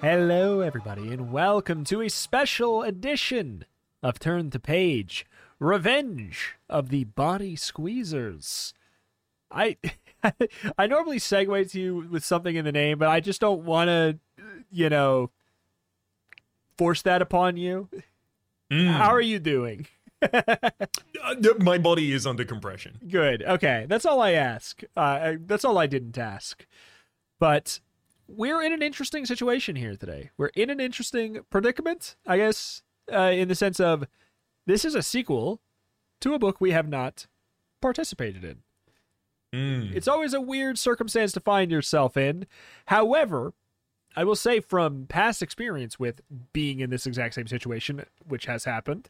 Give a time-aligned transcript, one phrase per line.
[0.00, 3.64] Hello, everybody, and welcome to a special edition
[4.00, 5.26] of Turn to Page
[5.58, 8.74] Revenge of the Body Squeezers.
[9.50, 9.76] I
[10.78, 13.88] I normally segue to you with something in the name, but I just don't want
[13.88, 14.18] to,
[14.70, 15.30] you know,
[16.76, 17.88] force that upon you.
[18.70, 19.86] How are you doing?
[20.20, 22.98] Uh, my body is under compression.
[23.06, 23.42] Good.
[23.42, 24.82] Okay, that's all I ask.
[24.96, 26.66] Uh, that's all I didn't ask.
[27.38, 27.80] But
[28.28, 30.30] we're in an interesting situation here today.
[30.36, 32.82] We're in an interesting predicament, I guess,
[33.12, 34.06] uh, in the sense of
[34.66, 35.60] this is a sequel
[36.20, 37.26] to a book we have not
[37.80, 38.58] participated in.
[39.54, 39.94] Mm.
[39.94, 42.46] It's always a weird circumstance to find yourself in.
[42.86, 43.54] However,
[44.14, 46.20] I will say from past experience with
[46.52, 49.08] being in this exact same situation, which has happened,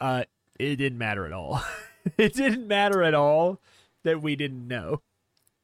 [0.00, 0.24] uh,
[0.58, 1.62] it didn't matter at all.
[2.16, 3.60] it didn't matter at all
[4.02, 5.02] that we didn't know.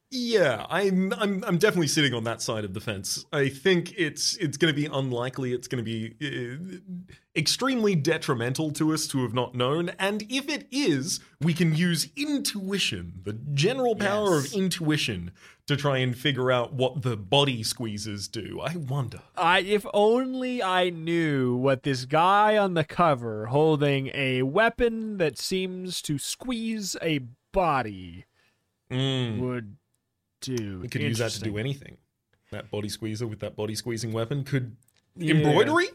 [0.08, 3.26] Yeah, I'm, I'm I'm definitely sitting on that side of the fence.
[3.32, 5.52] I think it's it's going to be unlikely.
[5.52, 7.02] It's going to be uh,
[7.36, 9.88] extremely detrimental to us to have not known.
[9.98, 14.46] And if it is, we can use intuition, the general power Yes.
[14.46, 15.32] of intuition,
[15.66, 18.60] to try and figure out what the body squeezes do.
[18.62, 19.22] I wonder.
[19.36, 25.36] I if only I knew what this guy on the cover holding a weapon that
[25.36, 27.20] seems to squeeze a
[27.52, 28.24] body
[28.88, 29.40] Mm.
[29.40, 29.76] would
[30.46, 30.80] do.
[30.80, 31.96] We could use that to do anything.
[32.52, 34.76] That body squeezer with that body squeezing weapon could
[35.16, 35.34] Yeah.
[35.34, 35.88] embroidery.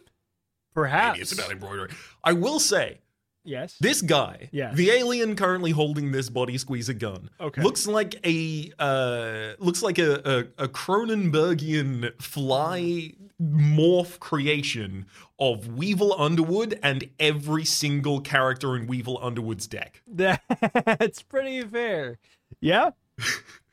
[0.74, 1.14] Perhaps.
[1.16, 1.90] Maybe it's about embroidery.
[2.24, 3.00] I will say
[3.44, 3.78] yes.
[3.80, 4.74] This guy, Yeah.
[4.74, 7.62] the alien currently holding this body squeezer gun, Okay.
[7.62, 15.08] looks like a uh, looks like a, a a Cronenbergian fly morph creation
[15.40, 20.04] of Weevil Underwood and every single character in Weevil Underwood's deck.
[20.08, 22.20] That's pretty fair.
[22.60, 22.92] Yeah.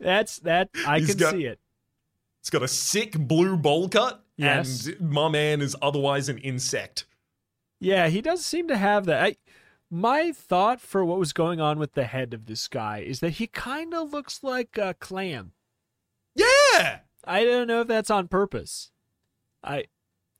[0.01, 1.59] That's that I He's can got- see it.
[2.41, 4.87] It's got a sick blue bowl cut, Yes.
[4.87, 7.05] and my man is otherwise an insect.
[7.81, 9.23] Yeah, he does seem to have that.
[9.23, 9.37] I
[9.91, 13.31] my thought for what was going on with the head of this guy is that
[13.35, 15.53] he kind of looks like a clam.
[16.35, 18.91] Yeah, I don't know if that's on purpose.
[19.63, 19.87] I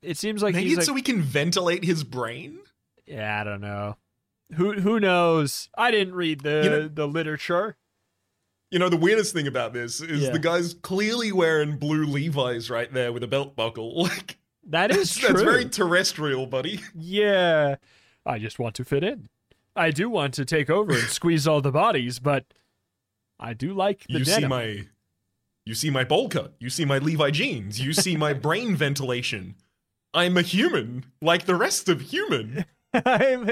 [0.01, 2.59] it seems like maybe like, so we can ventilate his brain.
[3.05, 3.97] yeah, I don't know.
[4.55, 5.69] Who who knows?
[5.77, 7.75] I didn't read the You know- the literature.
[8.71, 10.29] You know, the weirdest thing about this is Yeah.
[10.31, 14.03] the guy's clearly wearing blue Levi's right there with a belt buckle.
[14.03, 14.37] Like
[14.67, 15.27] That is that's, true.
[15.29, 16.81] that's very terrestrial, buddy.
[16.95, 17.75] Yeah.
[18.25, 19.27] I just want to fit in.
[19.75, 22.45] I do want to take over and squeeze all the bodies, but
[23.39, 24.49] I do like the you see denim.
[24.49, 24.85] my
[25.65, 26.55] you see my bowl cut.
[26.59, 27.79] You see my Levi jeans.
[27.79, 29.55] You see my brain ventilation.
[30.13, 32.65] I'm a human, like the rest of human.
[32.93, 33.47] I'm,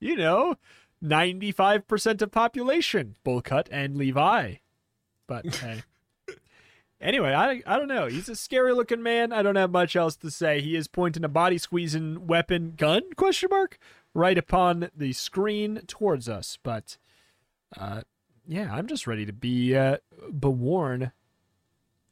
[0.00, 0.54] you know,
[1.04, 4.54] 95% of population, bowl cut and Levi.
[5.26, 5.82] But hey.
[7.00, 8.06] Anyway, I I don't know.
[8.06, 9.32] He's a scary looking man.
[9.32, 10.60] I don't have much else to say.
[10.62, 13.78] He is pointing a body squeezing weapon gun question mark
[14.14, 16.58] right upon the screen towards us.
[16.62, 16.96] But
[17.78, 18.02] uh
[18.46, 19.98] yeah, I'm just ready to be uh
[20.32, 21.10] bewarned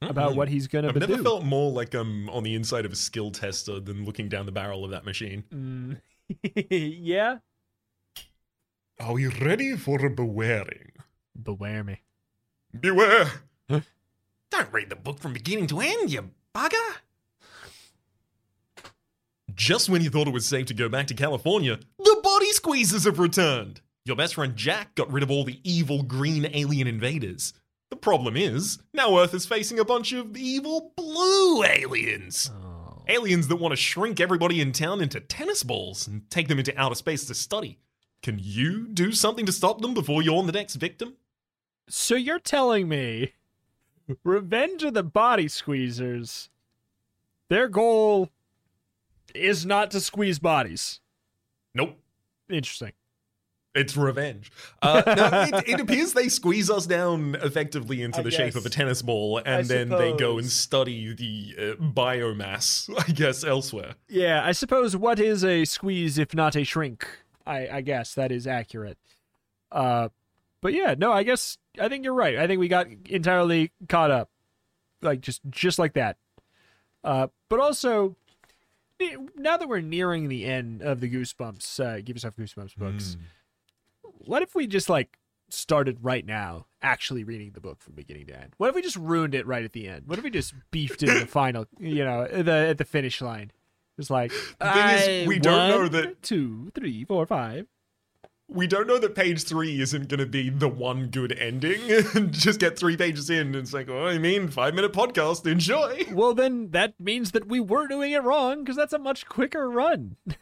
[0.03, 1.23] about what he's gonna I've never do.
[1.23, 4.53] felt more like I'm on the inside of a skill tester than looking down the
[4.53, 5.45] barrel of that machine.
[5.55, 6.01] Mm.
[6.71, 7.39] yeah.
[9.03, 10.93] Are we ready for a bewaring?
[11.43, 12.03] Beware me.
[12.79, 13.33] Beware!
[13.69, 13.81] Huh?
[14.53, 16.99] Don't read the book from beginning to end, you bugger!
[19.53, 23.05] Just when you thought it was safe to go back to California, the body squeezers
[23.05, 23.81] have returned!
[24.05, 27.55] Your best friend Jack got rid of all the evil green alien invaders.
[27.91, 32.53] The problem is, now Earth is facing a bunch of evil blue aliens.
[32.55, 33.03] Oh.
[33.09, 36.81] Aliens that want to shrink everybody in town into tennis balls and take them into
[36.81, 37.81] outer space to study.
[38.23, 41.15] Can you do something to stop them before you're on the next victim?
[41.89, 43.33] So you're telling me
[44.25, 46.49] Revenge of the Body Squeezers,
[47.49, 48.31] their goal
[49.35, 51.01] is not to squeeze bodies.
[51.75, 51.99] Nope.
[52.49, 52.93] Interesting.
[53.75, 54.53] It's revenge.
[54.83, 58.67] Uh, no, it, it appears they squeeze us down effectively into I the shape of
[58.67, 63.45] a tennis ball, and I then they go and study the uh, biomass, I guess,
[63.45, 63.95] elsewhere.
[64.09, 67.09] Yeah, I suppose what is a squeeze if not a shrink?
[67.47, 68.99] I, I guess that is accurate.
[69.71, 70.09] Uh,
[70.61, 72.39] but yeah, no, I guess I think you're right.
[72.39, 74.31] I think we got entirely caught up,
[75.01, 76.17] like just just like that.
[77.03, 78.17] Uh, but also,
[79.37, 83.17] now that we're nearing the end of the Goosebumps, uh, give yourself Goosebumps books.
[84.03, 85.19] What if we just like
[85.49, 88.55] started right now, actually reading the book from beginning to end?
[88.59, 90.05] What if we just ruined it right at the end?
[90.07, 93.21] What if we just beefed it in the final, you know, the at the finish
[93.21, 93.51] line?
[93.99, 94.89] It's like The thing
[95.23, 97.67] is, we don't know that- two, three, four, five.
[98.49, 101.81] we don't know that page three isn't going to be the one good ending.
[102.31, 105.47] Just get three pages in, and it's like, oh, I mean, five minute podcast.
[105.51, 106.05] Enjoy.
[106.13, 109.71] Well, then that means that we were doing it wrong because that's a much quicker
[109.71, 110.17] run.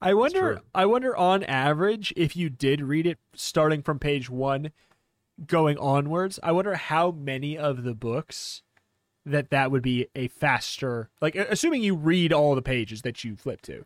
[0.00, 0.60] I wonder.
[0.74, 4.70] I wonder, on average, if you did read it starting from page one,
[5.46, 8.62] going onwards, I wonder how many of the books
[9.30, 11.10] that that would be a faster.
[11.20, 13.84] Like, assuming you read all the pages that you flip to,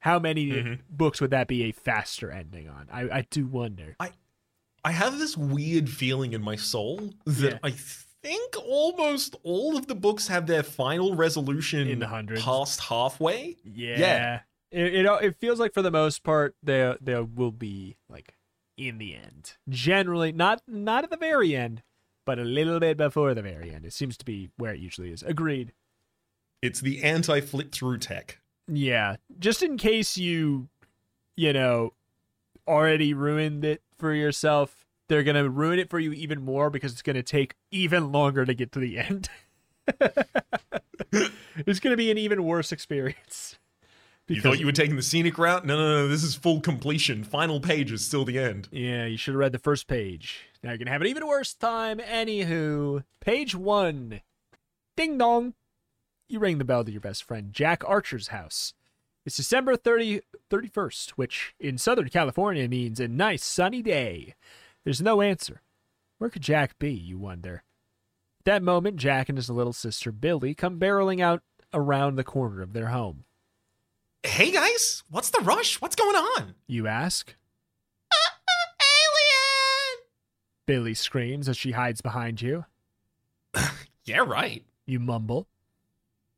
[0.00, 0.78] how many Mhm.
[0.90, 2.88] books would that be a faster ending on?
[2.92, 3.96] I, I do wonder.
[4.00, 4.12] I
[4.84, 7.58] i have this weird feeling in my soul that Yeah.
[7.64, 12.42] I think almost all of the books have their final resolution In the hundreds.
[12.42, 13.56] past halfway.
[13.64, 13.98] Yeah.
[13.98, 14.40] Yeah.
[14.70, 18.34] It, it it feels like for the most part there they will be like
[18.76, 19.56] in the end.
[19.68, 21.82] Generally not not at the very end,
[22.28, 23.86] but a little bit before the very end.
[23.86, 25.22] It seems to be where it usually is.
[25.22, 25.72] Agreed.
[26.60, 28.38] It's the anti flip through tech.
[28.70, 29.16] Yeah.
[29.38, 30.68] Just in case you
[31.36, 31.94] you know
[32.66, 36.92] already ruined it for yourself, they're going to ruin it for you even more because
[36.92, 39.30] it's going to take even longer to get to the end.
[41.66, 43.56] it's going to be an even worse experience.
[44.26, 45.64] You thought you were taking the scenic route?
[45.64, 46.08] No, no, no.
[46.08, 47.24] This is full completion.
[47.24, 48.68] Final page is still the end.
[48.70, 50.47] Yeah, you should have read the first page.
[50.62, 51.98] Now you're gonna have an even worse time.
[51.98, 54.20] Anywho, page one.
[54.96, 55.54] Ding dong.
[56.28, 58.74] You ring the bell to your best friend Jack Archer's house.
[59.24, 64.34] It's December 30, 31st, which in Southern California means a nice sunny day.
[64.84, 65.62] There's no answer.
[66.18, 67.62] Where could Jack be, you wonder?
[68.40, 72.62] At that moment, Jack and his little sister Billy come barreling out around the corner
[72.62, 73.24] of their home.
[74.22, 75.80] Hey guys, what's the rush?
[75.80, 76.54] What's going on?
[76.66, 77.36] You ask?
[80.68, 82.66] Billy screams as she hides behind you.
[84.04, 84.64] Yeah, right.
[84.86, 85.48] You mumble.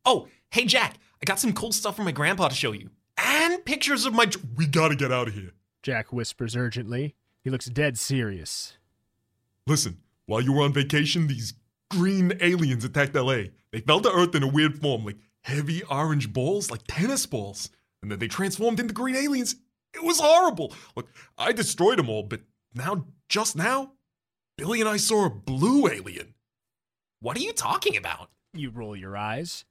[0.05, 2.91] Oh, hey Jack, I got some cool stuff from my grandpa to show you.
[3.17, 4.25] And pictures of my.
[4.25, 5.53] dr- we gotta get out of here.
[5.85, 7.15] Jack whispers urgently.
[7.45, 8.77] He looks dead serious.
[9.69, 11.55] Listen, while you were on vacation, these
[11.93, 13.43] green aliens attacked LA.
[13.71, 17.71] They fell to Earth in a weird form, like heavy orange balls, like tennis balls.
[18.03, 19.55] And then they transformed into green aliens.
[19.95, 20.75] It was horrible.
[20.97, 22.41] Look, I destroyed them all, but
[22.75, 23.93] now, just now,
[24.61, 26.35] Billy and I saw a blue alien.
[27.21, 28.29] What are you talking about?
[28.53, 29.65] You roll your eyes.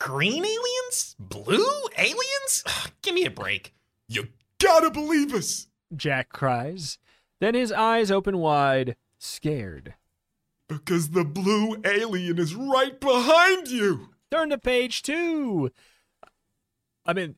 [0.00, 1.14] Green aliens?
[1.20, 2.64] Blue aliens?
[2.66, 3.72] Ugh, Give me a break.
[4.08, 4.30] You
[4.60, 5.68] gotta believe us!
[5.94, 6.98] Jack cries.
[7.40, 9.94] Then his eyes open wide, scared.
[10.68, 14.08] Because the blue alien is right behind you!
[14.28, 15.70] Turn to page two.
[17.06, 17.36] I mean,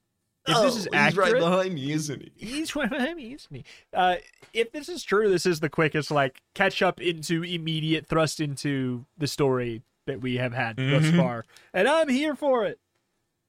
[0.49, 2.47] if Oh, this is accurate, behind me, isn't he?
[2.47, 3.65] he's right behind me, isn't he?
[3.93, 4.17] Uh,
[4.53, 9.05] if this is true, this is the quickest like catch up into immediate thrust into
[9.19, 11.17] the story that we have had thus Mhm.
[11.17, 11.45] far,
[11.75, 12.79] and I'm here for it.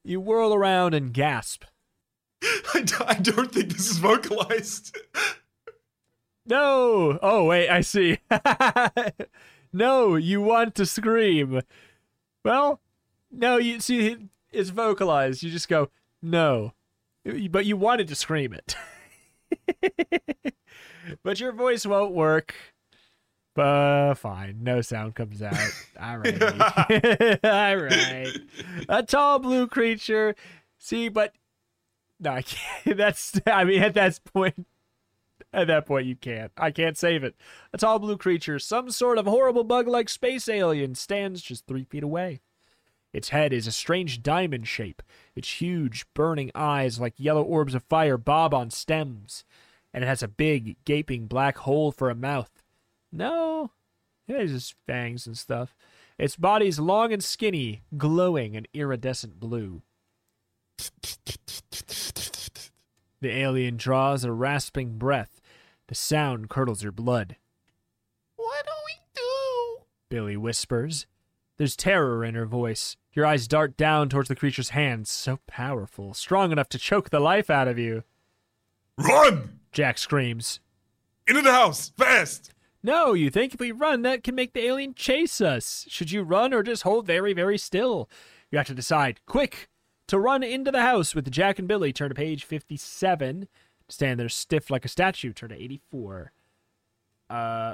[0.03, 1.65] You whirl around and gasp.
[2.73, 4.97] I, d- I don't think this is vocalized.
[6.45, 7.19] No.
[7.21, 8.19] Oh wait, I see.
[9.73, 11.61] no, you want to scream.
[12.45, 12.79] Well,
[13.31, 14.15] no, you see
[14.51, 15.43] it's vocalized.
[15.43, 15.89] You just go
[16.21, 16.73] no,
[17.49, 18.75] but you wanted to scream it.
[21.23, 22.53] but your voice won't work.
[23.55, 25.57] But fine, no sound comes out.
[25.99, 26.41] All right,
[27.43, 28.37] all right.
[28.87, 30.35] A tall blue creature.
[30.77, 31.33] See, but
[32.19, 32.97] no, I can't.
[32.97, 34.67] That's I mean at that point
[35.53, 36.51] at that point, you can't.
[36.57, 37.35] I can't save it.
[37.73, 41.83] A tall blue creature, some sort of horrible bug like space alien, stands just three
[41.83, 42.41] feet away.
[43.13, 45.01] Its head is a strange diamond shape.
[45.35, 49.43] Its huge, burning eyes, like yellow orbs of fire, bob on stems.
[49.93, 52.63] And it has a big, gaping black hole for a mouth.
[53.11, 53.71] No,
[54.27, 55.75] it has just fangs and stuff.
[56.17, 59.81] Its body's long and skinny, glowing an iridescent blue.
[63.19, 65.41] The alien draws a rasping breath.
[65.87, 67.37] The sound curdles your blood.
[68.35, 69.85] What do we do?
[70.09, 71.07] Billy whispers.
[71.57, 72.97] There's terror in her voice.
[73.13, 77.19] Your eyes dart down towards the creature's hands, so powerful, strong enough to choke the
[77.19, 78.03] life out of you.
[78.97, 79.59] Run!
[79.71, 80.59] Jack screams.
[81.27, 82.53] Into the house, fast!
[82.83, 85.85] No, you think if we run, that can make the alien chase us.
[85.89, 88.07] Should you run or just hold very, very still?
[88.51, 89.19] You have to decide.
[89.25, 89.67] Quick!
[90.07, 93.47] To run into the house with Jack and Billy, turn to page 57.
[93.89, 96.31] Stand there stiff like a statue, turn to 84.
[97.29, 97.73] Uh,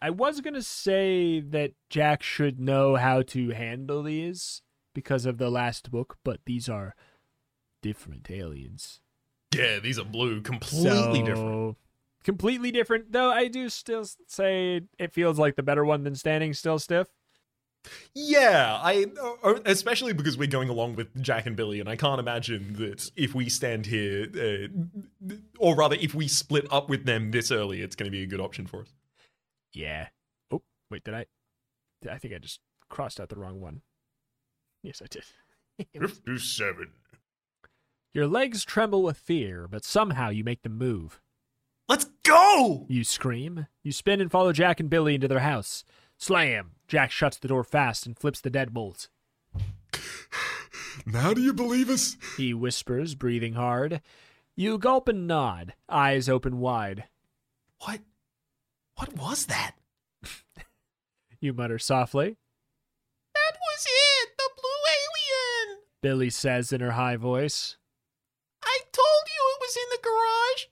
[0.00, 4.62] I was going to say that Jack should know how to handle these
[4.94, 6.94] because of the last book, but these are
[7.82, 9.00] different aliens.
[9.54, 11.76] Yeah, these are blue, completely So, different.
[12.24, 16.52] Completely different, though I do still say it feels like the better one than standing
[16.52, 17.08] still stiff.
[18.14, 19.06] Yeah, I
[19.42, 23.10] uh, especially because we're going along with Jack and Billy, and I can't imagine that
[23.16, 27.80] if we stand here, uh, or rather, if we split up with them this early,
[27.80, 28.88] it's going to be a good option for us.
[29.72, 30.08] Yeah.
[30.50, 31.26] Oh, wait, did I?
[32.10, 33.82] I think I just crossed out the wrong one.
[34.82, 35.24] Yes, I did.
[36.00, 36.92] Fifty-seven.
[38.14, 41.20] Your legs tremble with fear, but somehow you make them move.
[41.88, 42.86] Let's go!
[42.88, 43.66] You scream.
[43.82, 45.84] You spin and follow Jack and Billy into their house.
[46.16, 46.72] Slam!
[46.86, 49.08] Jack shuts the door fast and flips the deadbolt.
[51.06, 52.16] Now do you believe us?
[52.36, 54.02] He whispers, breathing hard.
[54.56, 57.04] You gulp and nod, eyes open wide.
[57.82, 58.00] What?
[58.98, 59.72] What was that?
[61.40, 62.36] You mutter softly.
[63.34, 65.78] That was it, the blue alien.
[66.02, 67.76] Billy says in her high voice.
[68.60, 70.64] I told you it was in the garage.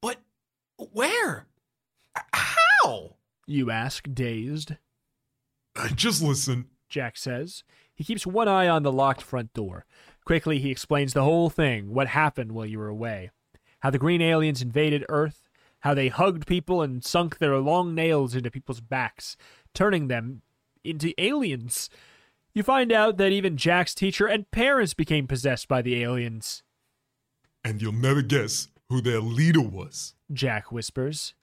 [0.00, 1.48] But where?
[2.32, 3.16] How?
[3.46, 4.76] You ask, dazed.
[5.76, 6.68] Uh, Just listen.
[6.88, 7.62] Jack says.
[7.94, 9.84] He keeps one eye on the locked front door.
[10.24, 13.32] Quickly, he explains the whole thing what happened while you were away.
[13.80, 15.45] How the green aliens invaded Earth,
[15.80, 19.36] how they hugged people and sunk their long nails into people's backs,
[19.74, 20.42] turning them
[20.84, 21.90] into aliens.
[22.54, 26.62] You find out that even Jack's teacher and parents became possessed by the aliens.
[27.62, 30.14] And you'll never guess who their leader was.
[30.32, 31.34] Jack whispers.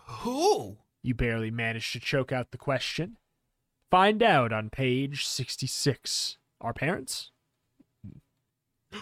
[0.00, 0.78] Who?
[1.02, 3.16] You barely manage to choke out the question.
[3.90, 6.38] Find out on page 66.
[6.60, 7.30] Our parents?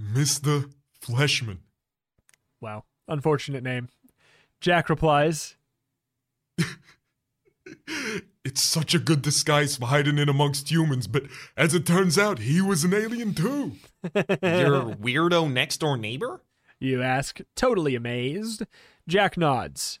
[0.00, 0.72] Mr.
[1.00, 1.58] Fleshman.
[2.60, 2.84] Wow.
[3.10, 3.88] Unfortunate name.
[4.60, 5.56] Jack replies,
[8.44, 11.24] It's such a good disguise for hiding in amongst humans, but
[11.56, 13.72] as it turns out, he was an alien too.
[14.14, 16.40] Your weirdo next door neighbor?
[16.78, 18.62] You ask, totally amazed.
[19.06, 19.98] Jack nods.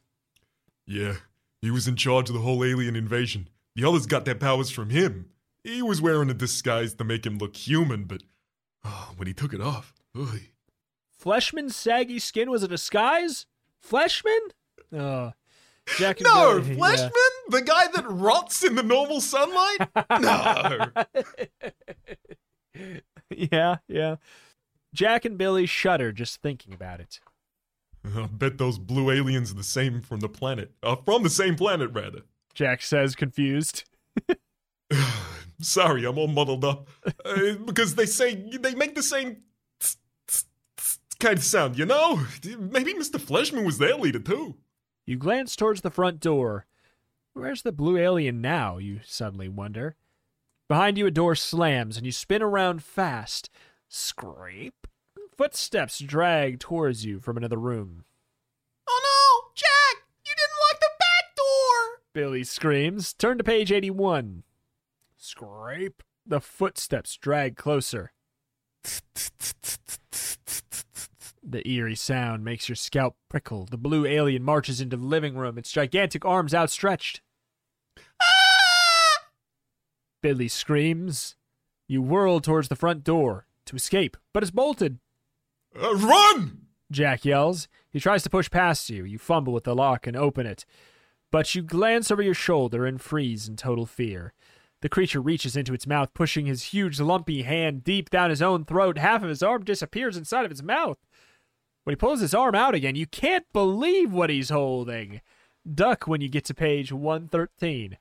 [0.86, 1.16] Yeah,
[1.60, 3.48] he was in charge of the whole alien invasion.
[3.74, 5.30] The others got their powers from him.
[5.62, 8.22] He was wearing a disguise to make him look human, but
[8.84, 10.40] oh, when he took it off, ugh.
[11.20, 13.46] Fleshman's saggy skin was a disguise?
[13.86, 14.38] Fleshman?
[14.92, 15.32] Oh.
[15.98, 17.10] Jack No, Fleshman?
[17.48, 19.88] The guy that rots in the normal sunlight?
[20.20, 20.86] No.
[22.74, 23.00] Yeah.
[23.52, 24.16] yeah, yeah.
[24.94, 27.20] Jack and Billy shudder just thinking about it.
[28.04, 30.72] I bet those blue aliens are the same from the planet.
[30.82, 32.20] Uh, from the same planet, rather.
[32.54, 33.84] Jack says, confused.
[35.60, 36.88] Sorry, I'm all muddled up.
[37.24, 39.42] Uh, because they say they make the same
[41.20, 42.20] kind of sound, you know?
[42.58, 43.20] Maybe Mr.
[43.20, 44.56] Fleshman was their leader too.
[45.06, 46.66] You glance towards the front door.
[47.34, 49.96] Where's the blue alien now, you suddenly wonder?
[50.68, 53.50] Behind you, a door slams, and you spin around fast.
[53.88, 54.86] Scrape.
[55.36, 58.04] Footsteps drag towards you from another room.
[58.88, 60.04] Oh no, Jack!
[60.24, 62.00] You didn't lock the back door!
[62.12, 63.12] Billy screams.
[63.14, 64.44] Turn to page 81.
[65.16, 66.02] Scrape.
[66.26, 68.12] The footsteps drag closer.
[71.42, 73.66] The eerie sound makes your scalp prickle.
[73.70, 77.22] The blue alien marches into the living room, its gigantic arms outstretched.
[77.98, 79.24] Ah!
[80.22, 81.36] Billy screams.
[81.88, 84.98] You whirl towards the front door to escape, but it's bolted.
[85.74, 86.66] Uh, run!
[86.92, 87.68] Jack yells.
[87.90, 89.04] He tries to push past you.
[89.04, 90.66] You fumble with the lock and open it.
[91.32, 94.34] But you glance over your shoulder and freeze in total fear.
[94.82, 98.64] The creature reaches into its mouth, pushing his huge, lumpy hand deep down his own
[98.64, 98.98] throat.
[98.98, 100.98] Half of his arm disappears inside of its mouth.
[101.84, 105.20] When he pulls his arm out again, you can't believe what he's holding.
[105.72, 107.96] Duck when you get to page 113.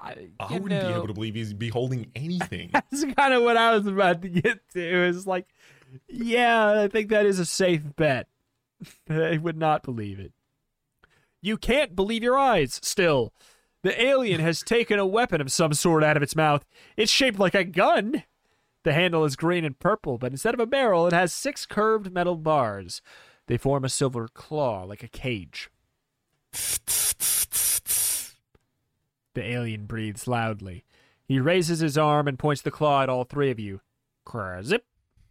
[0.00, 2.70] I, I wouldn't be able to believe he'd be holding anything.
[2.72, 5.08] that's kind of what I was about to get to.
[5.08, 5.46] It's like,
[6.08, 8.28] yeah, I think that is a safe bet.
[9.10, 10.32] I would not believe it.
[11.40, 12.80] You can't believe your eyes.
[12.82, 13.32] Still,
[13.82, 16.64] the alien has taken a weapon of some sort out of its mouth.
[16.96, 18.24] It's shaped like a gun.
[18.84, 22.12] The handle is green and purple, but instead of a barrel, it has six curved
[22.12, 23.02] metal bars.
[23.46, 25.70] They form a silver claw like a cage.
[29.34, 30.84] The alien breathes loudly.
[31.24, 33.80] He raises his arm and points the claw at all three of you.
[34.62, 34.84] Zip!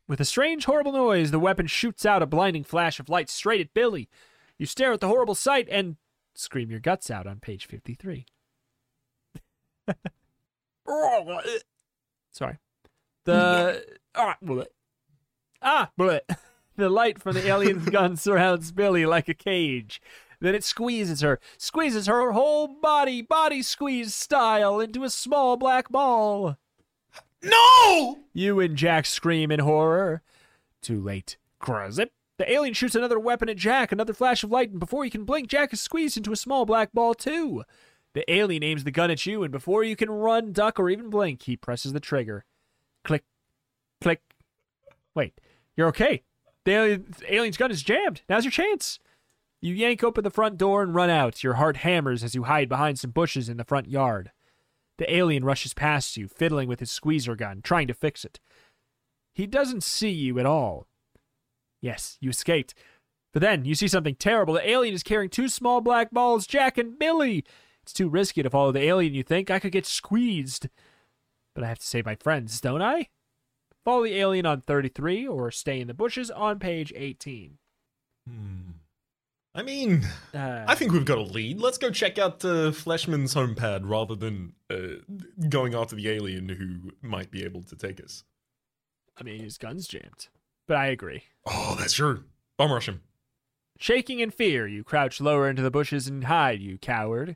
[0.08, 3.62] With a strange, horrible noise, the weapon shoots out a blinding flash of light straight
[3.62, 4.10] at Billy.
[4.58, 5.98] You stare at the horrible sight and
[6.34, 8.26] scream your guts out on page 53.
[12.32, 12.58] Sorry.
[13.28, 13.84] The.
[14.16, 14.66] Ah, bleh.
[15.62, 16.22] ah bleh.
[16.78, 20.00] The light from the alien's gun surrounds Billy like a cage.
[20.40, 25.90] Then it squeezes her, squeezes her whole body, body squeeze style, into a small black
[25.90, 26.58] ball.
[27.44, 28.20] no!
[28.32, 30.22] You and Jack scream in horror.
[30.84, 31.38] Too late.
[31.90, 32.12] Zip.
[32.38, 35.26] The alien shoots another weapon at Jack, another flash of light, and before you can
[35.26, 37.64] blink, Jack is squeezed into a small black ball, too.
[38.14, 41.10] The alien aims the gun at you, and before you can run, duck, or even
[41.10, 42.46] blink, he presses the trigger.
[43.08, 43.24] Click,
[44.02, 44.22] click.
[45.16, 45.40] Wait,
[45.76, 46.24] you're okay.
[46.66, 48.22] The alien, alien's gun is jammed.
[48.28, 49.00] Now's your chance.
[49.62, 51.44] You yank open the front door and run out.
[51.44, 54.32] Your heart hammers as you hide behind some bushes in the front yard.
[54.98, 58.40] The alien rushes past you, fiddling with his squeezer gun, trying to fix it.
[59.34, 60.88] He doesn't see you at all.
[61.82, 62.74] Yes, you escaped.
[63.32, 64.56] But then you see something terrible.
[64.56, 67.46] The alien is carrying two small black balls, Jack and Billy.
[67.84, 69.50] It's too risky to follow the alien, you think.
[69.50, 70.68] I could get squeezed.
[71.58, 73.08] But I have to save my friends, don't I?
[73.84, 77.58] Follow the alien on 33 or stay in the bushes on page 18.
[79.56, 81.60] I mean, Uh, I think we've got a lead.
[81.60, 85.02] Let's go check out uh, Fleshman's home pad rather than uh,
[85.50, 88.24] going after the alien who might be able to take us.
[89.20, 90.28] I mean, his gun's jammed.
[90.68, 91.24] But I agree.
[91.48, 92.26] Oh, that's true.
[92.60, 93.02] Bomb rush him.
[93.80, 97.36] Shaking in fear, you crouch lower into the bushes and hide, you coward.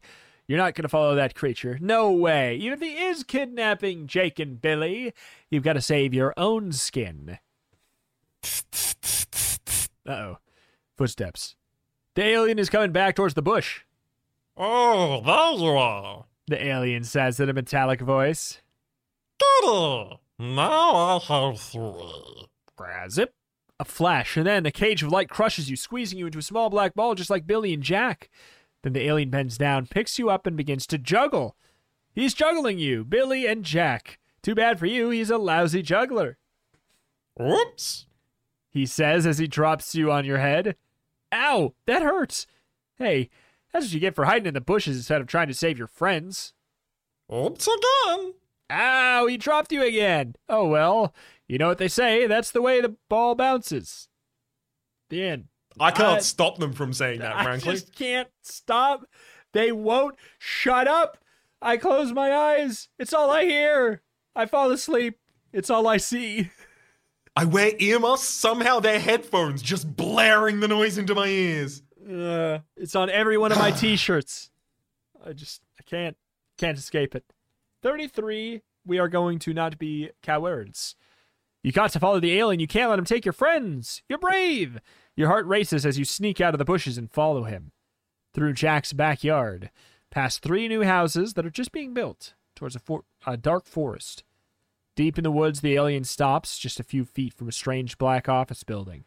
[0.52, 1.80] You're not going to follow that creature.
[1.80, 2.58] No way.
[2.58, 5.14] Even if he is kidnapping Jake and Billy,
[5.50, 7.40] you've got to save your own skin.
[10.06, 10.38] Uh oh.
[10.98, 11.56] Footsteps.
[12.16, 13.84] The alien is coming back towards the bush.
[14.58, 16.26] Oh, those are.
[16.48, 18.60] The alien says in a metallic voice.
[19.40, 20.20] Goody.
[20.38, 22.50] Now I have three.
[23.10, 23.34] Zip.
[23.80, 26.70] A flash, and then a cage of light crushes you, squeezing you into a small
[26.70, 28.30] black ball just like Billy and Jack.
[28.84, 31.56] Then the alien bends down, picks you up, and begins to juggle.
[32.14, 34.20] He's juggling you, Billy and Jack.
[34.42, 36.38] Too bad for you, he's a lousy juggler.
[37.38, 38.08] Whoops.
[38.70, 40.76] He says as he drops you on your head.
[41.34, 42.48] Ow, that hurts.
[42.98, 43.30] Hey,
[43.72, 45.88] that's what you get for hiding in the bushes instead of trying to save your
[45.88, 46.54] friends.
[47.34, 48.34] Oops again.
[48.70, 50.36] Ow, he dropped you again.
[50.50, 51.14] Oh well,
[51.48, 54.10] you know what they say, that's the way the ball bounces.
[55.10, 55.48] The end.
[55.80, 57.72] I can't I- stop them from saying that, I frankly.
[57.74, 59.06] just can't stop.
[59.54, 61.18] They won't shut up.
[61.62, 62.90] I close my eyes.
[62.98, 64.02] It's all I hear.
[64.36, 65.18] I fall asleep.
[65.54, 66.50] It's all I see.
[67.36, 68.24] I wear earmuffs.
[68.24, 71.82] Somehow they're headphones, just blaring the noise into my ears.
[72.10, 74.50] Uh, it's on every one of my t-shirts.
[75.26, 76.18] I just I can't
[76.58, 77.24] can't escape it.
[77.84, 80.96] 33 we are going to not be cowards.
[81.64, 82.60] You got to follow the alien.
[82.60, 84.02] You can't let him take your friends.
[84.10, 84.80] You're brave.
[85.22, 87.74] Your heart races as you sneak out of the bushes and follow him.
[88.34, 89.70] Through Jack's backyard,
[90.10, 94.24] past three new houses that are just being built, towards a, for- a dark forest.
[94.96, 98.28] Deep in the woods, the alien stops just a few feet from a strange black
[98.28, 99.04] office building.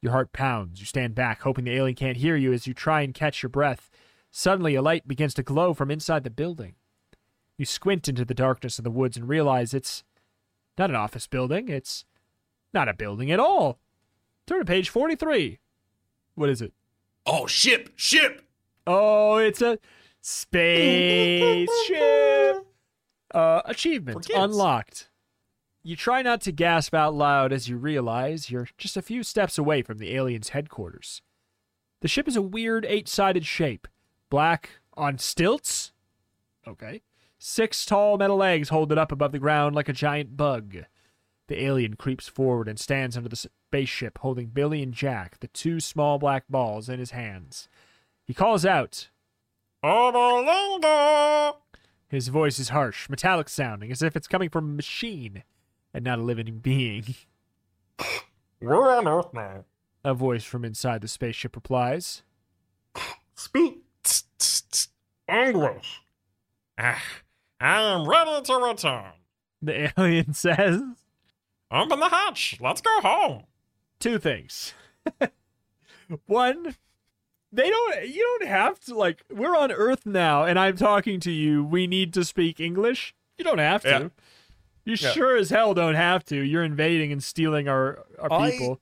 [0.00, 0.80] Your heart pounds.
[0.80, 3.50] You stand back, hoping the alien can't hear you as you try and catch your
[3.50, 3.90] breath.
[4.30, 6.76] Suddenly, a light begins to glow from inside the building.
[7.58, 10.02] You squint into the darkness of the woods and realize it's
[10.78, 11.68] not an office building.
[11.68, 12.06] It's
[12.72, 13.81] not a building at all.
[14.46, 15.58] Turn to page 43.
[16.34, 16.72] What is it?
[17.26, 18.42] Oh, ship, ship.
[18.86, 19.78] Oh, it's a
[20.20, 21.68] spaceship.
[23.34, 25.08] Uh, achievement unlocked.
[25.82, 29.56] You try not to gasp out loud as you realize you're just a few steps
[29.56, 31.22] away from the alien's headquarters.
[32.02, 33.88] The ship is a weird eight sided shape
[34.28, 35.92] black on stilts.
[36.68, 37.00] Okay.
[37.38, 40.76] Six tall metal legs hold it up above the ground like a giant bug.
[41.52, 45.80] The alien creeps forward and stands under the spaceship, holding Billy and Jack, the two
[45.80, 47.68] small black balls, in his hands.
[48.26, 49.10] He calls out,
[49.84, 51.56] Oberlingo.
[52.08, 55.42] his voice is harsh, metallic sounding, as if it's coming from a machine
[55.92, 57.16] and not a living being.
[58.58, 59.66] We're on Earth now.
[60.06, 62.22] A voice from inside the spaceship replies.
[63.34, 63.84] Speak
[65.28, 66.00] English.
[66.78, 67.02] Ah,
[67.60, 69.12] I am ready to return.
[69.60, 71.01] The alien says
[71.72, 72.58] Open the hatch.
[72.60, 73.44] Let's go home.
[73.98, 74.74] two things.
[76.26, 76.76] One,
[77.50, 81.30] they don't you don't have to like we're on Earth now and I'm talking to
[81.30, 81.64] you.
[81.64, 83.14] We need to speak English.
[83.38, 83.88] You don't have to.
[83.88, 84.08] Yeah.
[84.84, 85.10] You Yeah.
[85.12, 86.36] sure as hell don't have to.
[86.36, 88.80] You're invading and stealing our our people.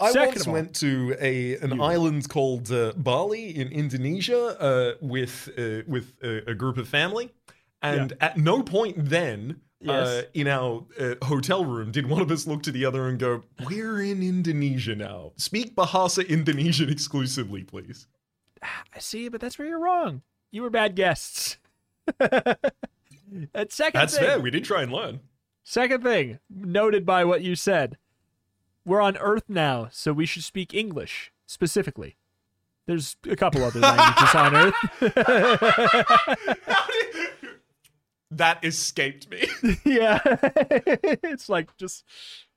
[0.00, 4.94] I Second once all- went to a an island called uh, Bali in Indonesia uh,
[5.02, 7.30] with uh, with a, a group of family,
[7.82, 9.60] and at no point then.
[9.88, 13.18] Uh, in our uh, hotel room, did one of us look to the other and
[13.18, 15.32] go, "We're in Indonesia now.
[15.36, 18.06] Speak Bahasa Indonesian exclusively, please."
[18.62, 20.20] I see, but that's where you're wrong.
[20.50, 21.56] You were bad guests.
[22.20, 24.40] and second That's thing, fair.
[24.40, 25.20] We did try and learn.
[25.64, 27.96] Second thing, noted by what you said,
[28.84, 32.16] we're on Earth now, so we should speak English specifically.
[32.86, 34.74] There's a couple other languages on Earth.
[38.30, 39.46] that escaped me.
[39.84, 42.04] yeah, it's like just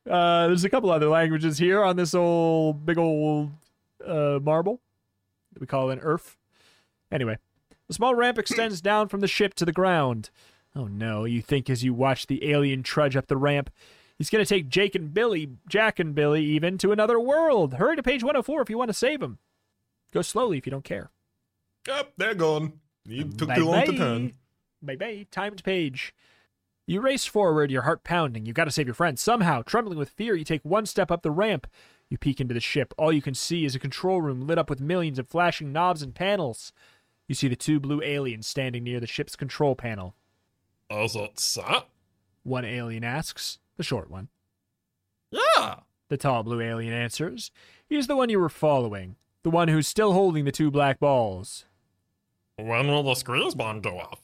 [0.09, 3.51] uh, there's a couple other languages here on this old big old
[4.05, 4.81] uh, marble
[5.53, 6.37] that we call an Earth.
[7.11, 7.37] Anyway,
[7.87, 10.29] The small ramp extends down from the ship to the ground.
[10.75, 13.69] Oh no, you think as you watch the alien trudge up the ramp.
[14.17, 17.73] He's going to take Jake and Billy, Jack and Billy, even to another world.
[17.73, 19.39] Hurry to page 104 if you want to save him.
[20.13, 21.09] Go slowly if you don't care.
[21.87, 22.73] Yep, they're gone.
[23.05, 24.33] You took Bye too long to turn.
[24.83, 25.25] Bye bye.
[25.31, 26.13] Timed page.
[26.85, 28.45] You race forward, your heart pounding.
[28.45, 29.17] You've got to save your friend.
[29.17, 31.65] Somehow, trembling with fear, you take one step up the ramp.
[32.09, 32.93] You peek into the ship.
[32.97, 36.01] All you can see is a control room lit up with millions of flashing knobs
[36.01, 36.73] and panels.
[37.27, 40.13] You see the two blue aliens standing near the ship's control panel.
[40.89, 41.87] Is it set?
[42.43, 44.27] One alien asks, the short one.
[45.31, 45.77] Yeah.
[46.09, 47.49] The tall blue alien answers.
[47.87, 51.65] He's the one you were following, the one who's still holding the two black balls.
[52.57, 54.22] When will the squeeze bomb go off?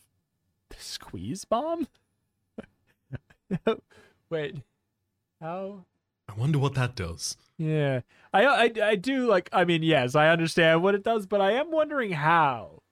[0.69, 1.88] The squeeze bomb?
[4.29, 4.55] Wait.
[5.41, 5.86] How?
[6.27, 7.38] I wonder what that does.
[7.58, 8.01] Yeah.
[8.34, 11.53] I, I I do like I mean, yes, I understand what it does, but I
[11.53, 12.84] am wondering how.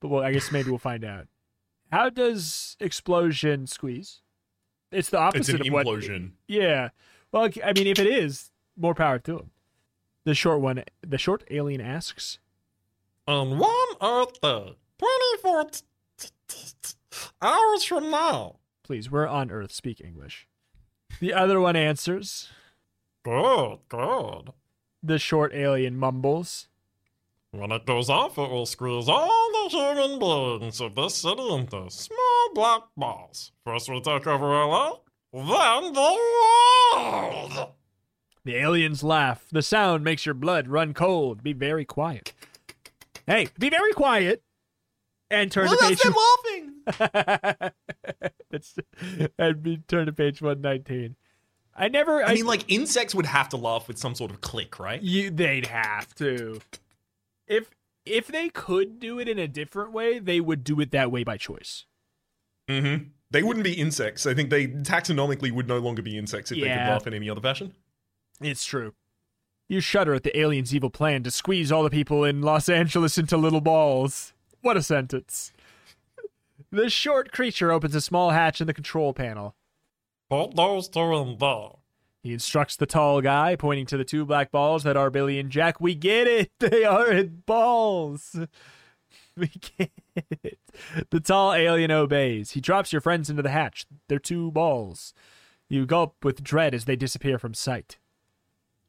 [0.00, 1.26] But well, I guess maybe we'll find out.
[1.90, 4.20] How does explosion squeeze?
[4.92, 6.32] It's the It's opposite an of what implosion.
[6.46, 6.90] Yeah.
[7.32, 9.50] Well, I mean, if it is, more power to him.
[10.24, 12.38] The short one, the short alien asks,
[13.26, 15.80] On one Earth Day, 24 t-
[16.18, 16.28] t-
[16.82, 16.94] t-
[17.40, 18.56] hours from now.
[18.82, 19.72] "Please, we're on Earth.
[19.72, 20.46] Speak English."
[21.20, 22.50] The other one answers.
[23.22, 24.52] Good, good.
[25.02, 26.68] The short alien mumbles.
[27.52, 31.88] When it goes off, it will squeeze all the human beings of this city into
[31.88, 33.52] small black balls.
[33.64, 34.98] First we take over LA,
[35.32, 36.18] then the
[36.94, 37.72] world.
[38.44, 39.46] The aliens laugh.
[39.50, 41.42] The sound makes your blood run cold.
[41.42, 42.34] Be very quiet.
[43.26, 44.42] Hey, be very quiet.
[45.30, 46.04] And turn Well, to page.
[46.04, 47.72] laughing.
[48.50, 48.78] That's
[49.38, 51.16] and be turn to page one nineteen.
[51.76, 52.22] I never.
[52.22, 55.02] I mean, like insects would have to laugh with some sort of click, right?
[55.02, 55.30] you.
[55.30, 56.60] They'd have to.
[57.48, 57.70] If
[58.06, 61.24] if they could do it in a different way, they would do it that way
[61.24, 61.86] by choice.
[62.68, 63.04] Mm-hmm.
[63.30, 64.26] They wouldn't be insects.
[64.26, 67.28] I think they taxonomically would no longer be insects if they could laugh in any
[67.28, 67.72] other fashion.
[68.40, 68.94] It's true.
[69.68, 73.16] You shudder at the aliens' evil plan to squeeze all the people in Los Angeles
[73.18, 74.33] into little balls.
[74.64, 75.52] What a sentence.
[76.70, 79.54] The short creature opens a small hatch in the control panel.
[80.30, 81.68] Put those two in there.
[82.22, 85.50] He instructs the tall guy, pointing to the two black balls that are Billy and
[85.50, 85.82] Jack.
[85.82, 86.50] We get it.
[86.60, 88.34] They are in balls.
[89.36, 90.58] We get it.
[91.10, 92.52] The tall alien obeys.
[92.52, 93.84] He drops your friends into the hatch.
[94.08, 95.12] They're two balls.
[95.68, 97.98] You gulp with dread as they disappear from sight.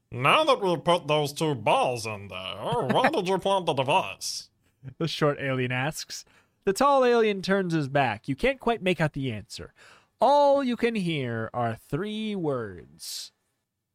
[0.09, 4.49] Now that we've put those two balls in there, why did you plant the device?
[4.97, 6.25] The short alien asks.
[6.63, 8.27] The tall alien turns his back.
[8.27, 9.73] You can't quite make out the answer.
[10.19, 13.31] All you can hear are three words.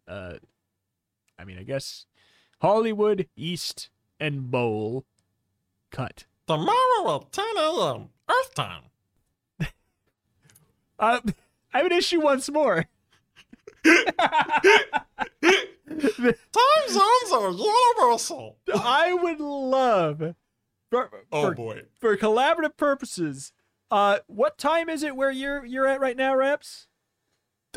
[0.07, 0.35] Uh,
[1.39, 2.07] I mean, I guess
[2.61, 5.05] Hollywood, East, and Bowl.
[5.91, 6.25] Cut.
[6.47, 8.09] Tomorrow at 10 a.m.
[8.29, 8.83] Earth time.
[10.99, 11.19] Uh,
[11.73, 12.85] I have an issue once more.
[13.85, 13.95] Time
[16.89, 18.59] zones are universal.
[18.75, 20.35] I would love,
[20.91, 21.83] for, Oh for, boy.
[21.99, 23.53] for collaborative purposes,
[23.91, 26.87] uh, what time is it where you're you're at right now, Reps?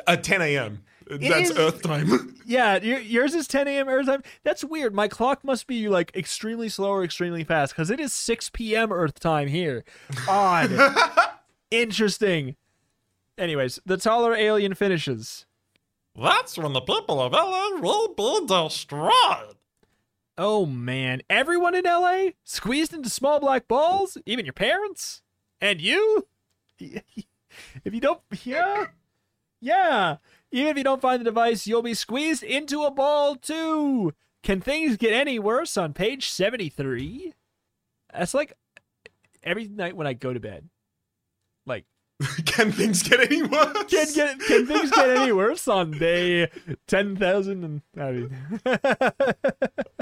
[0.07, 0.83] At 10 a.m.
[1.07, 2.29] That's is- Earth time.
[2.45, 3.87] Yeah, your, yours is 10 a.m.
[3.87, 4.21] Earth time.
[4.43, 4.93] That's weird.
[4.93, 8.91] My clock must be like extremely slow or extremely fast because it is 6 p.m.
[8.91, 9.85] Earth time here.
[10.27, 10.69] Odd.
[11.71, 12.57] Interesting.
[13.37, 15.45] Anyways, the taller alien finishes.
[16.21, 19.55] That's when the people of LA will be destroyed.
[20.37, 24.17] Oh man, everyone in LA squeezed into small black balls?
[24.25, 25.21] Even your parents?
[25.61, 26.27] And you?
[27.85, 28.87] If you don't, yeah,
[29.61, 30.17] yeah.
[30.51, 34.11] Even if you don't find the device, you'll be squeezed into a ball too.
[34.41, 37.33] Can things get any worse on page 73?
[38.11, 38.53] That's like
[39.43, 40.67] every night when I go to bed.
[41.67, 41.85] Like,
[42.45, 43.83] Can things get any worse?
[43.87, 46.49] can get can things get any worse on day
[46.87, 48.37] 10,000 and I mean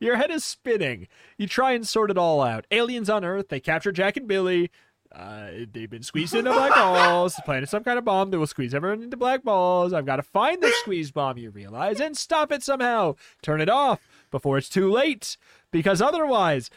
[0.00, 1.08] Your head is spinning.
[1.38, 2.66] You try and sort it all out.
[2.70, 4.70] Aliens on Earth, they capture Jack and Billy.
[5.14, 8.74] Uh, they've been squeezed into black balls, planted some kind of bomb that will squeeze
[8.74, 9.92] everyone into black balls.
[9.92, 13.14] I've got to find the squeeze bomb, you realize, and stop it somehow.
[13.42, 15.36] Turn it off before it's too late,
[15.70, 16.68] because otherwise,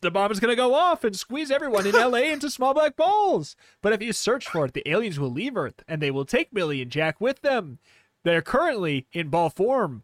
[0.00, 2.96] the bomb is going to go off and squeeze everyone in LA into small black
[2.96, 3.54] balls.
[3.80, 6.52] But if you search for it, the aliens will leave Earth, and they will take
[6.52, 7.78] Billy and Jack with them.
[8.24, 10.02] They're currently in ball form.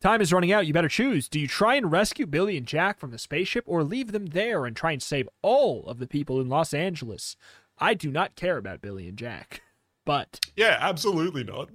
[0.00, 0.66] Time is running out.
[0.66, 1.28] You better choose.
[1.28, 4.64] Do you try and rescue Billy and Jack from the spaceship or leave them there
[4.64, 7.36] and try and save all of the people in Los Angeles?
[7.78, 9.62] I do not care about Billy and Jack.
[10.06, 11.68] But, Yeah, absolutely not.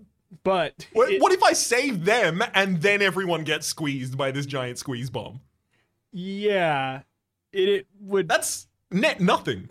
[0.43, 4.45] but, What, it- what if I save them and then everyone gets squeezed by this
[4.47, 5.41] giant squeeze bomb?
[6.11, 7.01] yeah,
[7.53, 8.27] it, it would.
[8.27, 9.69] That's net nothing.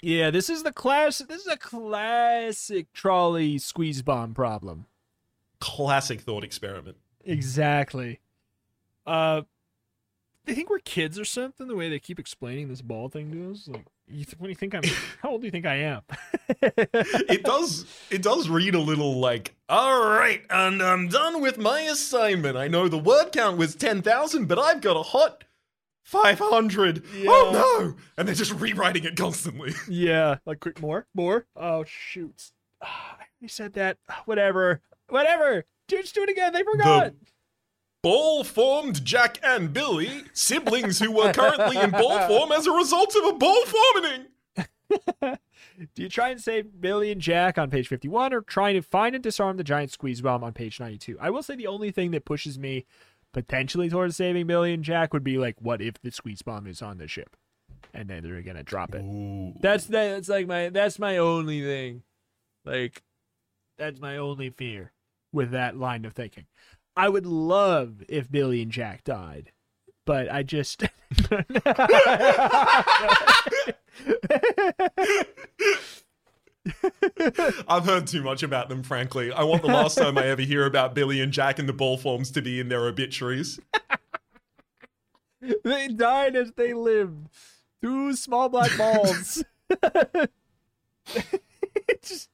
[0.00, 1.18] Yeah, this is the class.
[1.18, 4.86] This is a classic trolley squeeze bomb problem.
[5.60, 6.96] Classic thought experiment.
[7.24, 8.20] Exactly.
[9.06, 9.42] Uh,
[10.44, 11.68] they think we're kids or something.
[11.68, 14.50] The way they keep explaining this ball thing to us, like, you th- what do
[14.50, 14.82] you think I'm?
[15.22, 16.02] how old do you think I am?
[16.60, 17.86] It does.
[18.10, 22.56] It does read a little like, all right, and I'm done with my assignment.
[22.56, 25.44] I know the word count was ten thousand, but I've got a hot
[26.02, 27.04] five hundred.
[27.26, 27.94] Oh no!
[28.18, 29.72] And they're just rewriting it constantly.
[29.88, 31.46] yeah, like quick more, more.
[31.56, 32.50] Oh shoot!
[32.82, 33.98] Ah, I already said that.
[34.08, 35.64] Ah, Whatever, whatever.
[35.92, 36.52] Do it again.
[36.52, 37.14] They forgot.
[38.02, 43.14] Ball formed Jack and Billy, siblings who were currently in ball form as a result
[43.14, 44.26] of a ball forming.
[45.94, 49.14] Do you try and save Billy and Jack on page 51 or trying to find
[49.14, 51.16] and disarm the giant squeeze bomb on page 92?
[51.20, 52.86] I will say the only thing that pushes me
[53.32, 56.82] potentially towards saving Billy and Jack would be like, what if the squeeze bomb is
[56.82, 57.36] on the ship?
[57.94, 59.04] And then they're going to drop it.
[59.60, 62.02] That's that's like my that's my only thing.
[62.64, 63.02] Like
[63.78, 64.92] that's my only fear
[65.32, 66.46] with that line of thinking.
[66.96, 69.52] I would love if Billy and Jack died,
[70.04, 70.84] but I just
[77.68, 79.32] I've heard too much about them, frankly.
[79.32, 81.96] I want the last time I ever hear about Billy and Jack and the ball
[81.96, 83.58] forms to be in their obituaries.
[85.64, 87.28] they died as they lived.
[87.82, 89.42] Two small black balls.
[89.70, 90.30] it
[92.02, 92.28] just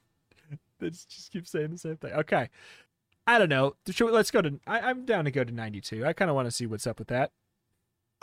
[0.81, 2.13] it just keeps saying the same thing.
[2.13, 2.51] Okay.
[3.29, 3.75] I don't know.
[3.87, 4.59] We- let's go to.
[4.67, 6.05] I, I'm down to go to 92.
[6.07, 7.31] I kind of want to see what's up with that.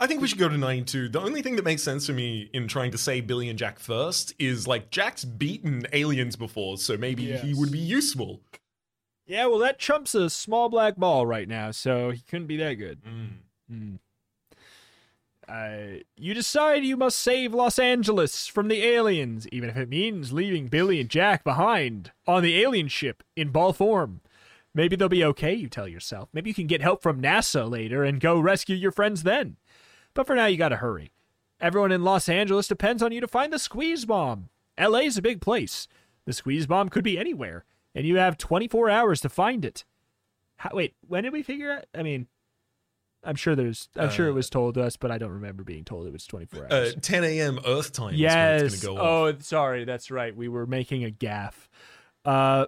[0.00, 1.08] I think we should go to 92.
[1.08, 3.78] The only thing that makes sense for me in trying to say Billy and Jack
[3.78, 8.40] first is like Jack's beaten aliens before, so maybe he would be useful.
[9.26, 12.74] Yeah, well, that chump's a small black ball right now, so he couldn't be that
[12.74, 13.00] good.
[13.70, 13.94] Hmm.
[15.48, 20.32] Uh, you decide you must save Los Angeles from the aliens, even if it means
[20.32, 24.20] leaving Billy and Jack behind on the alien ship in ball form.
[24.76, 26.28] Maybe they'll be okay, you tell yourself.
[26.34, 29.56] Maybe you can get help from NASA later and go rescue your friends then.
[30.12, 31.12] But for now, you gotta hurry.
[31.58, 34.50] Everyone in Los Angeles depends on you to find the squeeze bomb.
[34.78, 35.88] LA's a big place.
[36.26, 39.84] The squeeze bomb could be anywhere, and you have 24 hours to find it.
[40.56, 41.86] How, wait, when did we figure out?
[41.94, 42.26] I mean,
[43.24, 43.88] I'm sure there's.
[43.96, 46.26] I'm sure it was told to us, but I don't remember being told it was
[46.26, 46.96] 24 Uh, hours.
[47.00, 47.60] 10 a.m.
[47.66, 48.62] Earth time is when yes.
[48.62, 49.84] it's going to go oh, sorry.
[49.84, 50.36] That's right.
[50.36, 51.70] We were making a gaff.
[52.26, 52.66] Uh,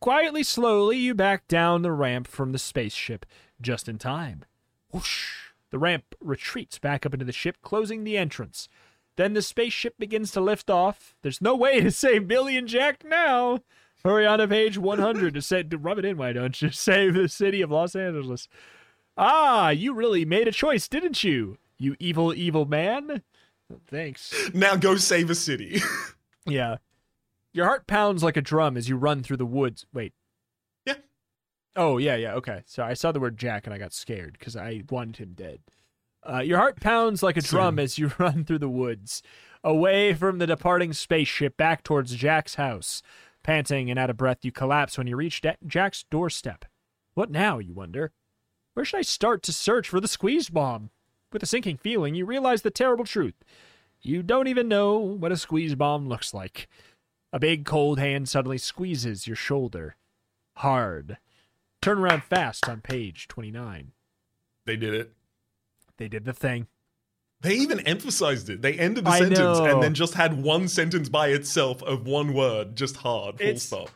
[0.00, 3.26] quietly, slowly, you back down the ramp from the spaceship,
[3.60, 4.44] just in time.
[4.90, 5.48] Whoosh!
[5.70, 8.68] The ramp retreats back up into the ship, closing the entrance.
[9.16, 11.14] Then the spaceship begins to lift off.
[11.22, 13.60] There's no way to save Billy and Jack now.
[14.04, 16.70] Hurry on to page 100 to say, to rub it in, why don't you?
[16.72, 18.48] Save the city of Los Angeles.
[19.16, 21.58] Ah, you really made a choice, didn't you?
[21.76, 23.22] You evil, evil man.
[23.88, 24.32] Thanks.
[24.54, 25.82] Now go save a city.
[26.46, 26.76] Yeah.
[27.58, 29.84] Your heart pounds like a drum as you run through the woods.
[29.92, 30.12] Wait.
[30.86, 30.94] Yeah.
[31.74, 32.34] Oh, yeah, yeah.
[32.34, 32.62] Okay.
[32.66, 35.58] So I saw the word Jack and I got scared because I wanted him dead.
[36.24, 39.24] Uh, your heart pounds like a drum as you run through the woods,
[39.64, 43.02] away from the departing spaceship back towards Jack's house.
[43.42, 46.64] Panting and out of breath, you collapse when you reach Da- Jack's doorstep.
[47.14, 48.12] What now, you wonder?
[48.74, 50.90] Where should I start to search for the squeeze bomb?
[51.32, 53.34] With a sinking feeling, you realize the terrible truth.
[54.00, 56.68] You don't even know what a squeeze bomb looks like.
[57.32, 59.96] A big cold hand suddenly squeezes your shoulder.
[60.56, 61.18] Hard.
[61.82, 63.92] Turn around fast on page 29.
[64.66, 65.12] they did it.
[65.98, 66.66] They did the thing.
[67.40, 68.62] They even emphasized it.
[68.62, 69.64] They ended the I sentence know.
[69.66, 73.62] and then just had one sentence by itself of one word, just hard, full It's-
[73.64, 73.90] stop.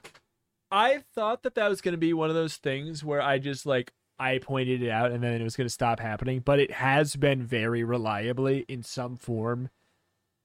[0.71, 3.67] I thought that that was going to be one of those things where I just
[3.67, 6.71] like I pointed it out and then it was going to stop happening, but it
[6.71, 9.69] has been very reliably in some form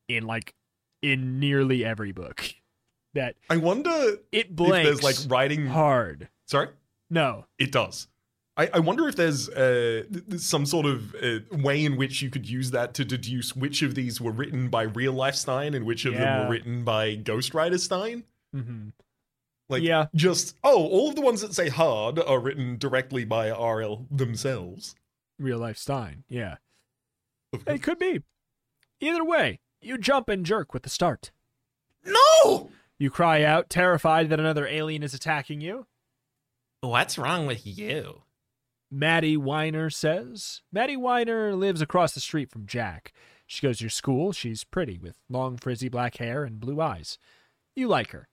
[0.09, 0.53] in like
[1.01, 2.55] in nearly every book
[3.17, 3.89] that I wonder
[4.31, 5.67] it if there's like writing.
[5.67, 6.29] hard.
[6.45, 6.69] Sorry?
[7.09, 7.45] No.
[7.59, 8.07] It does.
[8.55, 10.03] I, I wonder if there's uh,
[10.37, 13.93] some sort of uh, way in which you could use that to deduce which of
[13.93, 17.79] these were written by real life Stine and which of them were written by Ghostwriter
[17.79, 18.23] Stine.
[18.55, 18.93] Mhm.
[19.69, 20.05] Like, Yeah.
[20.15, 24.95] just oh, all of the ones that say hard are written directly by RL themselves.
[25.37, 26.23] Real life Stine.
[26.27, 26.55] Yeah.
[27.67, 28.23] It could be.
[28.99, 31.31] Either way, you jump and jerk with the start.
[32.03, 35.85] No, You cry out, terrified that another alien is attacking you.
[36.81, 38.23] What's wrong with you?
[38.89, 40.61] Maddie Weiner says.
[40.71, 43.11] Maddie Weiner lives across the street from Jack.
[43.45, 44.31] She goes to your school.
[44.31, 47.17] She's pretty with long, frizzy black hair and blue eyes.
[47.75, 48.27] You like her.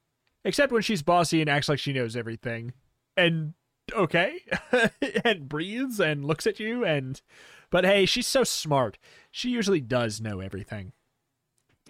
[0.44, 2.72] Except when she's bossy and acts like she knows everything.
[3.16, 3.54] And
[3.92, 4.40] okay
[5.24, 7.20] and breathes and looks at you and
[7.68, 8.96] but hey she's so smart
[9.30, 10.92] she usually does know everything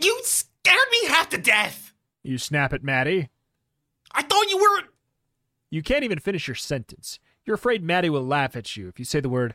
[0.01, 1.94] You scared me half to death.
[2.25, 3.29] You snap at maddie
[4.13, 4.89] I thought you were.
[5.71, 9.05] you can't even finish your sentence you're afraid maddie will laugh at you if you
[9.05, 9.55] say the word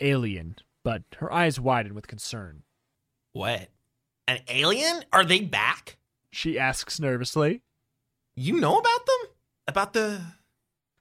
[0.00, 2.62] alien but her eyes widen with concern
[3.32, 3.68] What?
[4.28, 5.02] An alien?
[5.12, 5.96] Are they back?
[6.30, 7.62] she asks nervously
[8.36, 9.30] You know about them?
[9.68, 10.20] About the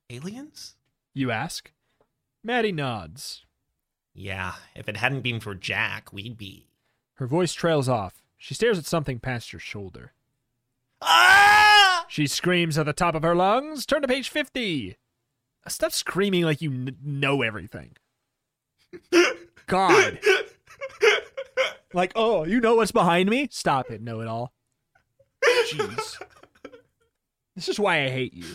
[0.09, 0.75] aliens?
[1.13, 1.71] you ask
[2.43, 3.45] maddie nods
[4.13, 6.67] Yeah, if it hadn't been for Jack, we'd be.
[7.15, 10.13] her voice trails off she stares at something past your shoulder
[11.01, 12.05] Ah!
[12.07, 13.85] She screams at the top of her lungs.
[13.85, 14.97] Turn to page 50.
[15.67, 17.95] Stop screaming like you n- know everything.
[19.67, 20.19] God.
[21.93, 23.47] like, oh, you know what's behind me?
[23.51, 24.51] Stop it, know it all.
[25.43, 26.21] Jeez.
[27.55, 28.45] This is why I hate you.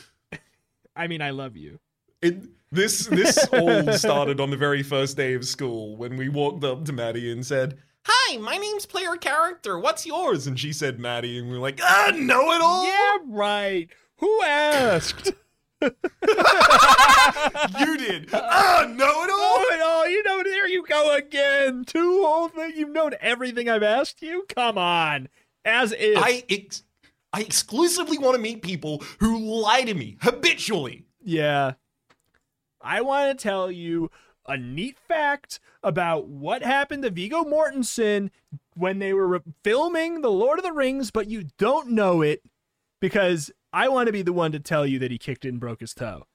[0.94, 1.78] I mean, I love you.
[2.22, 6.64] It, this this all started on the very first day of school when we walked
[6.64, 9.78] up to Maddie and said, "Hi, my name's player character.
[9.78, 13.18] What's yours?" And she said Maddie, and we are like, "Ah, know it all." Yeah,
[13.26, 13.88] right.
[14.18, 15.32] Who asked?
[15.82, 15.90] you
[17.98, 18.30] did.
[18.32, 19.56] Ah, know it all.
[19.58, 21.84] Oh, and oh, you know, there you go again.
[21.84, 22.72] Two whole thing.
[22.76, 24.46] You've known everything I've asked you.
[24.48, 25.28] Come on,
[25.64, 26.18] as if.
[26.18, 26.82] I ex-
[27.32, 31.04] I exclusively want to meet people who lie to me habitually.
[31.22, 31.74] Yeah.
[32.80, 34.10] I want to tell you
[34.48, 38.30] a neat fact about what happened to Viggo Mortensen
[38.74, 42.42] when they were re- filming The Lord of the Rings, but you don't know it
[43.00, 45.60] because I want to be the one to tell you that he kicked it and
[45.60, 46.26] broke his toe.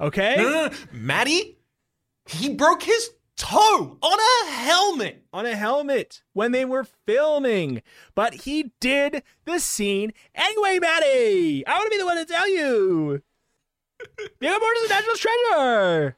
[0.00, 0.36] Okay?
[0.38, 0.70] No.
[0.92, 1.58] Maddie,
[2.26, 5.24] he broke his toe on a helmet.
[5.32, 7.82] On a helmet when they were filming.
[8.14, 11.66] But he did the scene anyway, Maddie.
[11.66, 13.22] I want to be the one to tell you.
[14.40, 16.16] Viggo Mortensen, national treasure.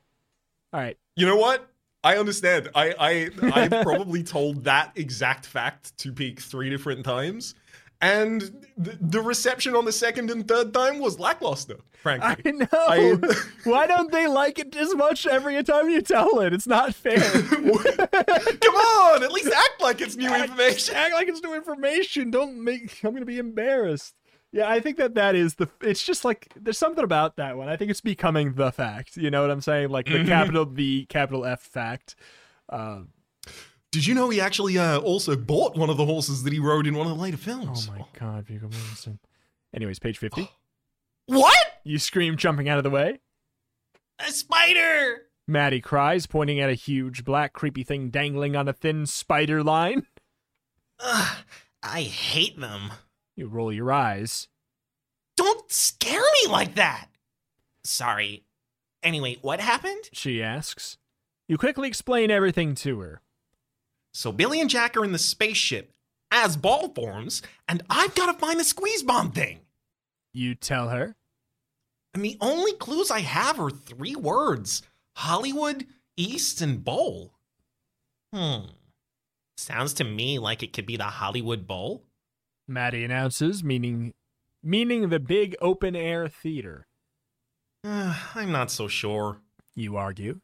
[0.72, 0.98] All right.
[1.16, 1.68] You know what?
[2.04, 2.68] I understand.
[2.74, 7.54] I I I've probably told that exact fact to Peak three different times,
[8.00, 8.42] and
[8.76, 11.76] the, the reception on the second and third time was lackluster.
[12.02, 12.36] Frankly.
[12.44, 12.66] I know.
[12.72, 13.18] I-
[13.64, 16.52] Why don't they like it as much every time you tell it?
[16.52, 17.18] It's not fair.
[17.18, 20.94] come on, at least act like it's new information.
[20.94, 22.30] Act like it's new information.
[22.30, 23.00] Don't make.
[23.02, 24.14] I'm gonna be embarrassed.
[24.56, 25.68] Yeah, I think that that is the.
[25.82, 27.68] It's just like there's something about that one.
[27.68, 29.18] I think it's becoming the fact.
[29.18, 29.90] You know what I'm saying?
[29.90, 32.16] Like the capital the capital F fact.
[32.70, 33.08] Um,
[33.92, 36.86] Did you know he actually uh, also bought one of the horses that he rode
[36.86, 37.86] in one of the later films?
[37.90, 39.18] oh my god, Viggo Mortensen.
[39.74, 40.50] Anyways, page fifty.
[41.28, 41.58] What?
[41.82, 43.18] You scream, jumping out of the way.
[44.20, 45.22] A spider!
[45.48, 50.06] Maddie cries, pointing at a huge black creepy thing dangling on a thin spider line.
[51.00, 51.38] Ugh,
[51.82, 52.92] I hate them.
[53.36, 54.48] You roll your eyes.
[55.36, 57.08] Don't scare me like that!
[57.84, 58.44] Sorry.
[59.02, 60.08] Anyway, what happened?
[60.12, 60.96] she asks.
[61.46, 63.20] You quickly explain everything to her.
[64.12, 65.92] So Billy and Jack are in the spaceship
[66.30, 69.60] as ball forms, and I've got to find the squeeze bomb thing.
[70.32, 71.14] You tell her.
[72.14, 74.82] And the only clues I have are three words
[75.16, 77.34] Hollywood, East, and Bowl.
[78.34, 78.70] Hmm.
[79.58, 82.05] Sounds to me like it could be the Hollywood Bowl.
[82.68, 84.14] Maddie announces, meaning
[84.62, 86.86] meaning the big open air theater.
[87.84, 89.38] Uh, I'm not so sure.
[89.74, 90.40] You argue.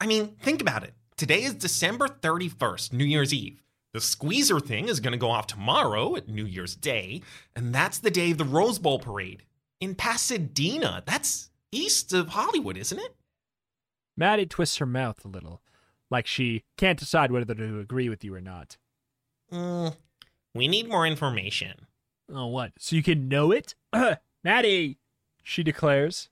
[0.00, 0.94] I mean, think about it.
[1.16, 3.62] Today is December 31st, New Year's Eve.
[3.92, 7.22] The squeezer thing is going to go off tomorrow at New Year's Day,
[7.54, 9.42] and that's the day of the Rose Bowl parade
[9.80, 11.02] in Pasadena.
[11.04, 13.16] That's east of Hollywood, isn't it?
[14.16, 15.60] Maddie twists her mouth a little,
[16.10, 18.76] like she can't decide whether to agree with you or not.
[19.52, 19.96] Mm,
[20.54, 21.86] we need more information.
[22.32, 22.72] Oh, what?
[22.78, 23.74] So you can know it?
[24.44, 24.98] Maddie,
[25.42, 26.28] she declares.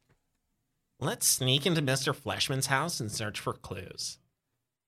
[1.00, 2.14] Let's sneak into Mr.
[2.14, 4.18] Fleshman's house and search for clues.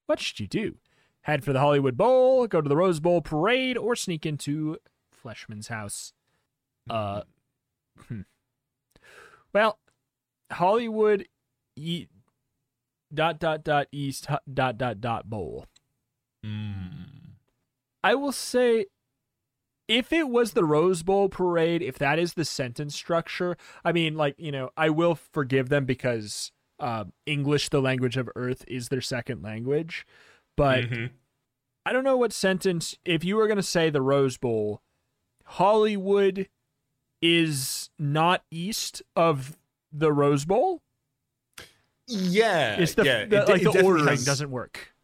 [0.06, 0.76] What should you do?
[1.22, 4.78] Head for the Hollywood Bowl, go to the Rose Bowl parade, or sneak into
[5.22, 6.12] Fleshman's house?
[6.88, 7.22] Uh,
[8.08, 8.22] hmm.
[9.52, 9.78] well,
[10.50, 11.26] Hollywood
[11.76, 12.08] e-
[13.12, 15.66] dot dot dot east dot dot dot bowl.
[16.42, 16.88] Hmm.
[18.02, 18.86] I will say,
[19.90, 24.14] if it was the Rose Bowl parade, if that is the sentence structure, I mean,
[24.16, 28.88] like you know, I will forgive them because uh, English, the language of Earth, is
[28.88, 30.06] their second language.
[30.56, 31.10] But Mhm.
[31.84, 32.96] I don't know what sentence.
[33.04, 34.80] If you were going to say the Rose Bowl,
[35.44, 36.48] Hollywood
[37.20, 39.58] is not east of
[39.92, 40.82] the Rose Bowl.
[42.06, 43.24] Yeah, It's the, yeah.
[43.26, 44.94] the it like it the ordering has- doesn't work.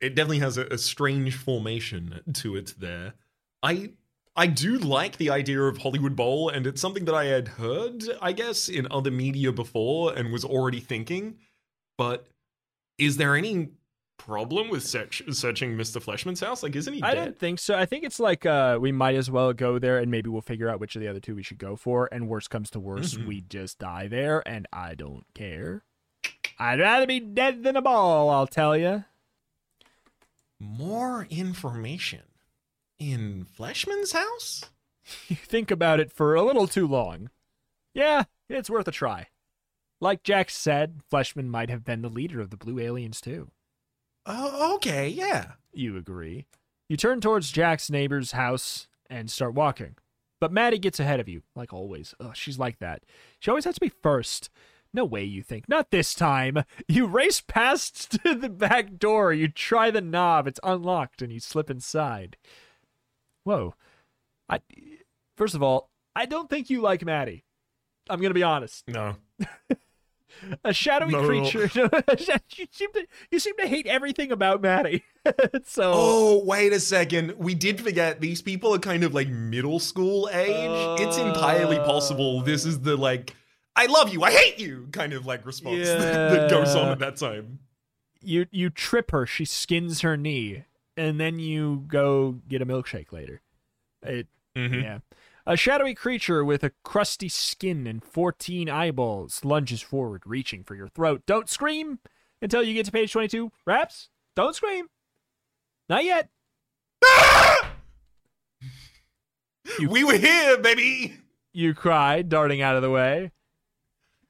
[0.00, 3.14] It definitely has a, a strange formation to it there.
[3.62, 3.90] I
[4.36, 8.04] I do like the idea of Hollywood Bowl, and it's something that I had heard,
[8.20, 11.38] I guess, in other media before and was already thinking.
[11.96, 12.26] But
[12.98, 13.70] is there any
[14.18, 16.02] problem with search- searching Mr.
[16.02, 16.62] Fleshman's house?
[16.62, 17.24] Like, isn't he I dead?
[17.24, 17.76] don't think so.
[17.78, 20.68] I think it's like uh, we might as well go there, and maybe we'll figure
[20.68, 22.08] out which of the other two we should go for.
[22.12, 23.26] And worst comes to worst, Mhm.
[23.26, 25.82] we just die there, and I don't care.
[26.58, 28.28] I'd rather be dead than a ball.
[28.30, 29.04] I'll tell you.
[30.58, 32.22] More information
[32.98, 34.64] in Fleshman's house?
[35.28, 37.30] You think about it for a little too long.
[37.94, 39.28] Yeah, it's worth a try.
[40.00, 43.52] Like Jack said, Fleshman might have been the leader of the Blue Aliens too.
[44.26, 45.52] Oh, okay, yeah.
[45.72, 46.46] You agree.
[46.88, 49.94] You turn towards Jack's neighbor's house and start walking.
[50.40, 52.12] But Maddie gets ahead of you, like always.
[52.18, 53.04] Ugh, she's like that.
[53.38, 54.50] She always has to be first.
[54.92, 55.68] No way, you think.
[55.68, 56.64] Not this time.
[56.88, 59.32] You race past to the back door.
[59.32, 60.48] You try the knob.
[60.48, 62.36] It's unlocked, and you slip inside.
[63.46, 63.74] Whoa.
[64.48, 64.58] I.
[65.36, 67.44] First of all, I don't think you like Maddie.
[68.10, 68.82] I'm gonna be honest.
[68.88, 69.16] No.
[70.64, 71.24] A shadowy No.
[71.26, 71.70] creature.
[72.56, 75.02] you seem to you seem to hate everything about Maddie.
[75.64, 77.34] so Oh, wait a second.
[77.38, 81.00] We did forget these people are kind of like middle school age.
[81.00, 82.42] it's entirely possible uh.
[82.42, 83.34] this is the like,
[83.76, 87.16] I love you, I hate you kind of like response that goes on at that
[87.16, 87.60] time.
[88.20, 90.64] you you trip her, she skins her knee,
[90.96, 93.40] and then you go get a milkshake later.
[94.02, 94.82] It Mhm.
[94.82, 94.98] yeah.
[95.46, 100.88] A shadowy creature with a crusty skin and 14 eyeballs lunges forward, reaching for your
[100.88, 101.22] throat.
[101.26, 102.00] Don't scream
[102.42, 103.52] until you get to page 22.
[103.64, 104.88] Raps, don't scream.
[105.88, 106.30] Not yet.
[109.78, 111.18] You- We were here, baby.
[111.52, 113.30] You cry, darting out of the way.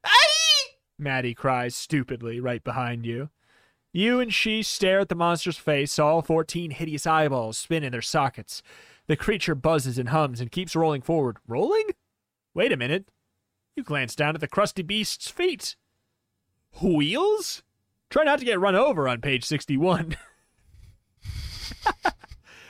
[0.04, 0.64] Aye!
[0.98, 3.30] Maddie cries stupidly right behind you.
[3.96, 8.02] You and she stare at the monster's face, all 14 hideous eyeballs spin in their
[8.02, 8.62] sockets.
[9.06, 11.38] The creature buzzes and hums and keeps rolling forward.
[11.48, 11.86] Rolling?
[12.52, 13.08] Wait a minute.
[13.74, 15.76] You glance down at the crusty beast's feet.
[16.82, 17.62] Wheels?
[18.10, 20.14] Try not to get run over on page 61.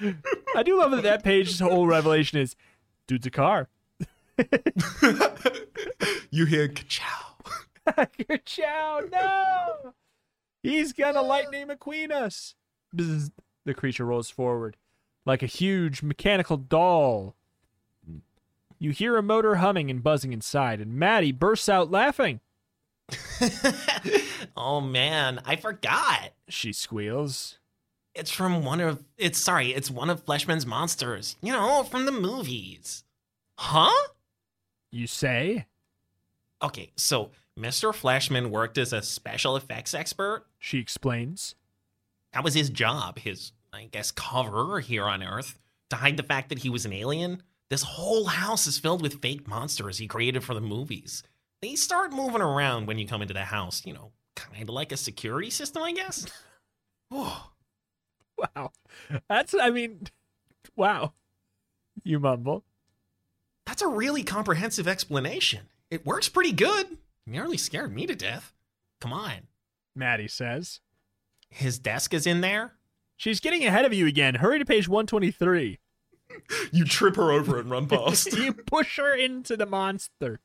[0.54, 2.54] I do love that that page's whole revelation is
[3.08, 3.68] dude's a car.
[6.30, 8.06] you hear ka-chow.
[8.44, 9.92] Chow, no!
[10.70, 12.54] He's gonna lightning McQueen us.
[12.94, 13.30] Bzz.
[13.64, 14.76] The creature rolls forward
[15.26, 17.34] like a huge mechanical doll.
[18.08, 18.18] Hmm.
[18.78, 22.40] You hear a motor humming and buzzing inside, and Maddie bursts out laughing.
[24.56, 26.30] oh man, I forgot.
[26.48, 27.58] She squeals.
[28.14, 31.36] It's from one of it's sorry, it's one of Fleshman's monsters.
[31.42, 33.04] You know, from the movies.
[33.58, 34.08] Huh?
[34.90, 35.66] You say?
[36.62, 37.94] Okay, so Mr.
[37.94, 40.44] Fleshman worked as a special effects expert.
[40.59, 41.54] She explains.
[42.32, 45.59] That was his job, his I guess cover here on Earth,
[45.90, 47.42] to hide the fact that he was an alien.
[47.68, 51.22] This whole house is filled with fake monsters he created for the movies.
[51.62, 54.92] They start moving around when you come into the house, you know, kind of like
[54.92, 56.26] a security system, I guess.
[58.38, 58.72] Wow.
[59.30, 60.09] That's, I mean,
[60.76, 61.14] wow.
[62.04, 62.64] You mumble.
[63.64, 65.70] that's a really comprehensive explanation.
[65.90, 66.98] It works pretty good.
[67.26, 68.52] Nearly scared me to death.
[69.00, 69.48] Come on.
[69.94, 70.80] Maddie says.
[71.50, 72.74] His desk is in there?
[73.16, 74.36] She's getting ahead of you again.
[74.36, 75.78] Hurry to page 123.
[76.70, 78.32] You trip her over and run past.
[78.38, 80.40] you push her into the monster.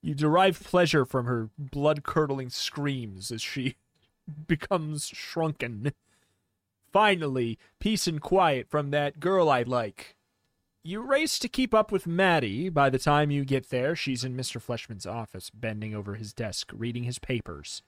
[0.00, 3.76] you derive pleasure from her blood curdling screams as she
[4.46, 5.92] becomes shrunken.
[6.92, 10.16] Finally, peace and quiet from that girl I like.
[10.84, 12.68] You race to keep up with Maddie.
[12.68, 14.62] By the time you get there, she's in Mr.
[14.62, 17.82] Fleshman's office, bending over his desk, reading his papers.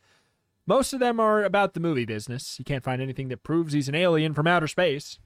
[0.66, 2.58] Most of them are about the movie business.
[2.58, 5.18] You can't find anything that proves he's an alien from outer space.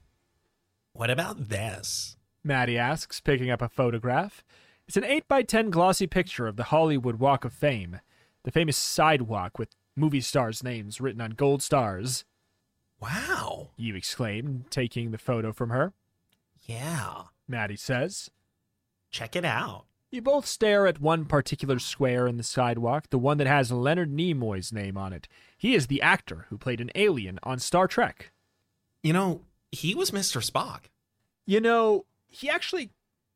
[0.93, 2.17] What about this?
[2.43, 4.43] Maddie asks, picking up a photograph.
[4.87, 7.99] It's an 8 by 10 glossy picture of the Hollywood Walk of Fame,
[8.43, 12.23] the famous sidewalk with movie stars' names written on gold stars.
[13.01, 13.71] Wow.
[13.75, 15.93] You exclaim, taking the photo from her.
[16.61, 17.23] Yeah.
[17.47, 18.29] Maddie says.
[19.11, 19.85] Check it out.
[20.11, 24.11] You both stare at one particular square in the sidewalk, the one that has Leonard
[24.11, 25.27] Nimoy's name on it.
[25.57, 28.31] He is the actor who played an alien on Star Trek.
[29.03, 29.41] You know,
[29.71, 30.43] he was Mr.
[30.47, 30.85] Spock.
[31.45, 32.91] You know, he actually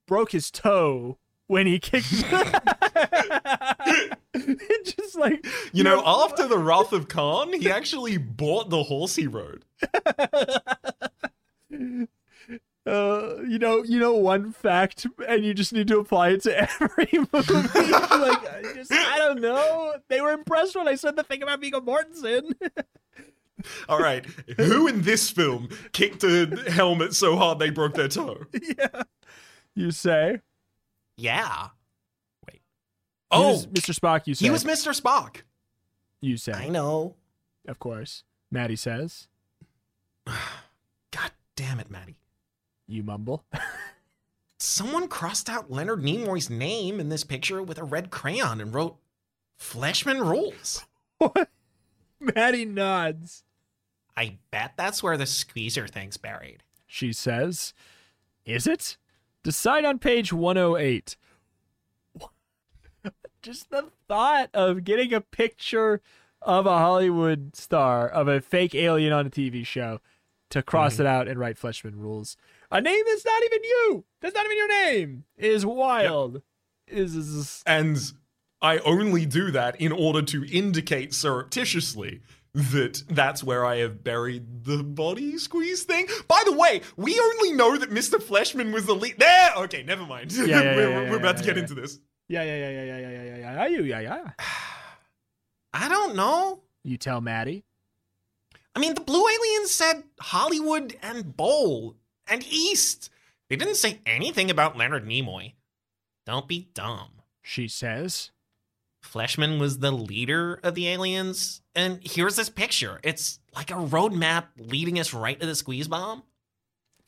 [0.08, 2.26] broke his toe when he kicked.
[4.34, 9.16] It just like You know, after the Wrath of Khan, he actually bought the horse
[9.16, 9.66] he rode.
[12.90, 16.58] Uh, you know, you know one fact, and you just need to apply it to
[16.82, 17.54] every movie.
[17.54, 19.96] like, I just, I don't know.
[20.08, 22.54] They were impressed when I said the thing about Viggo Mortensen.
[23.90, 24.26] All right,
[24.58, 28.46] who in this film kicked a helmet so hard they broke their toe?
[28.78, 29.04] yeah.
[29.76, 30.40] You say?
[31.18, 31.68] Yeah.
[32.48, 32.62] Wait.
[33.32, 33.94] Oh, Oh, Mr.
[33.98, 34.28] Spock.
[34.28, 34.46] You say?
[34.46, 35.00] he was Mr.
[35.00, 35.42] Spock.
[36.22, 36.54] You say?
[36.54, 37.16] I know.
[37.68, 38.24] Of course.
[38.50, 39.28] Maddie says.
[40.26, 42.18] God damn it, Maddie.
[42.90, 43.46] You mumble.
[44.60, 48.98] Someone crossed out Leonard Nimoy's name in this picture with a red crayon and wrote
[49.60, 50.86] Fleshman Rules.
[51.20, 51.50] what?
[52.20, 53.44] Maddie nods.
[54.18, 56.64] I bet that's where the squeezer thing's buried.
[56.88, 57.74] She says.
[58.44, 58.98] Is it?
[59.44, 61.16] Decide on page 108.
[63.44, 66.02] Just the thought of getting a picture
[66.42, 70.02] of a Hollywood star, of a fake alien on a TV show,
[70.50, 71.04] to cross mm-hmm.
[71.04, 72.36] it out and write Fleshman rules
[72.72, 76.34] a name that's not even you, that's not even your name, is wild.
[76.36, 76.44] Yep.
[76.92, 78.00] Is, and
[78.62, 82.22] I only do that in order to indicate surreptitiously
[82.54, 86.08] that that's where I have buried the body squeeze thing.
[86.28, 88.22] By the way, we only know that Mr.
[88.22, 89.20] Fleshman was the lead.
[89.20, 89.52] There.
[89.58, 90.32] Okay, never mind.
[90.32, 92.00] Yeah, yeah, we're, we're about to get into this.
[92.28, 93.62] Yeah, yeah, yeah, yeah, yeah, yeah, yeah, yeah.
[93.62, 93.84] Are you?
[93.84, 94.32] Yeah, yeah.
[95.74, 96.62] I don't know.
[96.84, 97.64] You tell Maddie.
[98.76, 101.96] I mean, the blue alien said Hollywood and bowl
[102.30, 103.10] and East.
[103.50, 105.54] They didn't say anything about Leonard Nimoy.
[106.26, 107.10] Don't be dumb.
[107.42, 108.32] She says.
[109.04, 111.62] Fleshman was the leader of the aliens.
[111.74, 113.00] And here's this picture.
[113.04, 116.24] It's like a roadmap leading us right to the squeeze bomb.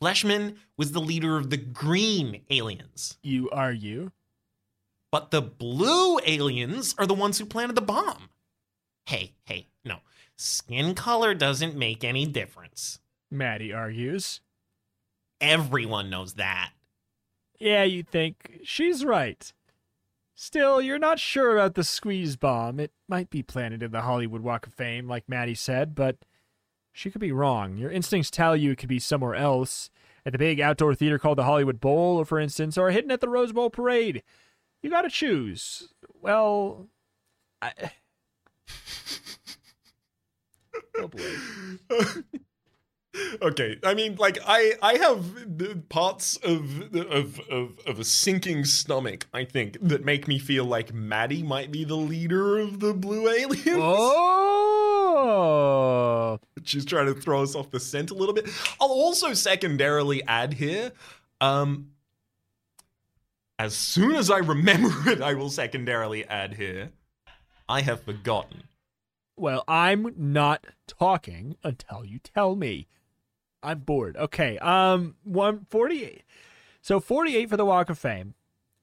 [0.02, 3.18] Fleshman was the leader of the green aliens.
[3.22, 4.12] You argue.
[5.12, 8.30] But the blue aliens are the ones who planted the bomb.
[9.06, 9.98] Hey, hey, no.
[10.38, 13.00] Skin color doesn't make any difference.
[13.30, 14.40] Maddie argues.
[15.42, 16.72] Everyone knows that.
[17.60, 18.60] Yeah, you think.
[18.64, 19.52] She's right.
[20.36, 22.80] Still, you're not sure about the squeeze bomb.
[22.80, 26.18] It might be planted in the Hollywood Walk of Fame, like Maddie said, but
[26.92, 27.78] she could be wrong.
[27.78, 29.90] Your instincts tell you it could be somewhere else.
[30.26, 33.30] At the big outdoor theater called the Hollywood Bowl, for instance, or hidden at the
[33.30, 34.22] Rose Bowl Parade.
[34.84, 35.94] You gotta choose.
[36.22, 36.88] Well,
[37.62, 37.74] I.
[40.98, 41.36] oh boy.
[43.42, 48.66] okay, I mean, like I I have the parts of of of of a sinking
[48.66, 49.28] stomach.
[49.34, 53.30] I think that make me feel like Maddie might be the leader of the blue
[53.30, 53.82] aliens.
[53.82, 55.62] Oh!
[56.64, 58.48] She's trying to throw us off the scent a little bit.
[58.80, 60.92] I'll also secondarily add here,
[61.40, 61.92] um,
[63.60, 66.92] as soon as I remember it, I will secondarily add here.
[67.68, 68.64] I have forgotten.
[69.38, 72.88] Well, I'm not talking until you tell me.
[73.64, 74.18] I'm bored.
[74.18, 74.58] Okay.
[74.60, 76.24] Um, one forty-eight.
[76.82, 78.34] So forty-eight for the Walk of Fame.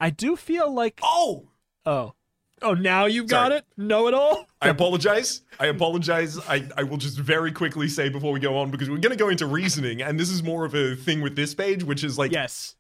[0.01, 1.49] I do feel like Oh,
[1.85, 2.15] oh
[2.63, 3.59] oh now you've got Sorry.
[3.59, 3.65] it.
[3.77, 4.47] Know it all.
[4.63, 5.43] I apologize.
[5.61, 6.39] I apologize.
[6.49, 9.19] I, I will just very quickly say before we go on because we're going to
[9.19, 12.17] go into reasoning, and this is more of a thing with this page, which is
[12.19, 12.77] like Yes,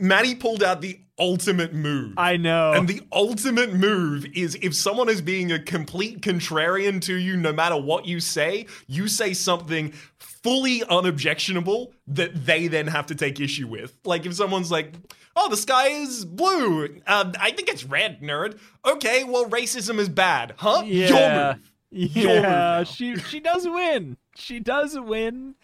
[0.00, 2.14] Maddie pulled out the ultimate move.
[2.16, 2.72] I know.
[2.72, 7.52] And the ultimate move is if someone is being a complete contrarian to you, no
[7.52, 13.40] matter what you say, you say something fully unobjectionable that they then have to take
[13.40, 13.96] issue with.
[14.04, 14.94] Like if someone's like,
[15.34, 17.00] oh, the sky is blue.
[17.06, 18.58] Uh, I think it's red, nerd.
[18.86, 20.54] Okay, well, racism is bad.
[20.56, 20.82] Huh?
[20.84, 21.70] Your yeah, move.
[22.16, 22.84] Your move yeah.
[22.84, 24.16] She she does win.
[24.36, 25.56] She does win.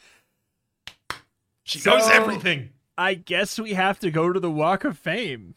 [1.65, 2.71] She So- knows everything.
[2.97, 5.55] I guess we have to go to the Walk of Fame.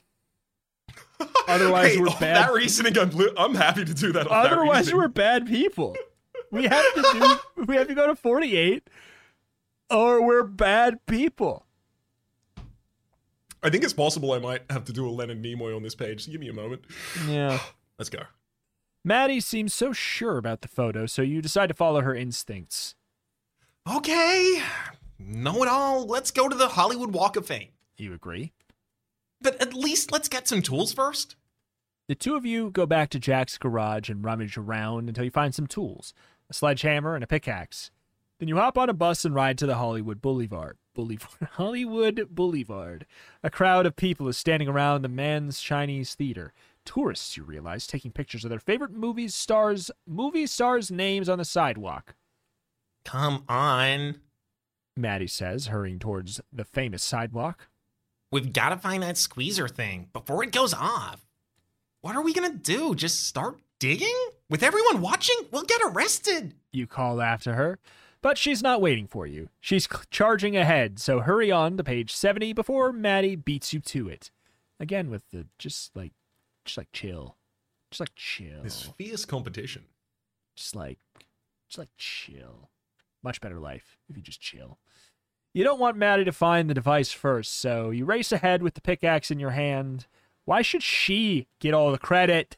[1.47, 2.37] Otherwise, Hey, we're bad.
[2.37, 4.27] that reasoning, I'm, I'm happy to do that.
[4.27, 5.95] off that Otherwise, we're bad people.
[6.51, 7.63] We have to do.
[7.65, 8.89] we have to go to forty-eight,
[9.89, 11.65] or we're bad people.
[13.63, 16.25] I think it's possible I might have to do a Leonard Nimoy on this page.
[16.25, 16.83] So give me a moment.
[17.27, 17.59] Yeah.
[17.99, 18.19] Let's go.
[19.03, 22.95] Maddie seems so sure about the photo, so you decide to follow her instincts.
[23.91, 24.61] Okay,
[25.19, 26.05] know it all.
[26.05, 27.69] Let's go to the Hollywood Walk of Fame.
[27.97, 28.53] You agree?
[29.41, 31.35] But at least let's get some tools first.
[32.07, 35.53] The two of you go back to Jack's garage and rummage around until you find
[35.53, 36.13] some tools
[36.49, 37.91] a sledgehammer and a pickaxe.
[38.39, 40.77] Then you hop on a bus and ride to the Hollywood Boulevard.
[40.93, 41.49] Boulevard.
[41.53, 43.05] Hollywood Boulevard.
[43.43, 46.53] A crowd of people is standing around the Mann's Chinese Theater.
[46.85, 51.45] Tourists, you realize, taking pictures of their favorite movie stars movie stars' names on the
[51.45, 52.15] sidewalk.
[53.03, 54.21] Come on.
[54.97, 57.67] Maddie says, hurrying towards the famous sidewalk.
[58.31, 61.25] We've got to find that squeezer thing before it goes off.
[62.01, 62.93] What are we going to do?
[62.95, 64.15] Just start digging?
[64.49, 66.53] With everyone watching, we'll get arrested.
[66.71, 67.79] You call after her,
[68.21, 69.49] but she's not waiting for you.
[69.59, 74.07] She's c- charging ahead, so hurry on to page 70 before Maddie beats you to
[74.09, 74.31] it.
[74.79, 76.11] Again with the just like
[76.65, 77.35] just like chill.
[77.89, 78.61] Just like chill.
[78.63, 79.85] This fierce competition.
[80.55, 80.99] Just like
[81.67, 82.69] Just like chill.
[83.27, 84.27] Much better life if you mm-hmm.
[84.27, 84.79] just chill.
[85.53, 88.79] You don't want Maddie to find the device first, so you race ahead with the
[88.79, 90.07] pickaxe in your hand.
[90.45, 92.55] Why should she get all the credit?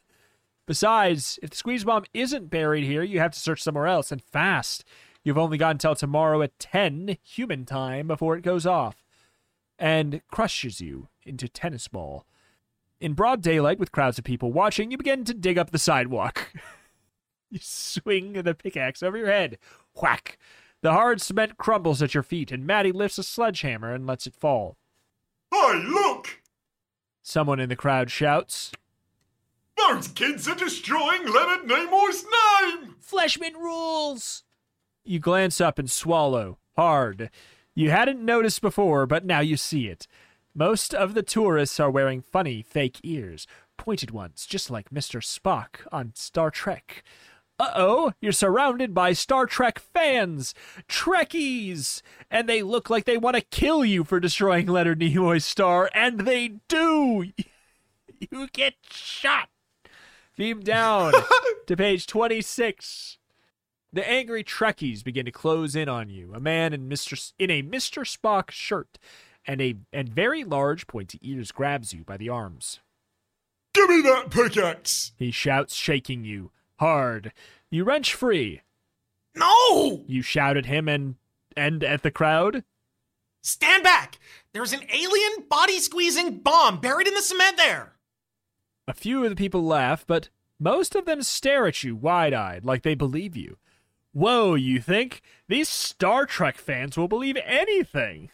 [0.68, 4.22] Besides, if the squeeze bomb isn't buried here, you have to search somewhere else and
[4.22, 4.84] fast.
[5.24, 9.02] You've only got until tomorrow at 10 human time before it goes off
[9.76, 12.26] and crushes you into tennis ball.
[13.00, 16.52] In broad daylight, with crowds of people watching, you begin to dig up the sidewalk.
[17.50, 19.58] you swing the pickaxe over your head.
[20.00, 20.38] Whack!
[20.82, 24.34] The hard cement crumbles at your feet, and Maddie lifts a sledgehammer and lets it
[24.34, 24.76] fall.
[25.52, 26.40] Hey, look!
[27.22, 28.72] Someone in the crowd shouts,
[29.76, 32.96] Those kids are destroying Leonard Nimoy's name!
[33.00, 34.44] Fleshman rules!
[35.04, 37.30] You glance up and swallow, hard.
[37.74, 40.06] You hadn't noticed before, but now you see it.
[40.54, 45.22] Most of the tourists are wearing funny fake ears, pointed ones, just like Mr.
[45.22, 47.02] Spock on Star Trek.
[47.60, 50.54] Uh oh, you're surrounded by Star Trek fans,
[50.88, 52.00] Trekkies,
[52.30, 56.20] and they look like they want to kill you for destroying Leonard Nimoy's star, and
[56.20, 57.26] they do.
[58.30, 59.48] You get shot.
[60.36, 61.14] Beam down
[61.66, 63.16] to page 26.
[63.94, 66.34] The angry Trekkies begin to close in on you.
[66.34, 67.14] A man in Mr.
[67.14, 68.04] S- in a Mr.
[68.04, 68.98] Spock shirt
[69.46, 72.80] and a and very large pointy ears grabs you by the arms.
[73.72, 75.12] Give me that pickaxe!
[75.16, 76.50] He shouts, shaking you
[76.80, 77.32] hard.
[77.70, 78.62] You wrench free.
[79.36, 80.02] No!
[80.08, 81.14] You shout at him and
[81.56, 82.64] and at the crowd.
[83.42, 84.18] Stand back!
[84.52, 87.92] There's an alien body squeezing bomb buried in the cement there!
[88.88, 90.28] A few of the people laugh, but
[90.58, 93.56] most of them stare at you wide eyed, like they believe you.
[94.12, 95.22] Whoa, you think?
[95.48, 98.30] These Star Trek fans will believe anything,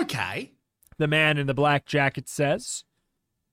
[0.00, 0.52] Okay.
[0.98, 2.84] the man in the black jacket says.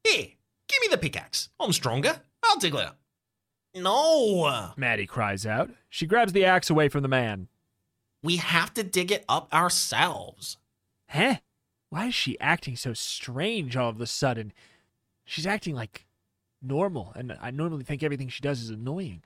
[0.03, 0.27] Here,
[0.67, 1.49] give me the pickaxe.
[1.59, 2.21] I'm stronger.
[2.43, 2.97] I'll dig it up.
[3.81, 4.71] No!
[4.75, 5.69] Maddie cries out.
[5.89, 7.47] She grabs the axe away from the man.
[8.23, 10.57] We have to dig it up ourselves.
[11.09, 11.35] Huh?
[11.89, 14.51] Why is she acting so strange all of a sudden?
[15.25, 16.05] She's acting like
[16.61, 19.23] normal, and I normally think everything she does is annoying.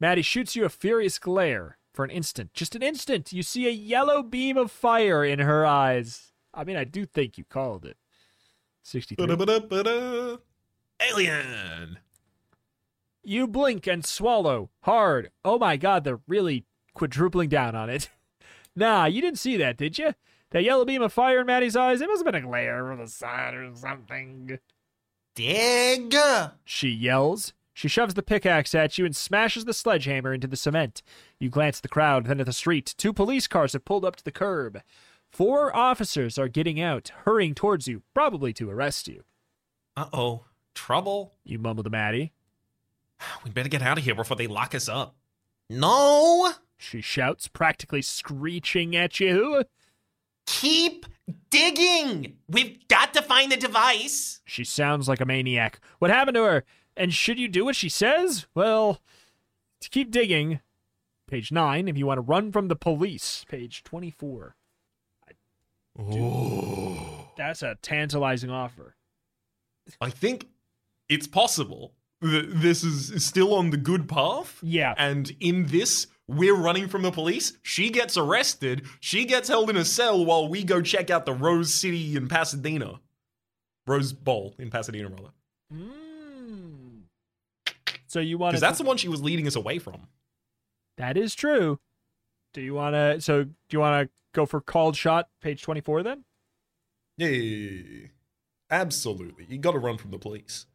[0.00, 1.76] Maddie shoots you a furious glare.
[1.94, 5.66] For an instant, just an instant, you see a yellow beam of fire in her
[5.66, 6.32] eyes.
[6.54, 7.96] I mean, I do think you called it.
[8.84, 9.26] 63.
[9.26, 10.36] Ba-da-ba-da-ba-da.
[11.10, 11.98] Alien!
[13.28, 15.30] You blink and swallow hard.
[15.44, 16.64] Oh my god, they're really
[16.94, 18.08] quadrupling down on it.
[18.74, 20.14] nah, you didn't see that, did you?
[20.52, 23.00] That yellow beam of fire in Maddie's eyes, it must have been a glare from
[23.00, 24.58] the sun or something.
[25.34, 26.16] Dig!
[26.64, 27.52] She yells.
[27.74, 31.02] She shoves the pickaxe at you and smashes the sledgehammer into the cement.
[31.38, 32.94] You glance at the crowd, then at the street.
[32.96, 34.80] Two police cars have pulled up to the curb.
[35.30, 39.24] Four officers are getting out, hurrying towards you, probably to arrest you.
[39.98, 40.44] Uh oh.
[40.74, 41.34] Trouble?
[41.44, 42.32] You mumble to Maddie.
[43.44, 45.16] We better get out of here before they lock us up.
[45.70, 46.52] No!
[46.76, 49.64] She shouts, practically screeching at you.
[50.46, 51.06] Keep
[51.50, 52.38] digging!
[52.48, 54.40] We've got to find the device!
[54.44, 55.80] She sounds like a maniac.
[55.98, 56.64] What happened to her?
[56.96, 58.46] And should you do what she says?
[58.54, 59.00] Well,
[59.80, 60.60] to keep digging,
[61.28, 64.56] page 9, if you want to run from the police, page 24.
[67.36, 68.96] That's a tantalizing offer.
[70.00, 70.48] I think
[71.08, 74.58] it's possible that this is still on the good path.
[74.62, 74.94] Yeah.
[74.96, 77.54] And in this, we're running from the police.
[77.62, 78.86] She gets arrested.
[79.00, 82.28] She gets held in a cell while we go check out the Rose City in
[82.28, 83.00] Pasadena.
[83.86, 85.30] Rose Bowl in Pasadena, rather.
[85.72, 87.02] Mm.
[88.06, 90.08] So you want Because that's the one she was leading us away from.
[90.96, 91.78] That is true.
[92.52, 93.20] Do you want to.
[93.20, 96.24] So do you want to go for called shot, page 24 then?
[97.16, 98.08] Yeah.
[98.70, 99.46] absolutely.
[99.48, 100.66] You got to run from the police.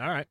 [0.00, 0.26] All right.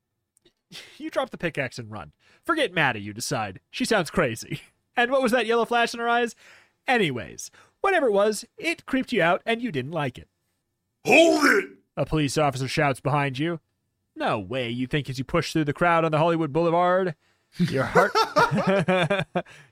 [0.98, 2.14] You drop the pickaxe and run.
[2.44, 3.60] Forget Maddie, you decide.
[3.70, 4.62] She sounds crazy.
[4.98, 6.36] And what was that yellow flash in her eyes?
[6.86, 7.50] Anyways,
[7.80, 10.28] whatever it was, it creeped you out and you didn't like it.
[11.06, 11.70] Hold it!
[11.96, 13.62] A police officer shouts behind you.
[14.18, 17.16] No way, you think as you push through the crowd on the Hollywood Boulevard.
[17.58, 18.12] Your heart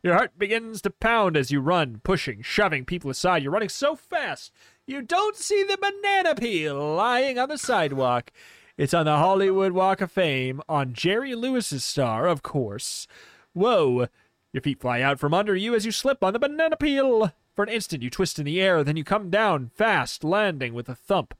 [0.03, 3.43] Your heart begins to pound as you run, pushing, shoving people aside.
[3.43, 4.51] You're running so fast,
[4.87, 8.31] you don't see the banana peel lying on the sidewalk.
[8.79, 13.07] It's on the Hollywood Walk of Fame on Jerry Lewis's star, of course.
[13.51, 14.07] Whoa.
[14.53, 17.33] Your feet fly out from under you as you slip on the banana peel.
[17.53, 20.87] For an instant, you twist in the air, then you come down fast, landing with
[20.87, 21.33] a thump.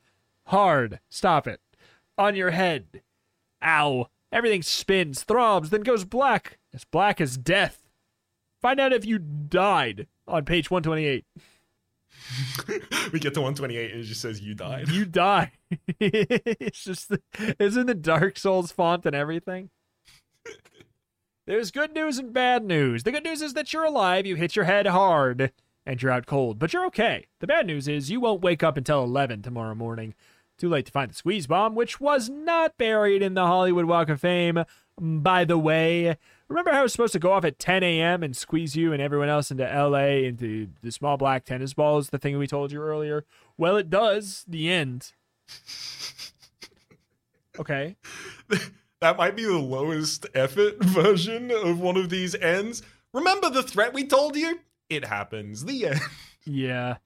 [0.48, 1.00] Hard.
[1.08, 1.62] Stop it.
[2.18, 3.04] On your head.
[3.64, 4.10] Ow.
[4.34, 6.58] Everything spins, throbs, then goes black.
[6.74, 7.88] As black as death.
[8.62, 11.24] Find out if you died on page 128.
[13.14, 14.90] we get to 128 and it just says you died.
[14.90, 15.52] You die.
[16.00, 19.70] it's just, it's in the Dark Souls font and everything.
[21.48, 23.04] There's good news and bad news.
[23.04, 25.52] The good news is that you're alive, you hit your head hard,
[25.84, 27.26] and you're out cold, but you're okay.
[27.40, 30.14] The bad news is you won't wake up until 11 tomorrow morning.
[30.60, 34.10] Too late to find the squeeze bomb, which was not buried in the Hollywood Walk
[34.10, 34.64] of Fame,
[35.02, 36.18] by the way.
[36.50, 38.24] Remember how it was supposed to go off at 10 a.m.
[38.24, 42.18] and squeeze you and everyone else into LA into the small black tennis balls, the
[42.18, 43.24] thing we told you earlier?
[43.58, 44.46] Well, it does.
[44.48, 45.14] The end.
[47.60, 47.96] Okay.
[49.02, 52.82] That might be the lowest effort version of one of these ends.
[53.14, 54.60] Remember the threat we told you?
[54.90, 55.66] It happens.
[55.66, 56.00] The end.
[56.46, 56.98] Yeah.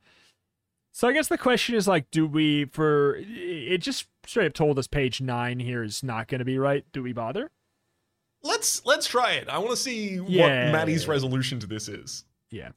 [0.94, 4.80] So I guess the question is like, do we for it just straight up told
[4.80, 6.86] us page nine here is not going to be right?
[6.94, 7.50] Do we bother?
[8.44, 9.48] Let's let's try it.
[9.50, 10.66] I want to see Yeah.
[10.66, 12.26] what Maddie's resolution to this is.
[12.52, 12.70] Yeah.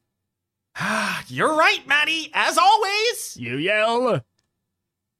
[0.76, 2.30] Ah, you're right, Maddie.
[2.34, 4.24] As always, You yell.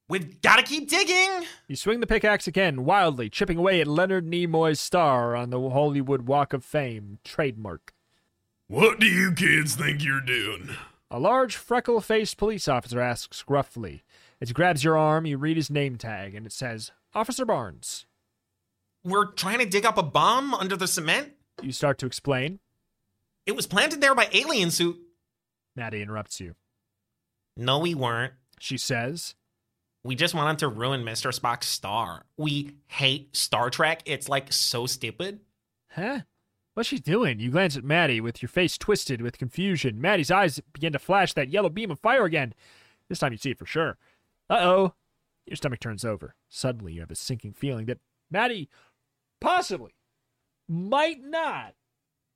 [0.09, 1.47] we've got to keep digging.
[1.67, 6.23] You swing the pickaxe again, wildly chipping away at Leonard Nimoy's star on the Hollywood
[6.29, 7.93] Walk of Fame trademark.
[8.69, 10.71] What do you kids think you're doing?
[11.11, 14.03] A large, freckle faced police officer asks gruffly.
[14.41, 18.07] As he grabs your arm, you read his name tag, and it says, Officer Barnes.
[19.07, 21.35] We're trying to dig up a bomb under the cement.
[21.63, 22.59] You start to explain.
[23.47, 24.97] It was planted there by aliens who.
[25.77, 26.57] Maddie interrupts you.
[27.57, 28.33] No, we weren't.
[28.59, 29.37] She says,
[30.03, 31.33] We just wanted to ruin Mr.
[31.33, 32.25] Spock's star.
[32.37, 34.03] We hate Star Trek.
[34.07, 35.39] It's like so stupid.
[35.93, 36.23] Huh?
[36.75, 37.39] What's she doing?
[37.39, 40.01] You glance at Maddie with your face twisted with confusion.
[40.01, 42.55] Maddie's eyes begin to flash that yellow beam of fire again.
[43.09, 43.99] This time you see it for sure.
[44.51, 44.95] Uh oh.
[45.47, 46.35] Your stomach turns over.
[46.49, 47.99] Suddenly you have a sinking feeling that
[48.33, 48.69] Maddie
[49.41, 49.93] possibly
[50.69, 51.75] might not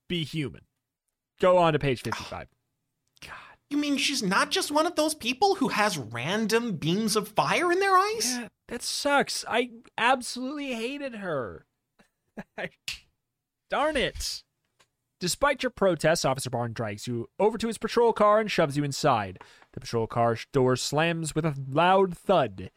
[0.09, 0.63] be human.
[1.41, 2.49] Go on to page 55.
[3.23, 3.33] God.
[3.71, 7.71] You mean she's not just one of those people who has random beams of fire
[7.73, 8.37] in their eyes?
[8.37, 9.45] Yeah, that sucks.
[9.49, 11.67] I absolutely hated her.
[13.71, 14.43] Darn it.
[15.21, 18.85] Despite your protests, Officer Barnes drags you over to his patrol car and shoves you
[18.85, 19.39] inside.
[19.75, 22.71] The patrol car door slams with a loud thud.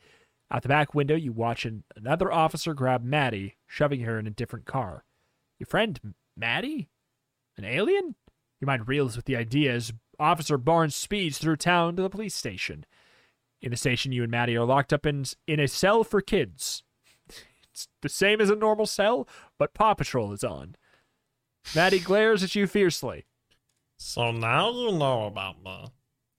[0.51, 4.31] Out the back window, you watch an, another officer grab Maddie, shoving her in a
[4.31, 5.03] different car.
[5.59, 6.89] Your friend, Maddie?
[7.57, 8.15] An alien?
[8.59, 12.35] Your mind reels with the idea as Officer Barnes speeds through town to the police
[12.35, 12.85] station.
[13.61, 16.83] In the station, you and Maddie are locked up in in a cell for kids.
[17.71, 19.27] It's the same as a normal cell,
[19.57, 20.75] but Paw Patrol is on.
[21.75, 23.25] Maddie glares at you fiercely.
[23.97, 25.87] So now you know about me.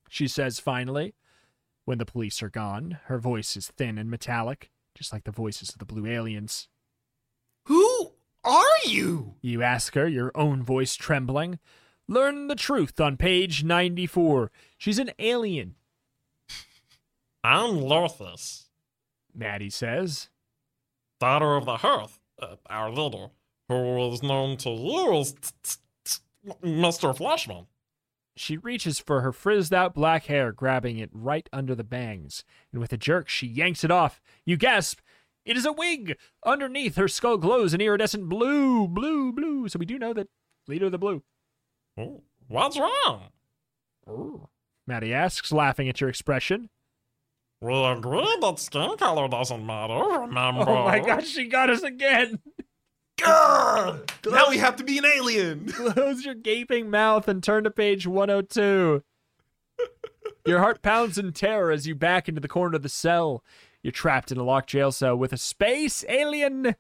[0.09, 1.15] She says finally.
[1.85, 5.69] When the police are gone, her voice is thin and metallic, just like the voices
[5.71, 6.69] of the blue aliens.
[7.67, 8.13] Who
[8.43, 9.35] are you?
[9.43, 11.59] You ask her, your own voice trembling.
[12.09, 14.51] Learn the truth on page 94.
[14.79, 15.75] She's an alien,
[17.45, 18.65] I'm Lothus,
[19.35, 20.29] Maddie says.
[21.21, 23.29] daughter of the Hearth, uh, our leader,
[23.69, 25.35] who was known to you as
[26.63, 27.17] Mr.
[27.17, 27.67] Fleshman.
[28.37, 32.81] She reaches for her frizzed out black hair, grabbing it right under the bangs, and
[32.81, 34.21] with a jerk, she yanks it off.
[34.45, 34.99] You gasp.
[35.45, 36.17] It is a wig!
[36.45, 39.69] Underneath, her skull glows an iridescent blue, blue, blue.
[39.69, 40.29] So we do know that
[40.67, 41.23] leader of the blue.
[42.01, 43.29] Ooh, What's wrong?
[44.87, 46.71] Maddie asks, laughing at your expression.
[47.61, 50.65] We agree that skin color doesn't matter, remember?
[50.69, 52.41] Oh my gosh, she got us again!
[53.19, 54.31] Grr!
[54.31, 55.67] Now we have to be an alien.
[55.73, 59.03] Close your gaping mouth and turn to page 102.
[60.47, 63.43] Your heart pounds in terror as you back into the corner of the cell.
[63.83, 66.75] You're trapped in a locked jail cell with a space alien.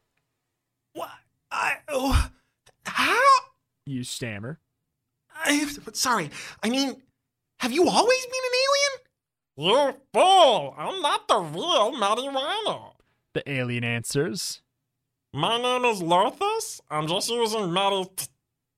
[0.92, 1.10] What?
[1.50, 1.76] I.
[1.88, 2.30] Oh,
[2.84, 3.20] how?
[3.86, 4.58] You stammer.
[5.34, 6.30] I, sorry.
[6.62, 7.02] I mean,
[7.58, 9.04] have you always been an alien?
[9.56, 10.74] You fool!
[10.76, 12.96] I'm not the real Maddie Rhino.
[13.34, 14.62] The alien answers.
[15.34, 16.80] My name is Lothus.
[16.88, 18.06] I'm just using Maddie's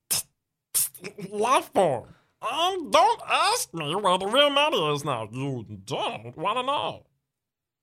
[0.09, 0.19] t-
[0.73, 2.15] t- t- life form.
[2.41, 5.29] And don't ask me where the real Maddie is now.
[5.31, 7.03] You don't want to know.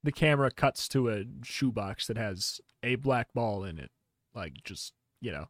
[0.02, 3.92] The camera cuts to a shoebox that has a black ball in it.
[4.34, 5.50] Like, just, you know,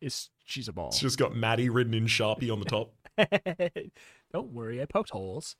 [0.00, 0.88] it's she's a ball.
[0.88, 2.94] It's just got Maddie written in Sharpie on the top.
[4.32, 5.56] Don't worry, I poked holes.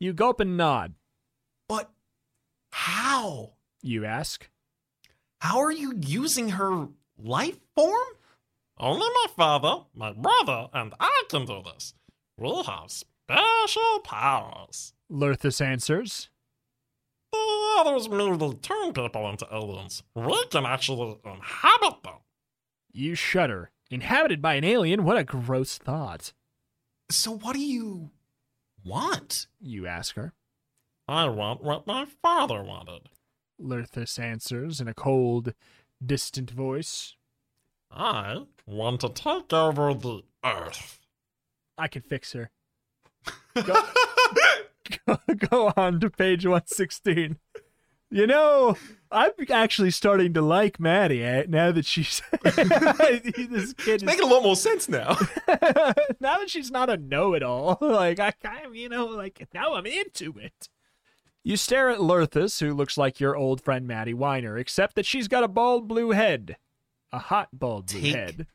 [0.00, 0.94] You gulp and nod.
[1.68, 1.92] But
[2.72, 3.52] how?
[3.82, 4.50] You ask.
[5.40, 6.88] How are you using her
[7.18, 8.08] life form?
[8.78, 11.94] Only my father, my brother, and I can do this.
[12.36, 14.92] We have special powers.
[15.10, 16.28] Lerthus answers.
[17.32, 20.02] The others merely turn people into aliens.
[20.14, 22.18] We can actually inhabit them.
[22.92, 23.70] You shudder.
[23.90, 25.04] Inhabited by an alien?
[25.04, 26.32] What a gross thought.
[27.10, 28.10] So, what do you
[28.84, 29.46] want?
[29.58, 30.32] You ask her.
[31.08, 33.08] I want what my father wanted.
[33.60, 35.54] Lerthus answers in a cold,
[36.04, 37.14] distant voice.
[37.90, 41.00] I want to take over the Earth.
[41.76, 42.50] I can fix her.
[43.54, 43.82] Go,
[45.06, 47.36] go, go on to page 116.
[48.12, 48.76] You know,
[49.12, 54.26] I'm actually starting to like Maddie eh, now that she's this kid is Making a
[54.26, 55.16] lot more sense now.
[55.48, 59.86] now that she's not a know-it-all, like I kind of, you know, like now I'm
[59.86, 60.68] into it.
[61.42, 65.26] You stare at Lerthus, who looks like your old friend Maddie Weiner, except that she's
[65.26, 66.56] got a bald blue head,
[67.12, 68.46] a hot bald blue Take- head.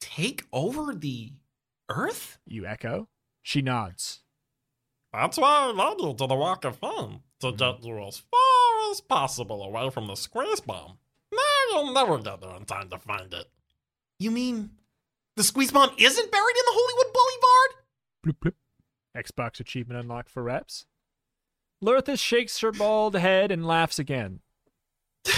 [0.00, 1.32] Take over the
[1.88, 2.38] Earth?
[2.46, 3.08] You echo.
[3.42, 4.20] She nods.
[5.12, 7.56] That's why I led you to the Walk of Fame, to mm-hmm.
[7.56, 10.98] get you as far as possible away from the squeeze bomb.
[11.32, 11.38] Now
[11.70, 13.46] you'll never get there in time to find it.
[14.18, 14.70] You mean
[15.36, 17.84] the squeeze bomb isn't buried in the Hollywood Boulevard?
[18.26, 18.54] Bloop, bloop.
[19.16, 20.86] Xbox achievement unlocked for reps.
[21.82, 24.40] Lerthus shakes her bald head and laughs again.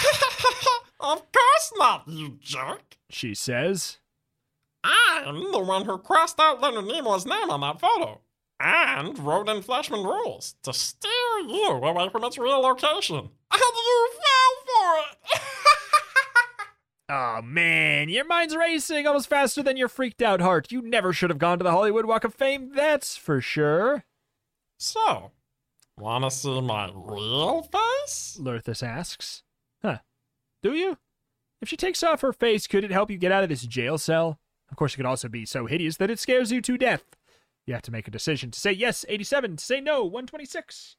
[1.01, 2.97] of course not, you jerk.
[3.11, 3.99] She says,
[4.82, 8.20] I'm the one who crossed out Leonard Nimoy's name on that photo.
[8.59, 11.11] And wrote in Flashman rules to steer
[11.47, 13.30] you away from its real location.
[13.53, 15.41] And you fell for it!
[17.12, 20.70] Oh man, your mind's racing almost faster than your freaked out heart.
[20.70, 24.05] You never should have gone to the Hollywood Walk of Fame, that's for sure.
[24.78, 25.32] so,
[26.01, 28.39] wanna see my real face?
[28.41, 29.43] Lerthus asks.
[29.83, 29.99] Huh.
[30.63, 30.99] Do you?
[31.61, 33.99] If she takes off her face, could it help you get out of this jail
[33.99, 34.41] cell?
[34.71, 37.05] Of course, it could also be so hideous that it scares you to death.
[37.67, 40.97] You have to make a decision to say yes, 87, to say no, 126.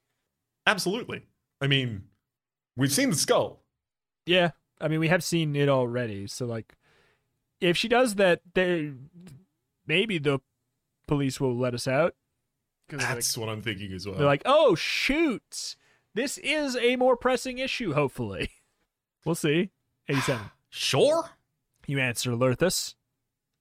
[0.68, 1.24] Absolutely.
[1.60, 2.04] I mean,
[2.78, 3.64] we've seen the skull.
[4.26, 6.76] Yeah, I mean, we have seen it already, so like,
[7.60, 8.94] if she does that, they
[9.88, 10.40] maybe the
[11.08, 12.16] police will let us out.
[13.00, 14.18] They're like- That's what I'm thinking as well.
[14.18, 15.76] They're like, oh, shoot.
[16.14, 18.50] This is a more pressing issue, hopefully.
[19.26, 19.70] We'll see.
[20.10, 20.42] 87.
[20.74, 21.30] Sure.
[21.86, 22.96] You answer, Lerthus.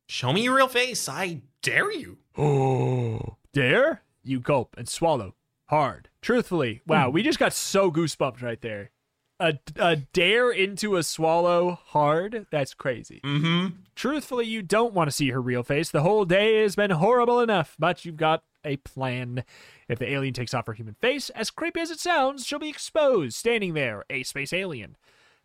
[0.08, 1.08] Show me your real face.
[1.08, 2.18] I dare you.
[2.38, 3.36] Oh.
[3.52, 4.02] Dare?
[4.22, 5.34] You gulp and swallow.
[5.66, 6.08] Hard.
[6.22, 8.90] Truthfully, wow, we just got so goosebumped right there.
[9.38, 12.46] A, a dare into a swallow hard?
[12.50, 13.20] That's crazy.
[13.24, 13.76] mm-hmm.
[13.94, 15.90] Truthfully, you don't want to see her real face.
[15.90, 19.44] The whole day has been horrible enough, but you've got a plan.
[19.88, 22.68] If the alien takes off her human face, as creepy as it sounds, she'll be
[22.68, 24.96] exposed, standing there, a space alien.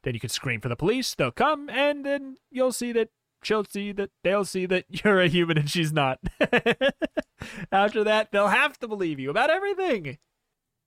[0.04, 3.10] Then you can scream for the police, they'll come, and then you'll see that
[3.44, 6.20] she'll see that they'll see that you're a human and she's not.
[7.72, 10.18] After that, they'll have to believe you about everything.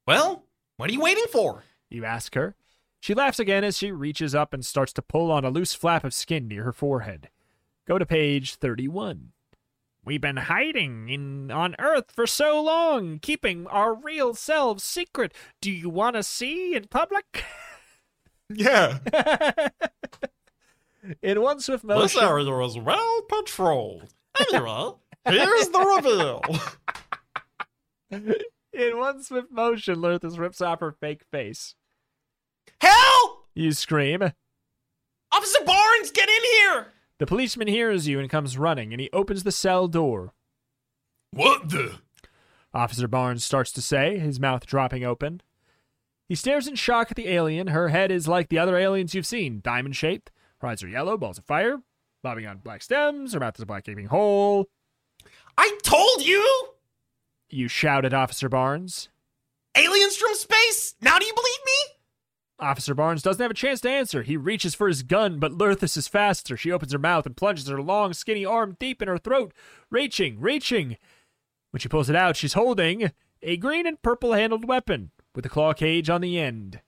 [0.07, 0.45] Well,
[0.77, 1.65] what are you waiting for?
[1.91, 2.55] You ask her.
[3.01, 6.05] She laughs again as she reaches up and starts to pull on a loose flap
[6.05, 7.29] of skin near her forehead.
[7.87, 9.33] Go to page 31.
[10.05, 15.35] We've been hiding in on Earth for so long, keeping our real selves secret.
[15.61, 17.45] Do you want to see in public?
[18.51, 18.99] Yeah.
[21.23, 24.09] in one swift motion, This motion, area is well patrolled.
[24.41, 24.93] Anyway,
[25.27, 26.43] here's the reveal.
[28.73, 31.75] in one swift motion, Lerthus rips off her fake face.
[32.81, 33.47] Help!
[33.55, 34.23] You scream.
[35.33, 36.87] Officer Barnes, get in here!
[37.19, 40.33] The policeman hears you and comes running, and he opens the cell door.
[41.33, 41.99] what the?
[42.73, 45.41] Officer Barnes starts to say, his mouth dropping open.
[46.29, 47.69] He stares in shock at the alien.
[47.69, 50.31] Her head is like the other aliens you've seen, diamond shaped.
[50.61, 51.79] Her eyes are yellow, balls of fire,
[52.23, 53.33] bobbing on black stems.
[53.33, 54.69] Her mouth is a black gaping hole.
[55.57, 56.69] I told you!
[57.49, 59.09] You shout at Officer Barnes.
[59.75, 60.95] Aliens from space!
[61.01, 61.98] Now do you believe me?
[62.61, 64.23] Officer Barnes doesn't have a chance to answer.
[64.23, 66.57] He reaches for his gun, but Lerthus is faster.
[66.57, 69.53] She opens her mouth and plunges her long, skinny arm deep in her throat,
[69.91, 70.97] reaching, reaching.
[71.71, 75.49] When she pulls it out, she's holding a green and purple handled weapon with a
[75.49, 76.81] claw cage on the end.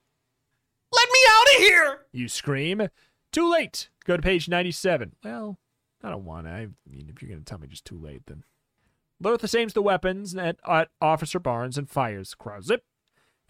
[0.93, 1.99] Let me out of here!
[2.11, 2.89] You scream.
[3.31, 3.89] Too late.
[4.03, 5.15] Go to page 97.
[5.23, 5.57] Well,
[6.03, 6.51] I don't want to.
[6.51, 8.43] I mean, if you're going to tell me just too late, then.
[9.23, 12.35] Lothus aims the weapons at, at Officer Barnes and fires.
[12.61, 12.83] Zip.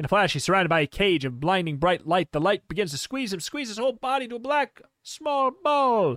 [0.02, 2.32] In a flash, he's surrounded by a cage of blinding bright light.
[2.32, 6.14] The light begins to squeeze him, squeeze his whole body to a black, small ball.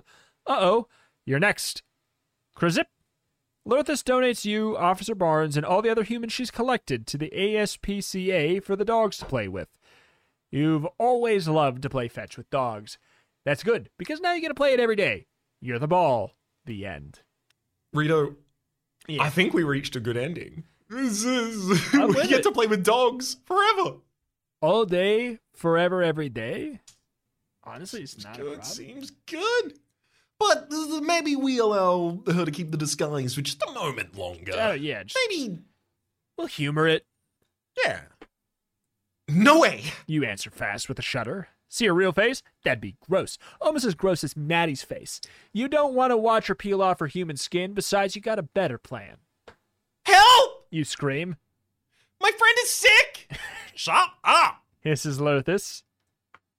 [0.47, 0.87] Uh oh.
[1.23, 1.83] You're next.
[2.57, 2.85] Krazip.
[3.63, 8.63] Lothus donates you, Officer Barnes, and all the other humans she's collected to the ASPCA
[8.63, 9.69] for the dogs to play with.
[10.49, 12.97] You've always loved to play fetch with dogs.
[13.45, 15.27] That's good, because now you get to play it every day.
[15.61, 16.31] You're the ball.
[16.65, 17.19] The end.
[17.93, 18.35] Rito,
[19.07, 19.21] Yeah.
[19.21, 20.63] I think we reached a good ending.
[20.89, 22.43] This is we get it.
[22.43, 23.97] to play with dogs forever.
[24.61, 26.79] All day, forever, every day?
[27.63, 29.73] Honestly, it's not a Good, seems good.
[30.39, 30.67] But
[31.01, 34.53] maybe we allow her to keep the disguise for just a moment longer.
[34.53, 35.59] Uh, yeah, just, maybe,
[36.37, 37.05] we'll humor it.
[37.83, 38.01] yeah.
[39.27, 39.85] No way!
[40.05, 41.47] You answer fast with a shudder.
[41.67, 42.43] See her real face?
[42.63, 43.37] That'd be gross.
[43.59, 45.19] Almost as gross as Maddie's face.
[45.51, 47.73] You don't want to watch her peel off her human skin.
[47.73, 49.17] Besides, you got a better plan.
[50.05, 50.54] Help!
[50.75, 51.37] You scream.
[52.19, 53.31] My friend is sick!
[53.75, 54.61] Shut up!
[54.81, 55.83] Hisses Lurthus.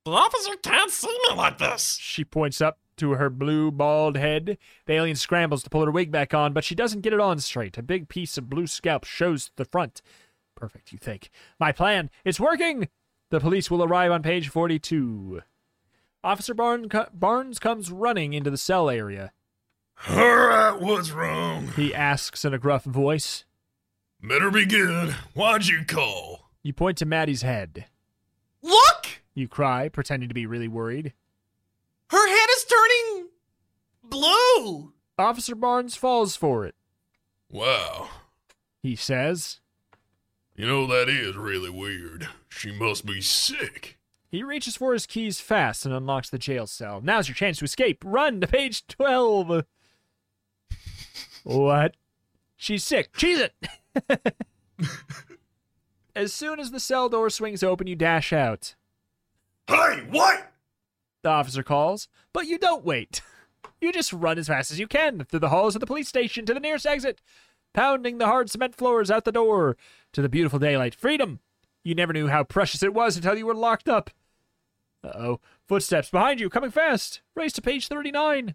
[0.07, 1.99] The officer can't see me like this.
[2.01, 4.57] She points up to her blue, bald head.
[4.87, 7.41] The alien scrambles to pull her wig back on, but she doesn't get it on
[7.41, 7.77] straight.
[7.77, 10.01] A big piece of blue scalp shows the front.
[10.55, 11.29] Perfect, you think.
[11.61, 12.89] My plan, it's working!
[13.29, 15.43] The police will arrive on page 42.
[16.25, 19.33] Officer Barn- Barnes comes running into the cell area.
[20.09, 21.69] All right, uh, what's wrong?
[21.77, 23.45] He asks in a gruff voice.
[24.23, 25.11] Better be good.
[25.35, 26.51] Why'd you call?
[26.62, 27.87] You point to Maddie's head.
[28.62, 29.07] Look!
[29.35, 31.12] You cry, pretending to be really worried.
[32.11, 33.29] Her head is turning
[34.03, 34.93] blue!
[35.19, 36.75] Officer Barnes falls for it.
[37.51, 38.09] Wow.
[38.83, 39.61] He says.
[40.55, 42.29] You know, that is really weird.
[42.49, 43.99] She must be sick.
[44.29, 47.01] He reaches for his keys fast and unlocks the jail cell.
[47.03, 48.03] Now's your chance to escape.
[48.05, 49.64] Run to page 12.
[51.45, 51.95] what?
[52.57, 53.14] She's sick.
[53.17, 53.55] Cheese it.
[56.17, 58.75] as soon as the cell door swings open, you dash out.
[59.67, 60.53] Hey, what?
[61.23, 63.21] The officer calls, but you don't wait.
[63.81, 66.47] You just run as fast as you can through the halls of the police station
[66.47, 67.21] to the nearest exit,
[67.75, 69.77] pounding the hard cement floors out the door
[70.13, 70.95] to the beautiful daylight.
[70.95, 71.41] Freedom!
[71.85, 74.11] You never knew how precious it was until you were locked up.
[75.05, 75.41] Uh oh.
[75.69, 77.21] Footsteps behind you, coming fast.
[77.35, 78.55] Race to page 39.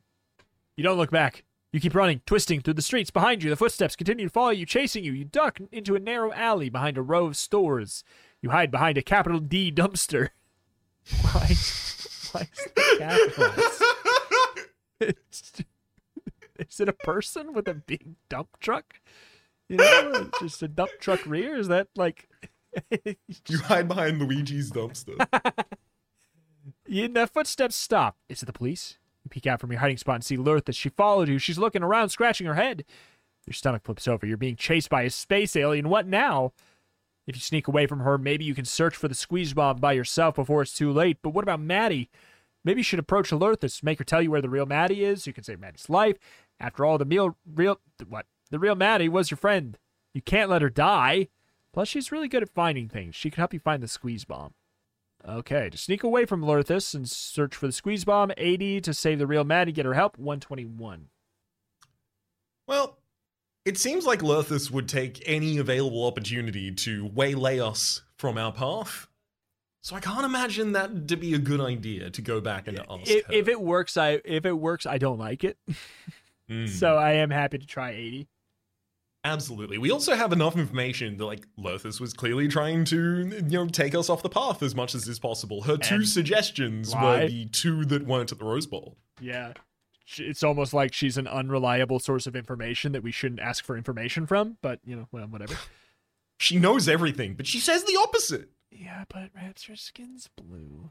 [0.75, 1.43] You don't look back.
[1.71, 3.49] You keep running, twisting through the streets behind you.
[3.49, 5.13] The footsteps continue to follow you, chasing you.
[5.13, 8.03] You duck into a narrow alley behind a row of stores.
[8.41, 10.29] You hide behind a capital D dumpster.
[11.21, 11.55] Why?
[12.31, 13.83] Why is it capitalized?
[14.99, 15.53] It's-
[16.59, 18.99] is it a person with a big dump truck?
[19.69, 21.55] You know, just a dump truck rear?
[21.55, 22.27] Is that like
[23.47, 25.15] You hide behind Luigi's dumpster.
[26.85, 28.17] You, the footsteps stop.
[28.27, 28.97] Is it the police?
[29.31, 30.75] Peek out from your hiding spot and see Lurthus.
[30.75, 31.39] She followed you.
[31.39, 32.85] She's looking around, scratching her head.
[33.47, 34.27] Your stomach flips over.
[34.27, 35.89] You're being chased by a space alien.
[35.89, 36.53] What now?
[37.25, 39.93] If you sneak away from her, maybe you can search for the squeeze bomb by
[39.93, 41.17] yourself before it's too late.
[41.21, 42.09] But what about Maddie?
[42.63, 45.25] Maybe you should approach Lurthus, make her tell you where the real Maddie is.
[45.25, 46.17] You can save Maddie's life.
[46.59, 48.27] After all, the meal, real what?
[48.51, 49.77] The real Maddie was your friend.
[50.13, 51.29] You can't let her die.
[51.73, 53.15] Plus, she's really good at finding things.
[53.15, 54.53] She can help you find the squeeze bomb.
[55.27, 59.19] Okay, to sneak away from Lurthus and search for the squeeze bomb, 80 to save
[59.19, 61.09] the real Maddie, get her help, 121.
[62.67, 62.97] Well,
[63.65, 69.07] it seems like Lurthus would take any available opportunity to waylay us from our path.
[69.83, 73.09] So I can't imagine that to be a good idea to go back and ask
[73.09, 75.57] If, if it works, I if it works, I don't like it.
[76.49, 76.67] Mm.
[76.67, 78.27] So I am happy to try 80.
[79.23, 79.77] Absolutely.
[79.77, 83.93] We also have enough information that like Lurthus was clearly trying to, you know, take
[83.93, 85.61] us off the path as much as is possible.
[85.61, 88.97] Her two And suggestions were the two that weren't at the Rose Bowl.
[89.19, 89.53] Yeah.
[90.17, 94.25] It's almost like she's an unreliable source of information that we shouldn't ask for information
[94.25, 95.55] from, but you know, well, whatever.
[96.39, 98.49] She knows everything, but she says the opposite.
[98.71, 100.89] yeah, but perhaps her skin's blue.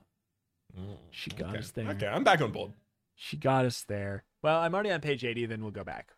[0.79, 1.59] Mm, she got okay.
[1.59, 1.89] us there.
[1.89, 2.71] Okay, I'm back on board.
[3.17, 4.23] She got us there.
[4.43, 6.13] Well, I'm already on page 80, then we'll go back.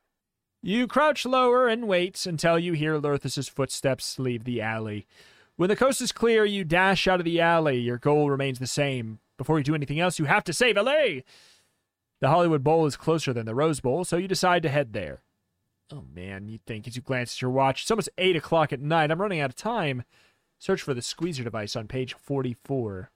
[0.65, 5.09] You crouch lower and wait until you hear Lurthus's footsteps leave the alley.
[5.57, 7.79] When the coast is clear, you dash out of the alley.
[7.79, 9.19] Your goal remains the same.
[9.37, 11.23] Before you do anything else, you have to save LA.
[12.21, 15.23] The Hollywood Bowl is closer than the Rose Bowl, so you decide to head there.
[15.93, 18.81] Oh man, you think as you glance at your watch, it's almost 8 o'clock at
[18.81, 19.11] night.
[19.11, 20.05] I'm running out of time.
[20.61, 23.11] Search for the squeezer device on page 44.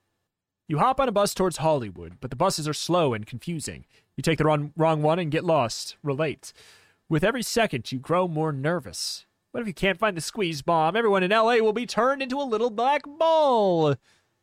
[0.66, 3.86] You hop on a bus towards Hollywood, but the buses are slow and confusing.
[4.16, 5.96] You take the wrong, wrong one and get lost.
[6.02, 6.52] Relate.
[7.08, 9.26] With every second, you grow more nervous.
[9.52, 10.96] What if you can't find the squeeze bomb?
[10.96, 13.94] Everyone in LA will be turned into a little black ball.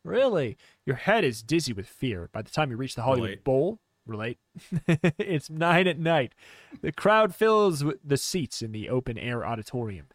[0.02, 0.56] Really?
[0.86, 2.30] Your head is dizzy with fear.
[2.32, 3.44] By the time you reach the Hollywood Relate.
[3.44, 4.38] Bowl, relate.
[5.18, 6.34] it's nine at night.
[6.80, 10.06] The crowd fills the seats in the open air auditorium.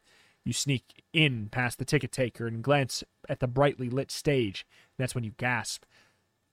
[0.44, 4.66] You sneak in past the ticket taker and glance at the brightly lit stage.
[4.98, 5.84] That's when you gasp.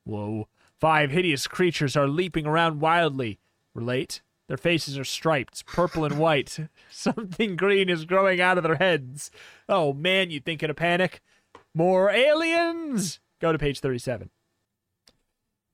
[0.05, 0.49] Whoa.
[0.79, 3.39] Five hideous creatures are leaping around wildly.
[3.75, 4.21] Relate?
[4.49, 6.59] Their faces are striped, purple and white.
[6.91, 9.31] Something green is growing out of their heads.
[9.69, 11.21] Oh man, you think in a panic?
[11.75, 13.21] More aliens!
[13.41, 14.31] Go to page 37.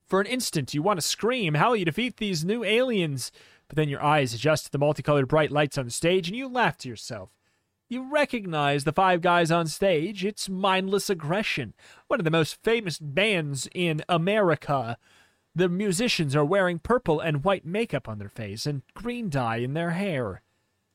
[0.06, 3.30] For an instant, you want to scream how will you defeat these new aliens,
[3.68, 6.48] but then your eyes adjust to the multicolored bright lights on the stage and you
[6.48, 7.30] laugh to yourself.
[7.88, 10.24] You recognize the five guys on stage.
[10.24, 11.74] It's Mindless Aggression,
[12.08, 14.96] one of the most famous bands in America.
[15.54, 19.74] The musicians are wearing purple and white makeup on their face and green dye in
[19.74, 20.42] their hair.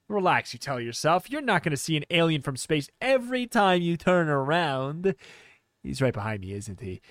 [0.07, 1.29] Relax, you tell yourself.
[1.29, 5.15] You're not going to see an alien from space every time you turn around.
[5.83, 7.01] He's right behind me, isn't he?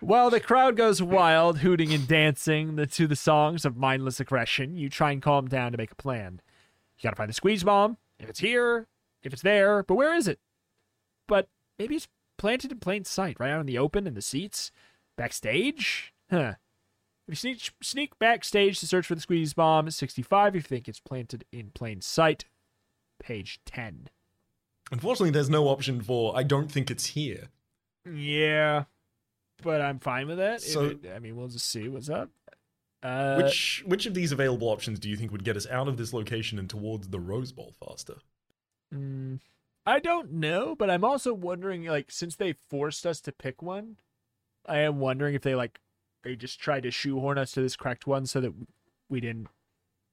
[0.00, 4.76] While the crowd goes wild, hooting and dancing the, to the songs of mindless aggression,
[4.76, 6.40] you try and calm down to make a plan.
[6.98, 7.96] You gotta find the squeeze bomb.
[8.18, 8.86] If it's here,
[9.22, 10.38] if it's there, but where is it?
[11.26, 14.70] But maybe it's planted in plain sight, right out in the open in the seats,
[15.16, 16.12] backstage.
[16.30, 16.54] Huh?
[17.28, 20.56] If you sneak sneak backstage to search for the squeeze bomb, 65.
[20.56, 22.46] If you think it's planted in plain sight,
[23.22, 24.08] page 10.
[24.90, 27.48] Unfortunately, there's no option for I don't think it's here.
[28.10, 28.84] Yeah,
[29.62, 30.62] but I'm fine with that.
[30.62, 32.30] So- it- I mean, we'll just see what's up.
[33.02, 35.96] Uh, Which which of these available options do you think would get us out of
[35.98, 38.16] this location and towards the Rose Bowl faster?
[38.92, 39.38] Mm,
[39.86, 43.98] I don't know, but I'm also wondering, like, since they forced us to pick one,
[44.66, 45.78] I am wondering if they like
[46.28, 48.52] they just tried to shoehorn us to this correct one so that
[49.08, 49.48] we didn't,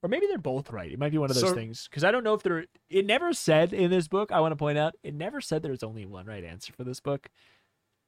[0.01, 0.91] or maybe they're both right.
[0.91, 2.65] It might be one of those So- things because I don't know if there.
[2.89, 4.31] It never said in this book.
[4.31, 6.99] I want to point out it never said there's only one right answer for this
[7.01, 7.27] book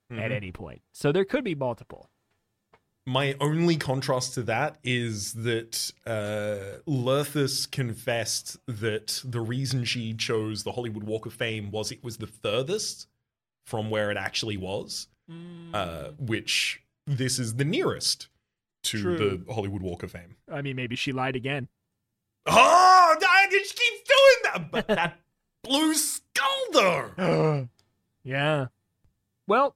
[0.09, 0.31] at Mhm.
[0.31, 0.81] any point.
[0.93, 2.09] So there could be multiple.
[3.05, 10.63] My only contrast to that is that uh, Lurthus confessed that the reason she chose
[10.63, 13.07] the Hollywood Walk of Fame was it was the furthest
[13.65, 15.07] from where it actually was,
[15.73, 18.27] uh, which this is the nearest
[18.83, 19.17] to True.
[19.17, 20.35] the Hollywood Walk of Fame.
[20.51, 21.69] I mean, maybe she lied again.
[22.45, 25.19] Oh, I just keeps doing that, but that
[25.63, 27.69] blue skull though.
[28.23, 28.67] yeah.
[29.47, 29.75] Well,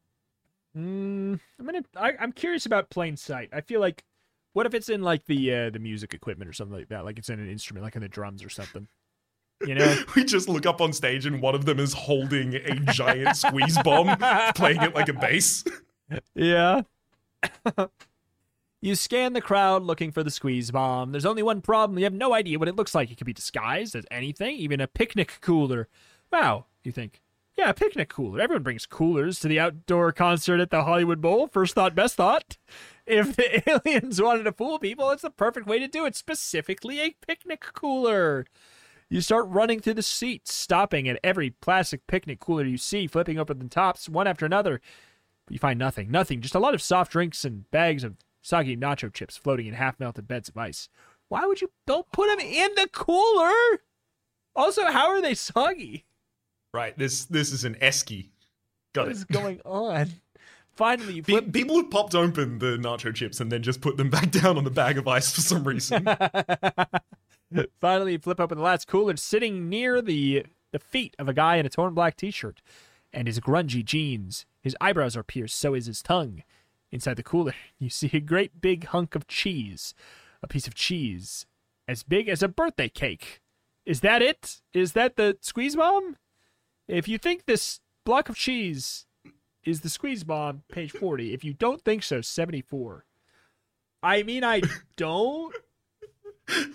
[0.78, 1.84] mm, I'm gonna.
[1.96, 3.50] I, I'm curious about plain sight.
[3.54, 4.04] I feel like,
[4.54, 7.06] what if it's in like the uh, the music equipment or something like that?
[7.06, 8.88] Like it's in an instrument, like in the drums or something.
[9.66, 10.04] You know?
[10.16, 13.78] We just look up on stage and one of them is holding a giant squeeze
[13.84, 14.18] bomb,
[14.56, 15.64] playing it like a bass.
[16.36, 16.82] yeah.
[18.82, 21.12] you scan the crowd looking for the squeeze bomb.
[21.12, 22.00] There's only one problem.
[22.00, 23.12] You have no idea what it looks like.
[23.12, 25.88] It could be disguised as anything, even a picnic cooler.
[26.32, 27.22] Wow, you think.
[27.58, 28.39] Yeah, a picnic cooler.
[28.39, 31.48] Everyone brings coolers to the outdoor concert at the Hollywood Bowl.
[31.48, 32.58] First thought, best thought.
[33.06, 36.16] If the aliens wanted to fool people, it's the perfect way to do it.
[36.16, 38.46] Specifically, a picnic cooler.
[39.10, 43.38] You start running through the seats, stopping at every plastic picnic cooler you see, flipping
[43.38, 44.80] open the tops one after another.
[45.52, 46.10] But you find nothing.
[46.10, 46.39] Nothing.
[46.39, 49.99] Just a lot of soft drinks and bags of soggy nacho chips floating in half
[49.99, 50.88] melted beds of ice.
[51.28, 53.82] Why would you don't put them in the cooler?
[54.56, 56.06] Also, how are they soggy?
[56.74, 58.30] Right, this this is an esky.
[58.93, 59.16] Got What it.
[59.18, 60.08] is going on?
[60.74, 61.52] Finally, you flip.
[61.52, 64.64] people have popped open the nacho chips and then just put them back down on
[64.64, 66.08] the bag of ice for some reason.
[67.82, 71.58] Finally, you flip open the last cooler, sitting near the the feet of a guy
[71.58, 72.62] in a torn black T-shirt
[73.14, 74.45] and his grungy jeans.
[74.62, 76.43] His eyebrows are pierced, so is his tongue.
[76.91, 79.93] Inside the cooler, you see a great big hunk of cheese,
[80.43, 81.45] a piece of cheese
[81.88, 83.41] as big as a birthday cake.
[83.86, 84.62] Is that it?
[84.74, 86.18] Is that the squeeze bomb?
[86.88, 89.07] If you think this block of cheese
[89.64, 91.34] is the squeeze bomb, page 40.
[91.34, 93.05] If you don't think so, 74.
[94.03, 94.62] I mean, I
[94.97, 95.53] don't.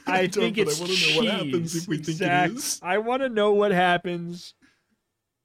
[0.06, 2.12] I, don't, think but I it's wanna know what happens cheese, if we think it
[2.14, 2.50] Zach.
[2.50, 2.80] is.
[2.82, 4.54] I want to know what happens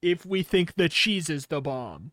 [0.01, 2.11] if we think the cheese is the bomb.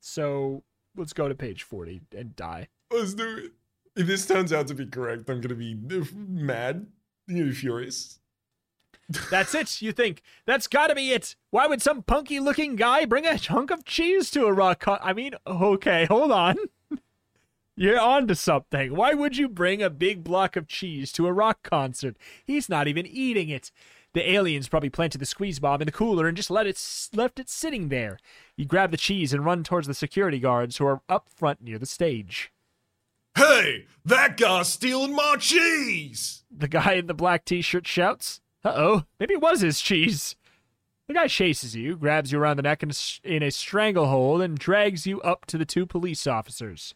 [0.00, 0.62] So
[0.96, 2.68] let's go to page 40 and die.
[2.90, 3.52] Let's do it.
[3.96, 5.74] If this turns out to be correct, I'm gonna be
[6.14, 6.86] mad.
[7.28, 8.18] I'm gonna be furious.
[9.30, 10.22] That's it, you think.
[10.46, 11.36] That's gotta be it.
[11.50, 14.98] Why would some punky looking guy bring a chunk of cheese to a rock con-
[15.02, 16.56] I mean, okay, hold on.
[17.76, 18.96] You're on to something.
[18.96, 22.16] Why would you bring a big block of cheese to a rock concert?
[22.44, 23.70] He's not even eating it.
[24.16, 26.82] The aliens probably planted the squeeze bomb in the cooler and just let it
[27.12, 28.18] left it sitting there.
[28.56, 31.78] You grab the cheese and run towards the security guards who are up front near
[31.78, 32.50] the stage.
[33.36, 36.44] Hey, that guy's stealing my cheese!
[36.50, 40.34] The guy in the black t-shirt shouts, "Uh-oh, maybe it was his cheese."
[41.08, 44.58] The guy chases you, grabs you around the neck in a, in a stranglehold, and
[44.58, 46.94] drags you up to the two police officers.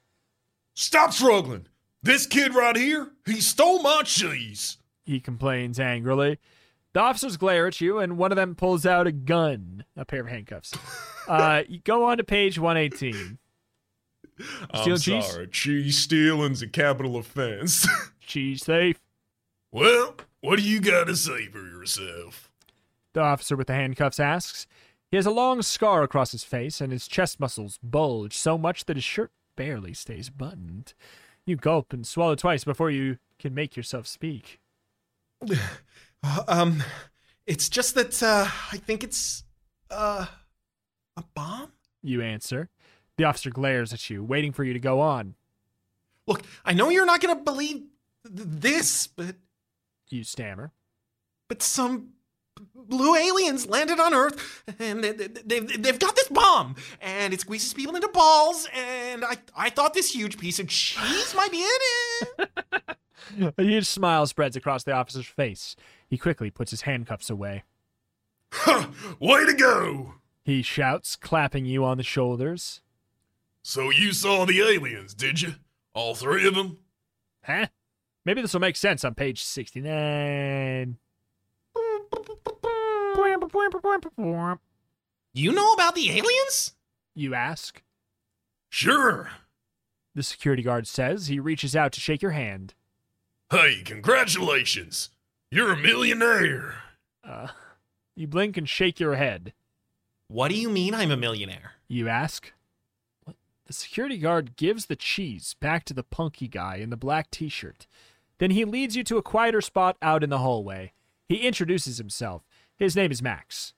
[0.73, 1.67] Stop struggling!
[2.03, 4.79] This kid right here, he stole my cheese!
[5.05, 6.39] He complains angrily.
[6.93, 10.21] The officers glare at you, and one of them pulls out a gun, a pair
[10.21, 10.75] of handcuffs.
[11.29, 13.39] Uh, you go on to page 118.
[14.73, 15.25] I'm cheese?
[15.25, 17.87] sorry, cheese stealing's a capital offense.
[18.21, 18.99] Cheese thief.
[19.71, 22.51] Well, what do you got to say for yourself?
[23.13, 24.67] The officer with the handcuffs asks.
[25.11, 28.87] He has a long scar across his face, and his chest muscles bulge so much
[28.87, 30.95] that his shirt barely stays buttoned.
[31.45, 34.59] You gulp and swallow twice before you can make yourself speak.
[36.49, 36.83] um,
[37.47, 39.45] it's just that, uh, I think it's,
[39.91, 40.27] uh,
[41.17, 41.73] a bomb?
[42.03, 42.69] You answer.
[43.17, 45.35] The officer glares at you, waiting for you to go on.
[46.27, 47.89] Look, I know you're not gonna believe th-
[48.49, 49.37] this, but
[50.09, 50.73] You stammer.
[51.49, 52.11] but some
[52.75, 57.41] blue aliens landed on Earth, and they, they, they, they've got this bomb, and it
[57.41, 61.63] squeezes people into balls, and I, I thought this huge piece of cheese might be
[61.63, 61.69] in
[62.39, 63.55] it.
[63.59, 65.77] A huge smile spreads across the officer's face.
[66.11, 67.63] He quickly puts his handcuffs away.
[69.21, 70.17] Way to go!
[70.45, 72.81] He shouts, clapping you on the shoulders.
[73.63, 75.55] So you saw the aliens, did you?
[75.95, 76.79] All three of them?
[77.45, 77.67] Huh?
[78.25, 80.99] Maybe this will make sense on page 69.
[85.33, 86.75] You know about the aliens?
[87.15, 87.83] You ask.
[88.69, 89.31] Sure.
[90.17, 91.29] The security guard says.
[91.29, 92.75] He reaches out to shake your hand.
[93.51, 95.11] Hey, congratulations!
[95.53, 96.75] You're a millionaire!
[97.25, 97.49] Uh,
[98.15, 99.53] you blink and shake your head.
[100.29, 101.73] What do you mean I'm a millionaire?
[101.89, 102.53] You ask.
[103.25, 103.35] What?
[103.67, 107.49] The security guard gives the cheese back to the punky guy in the black t
[107.49, 107.89] shirt.
[108.39, 110.93] Then he leads you to a quieter spot out in the hallway.
[111.29, 112.45] He introduces himself.
[112.77, 113.75] His name is Max.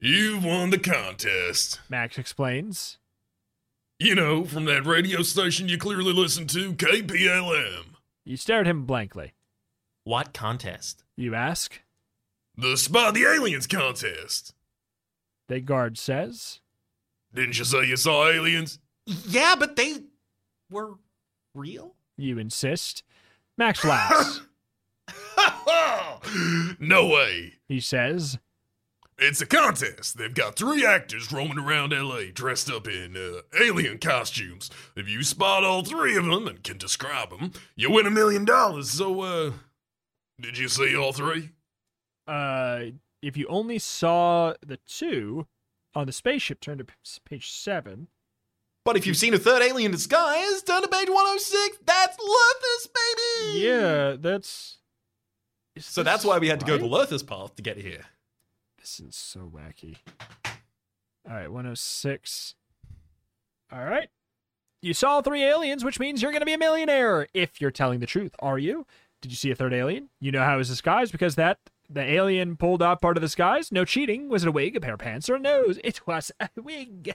[0.00, 1.80] You've won the contest.
[1.90, 2.96] Max explains.
[3.98, 7.96] You know, from that radio station you clearly listen to, KPLM.
[8.24, 9.34] You stare at him blankly.
[10.04, 11.02] What contest?
[11.16, 11.80] You ask.
[12.56, 14.54] The Spot the Aliens contest.
[15.48, 16.60] The guard says.
[17.34, 18.78] Didn't you say you saw aliens?
[19.06, 20.02] Yeah, but they
[20.70, 20.92] were
[21.54, 21.94] real?
[22.16, 23.02] You insist.
[23.58, 24.40] Max laughs.
[26.78, 27.54] no way.
[27.68, 28.38] he says.
[29.18, 30.18] It's a contest.
[30.18, 34.70] They've got three actors roaming around LA dressed up in uh, alien costumes.
[34.96, 38.44] If you spot all three of them and can describe them, you win a million
[38.44, 38.90] dollars.
[38.90, 39.52] So, uh,
[40.40, 41.50] did you see all three?
[42.26, 42.80] Uh,
[43.22, 45.46] if you only saw the two
[45.94, 46.86] on the spaceship, turn to
[47.24, 48.08] page seven.
[48.84, 51.78] But if you've seen a third alien disguise, turn to page 106.
[51.86, 53.60] That's Lurthus, baby!
[53.60, 54.78] Yeah, that's.
[55.74, 56.90] is So that's why we had to go the right?
[56.90, 58.04] Lurthus path to get here.
[58.78, 59.96] This is so wacky.
[61.26, 62.54] All right, 106.
[63.72, 64.10] All right.
[64.82, 68.00] You saw three aliens, which means you're going to be a millionaire if you're telling
[68.00, 68.36] the truth.
[68.40, 68.86] Are you?
[69.24, 70.10] Did you see a third alien?
[70.20, 71.56] You know how it was disguised because that
[71.88, 73.72] the alien pulled off part of the disguise.
[73.72, 74.28] No cheating.
[74.28, 75.78] Was it a wig, a pair of pants, or a nose?
[75.82, 77.14] It was a wig.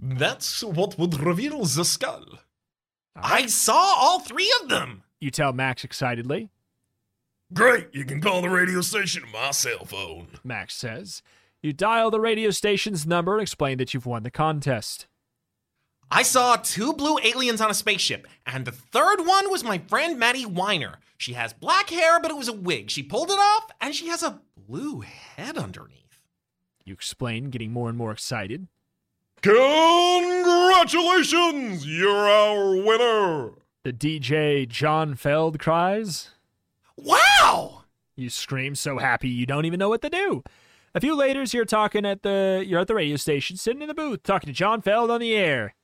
[0.00, 2.38] That's what would reveal the skull.
[3.14, 5.02] I saw all three of them!
[5.20, 6.48] You tell Max excitedly.
[7.52, 10.28] Great, you can call the radio station on my cell phone.
[10.42, 11.22] Max says.
[11.62, 15.06] You dial the radio station's number and explain that you've won the contest.
[16.10, 20.18] I saw two blue aliens on a spaceship, and the third one was my friend
[20.18, 20.98] Maddie Weiner.
[21.16, 22.90] She has black hair, but it was a wig.
[22.90, 26.20] She pulled it off, and she has a blue head underneath.
[26.84, 28.68] You explain, getting more and more excited.
[29.42, 31.86] Congratulations!
[31.86, 33.52] You're our winner!
[33.84, 36.30] The DJ John Feld cries.
[36.96, 37.84] Wow!
[38.16, 40.42] You scream so happy you don't even know what to do.
[40.94, 43.94] A few later, you're talking at the you're at the radio station, sitting in the
[43.94, 45.74] booth, talking to John Feld on the air.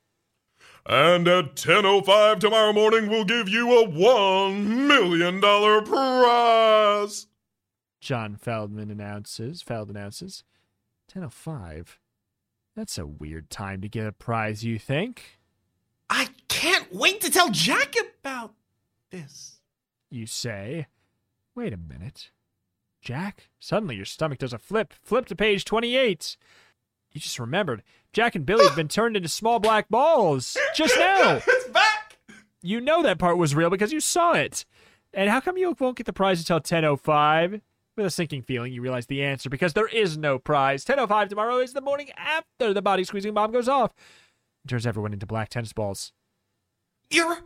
[0.86, 5.40] And at 10.05 tomorrow morning, we'll give you a $1 million
[5.84, 7.26] prize!
[8.00, 9.62] John Feldman announces.
[9.62, 10.42] Feld announces.
[11.06, 11.98] Ten oh five.
[12.74, 15.38] That's a weird time to get a prize, you think?
[16.08, 18.54] I can't wait to tell Jack about
[19.10, 19.60] this.
[20.08, 20.86] You say.
[21.54, 22.30] Wait a minute.
[23.02, 23.50] Jack?
[23.58, 24.94] Suddenly your stomach does a flip.
[25.02, 26.36] Flip to page 28.
[27.12, 27.82] You just remembered.
[28.12, 30.56] Jack and Billy have been turned into small black balls.
[30.74, 31.40] Just now.
[31.46, 32.18] It's back!
[32.62, 34.64] You know that part was real because you saw it.
[35.12, 37.60] And how come you won't get the prize until 10.05?
[37.96, 40.84] With a sinking feeling, you realize the answer because there is no prize.
[40.84, 43.92] 10.05 tomorrow is the morning after the body squeezing bomb goes off.
[44.64, 46.12] It turns everyone into black tennis balls.
[47.10, 47.38] You're.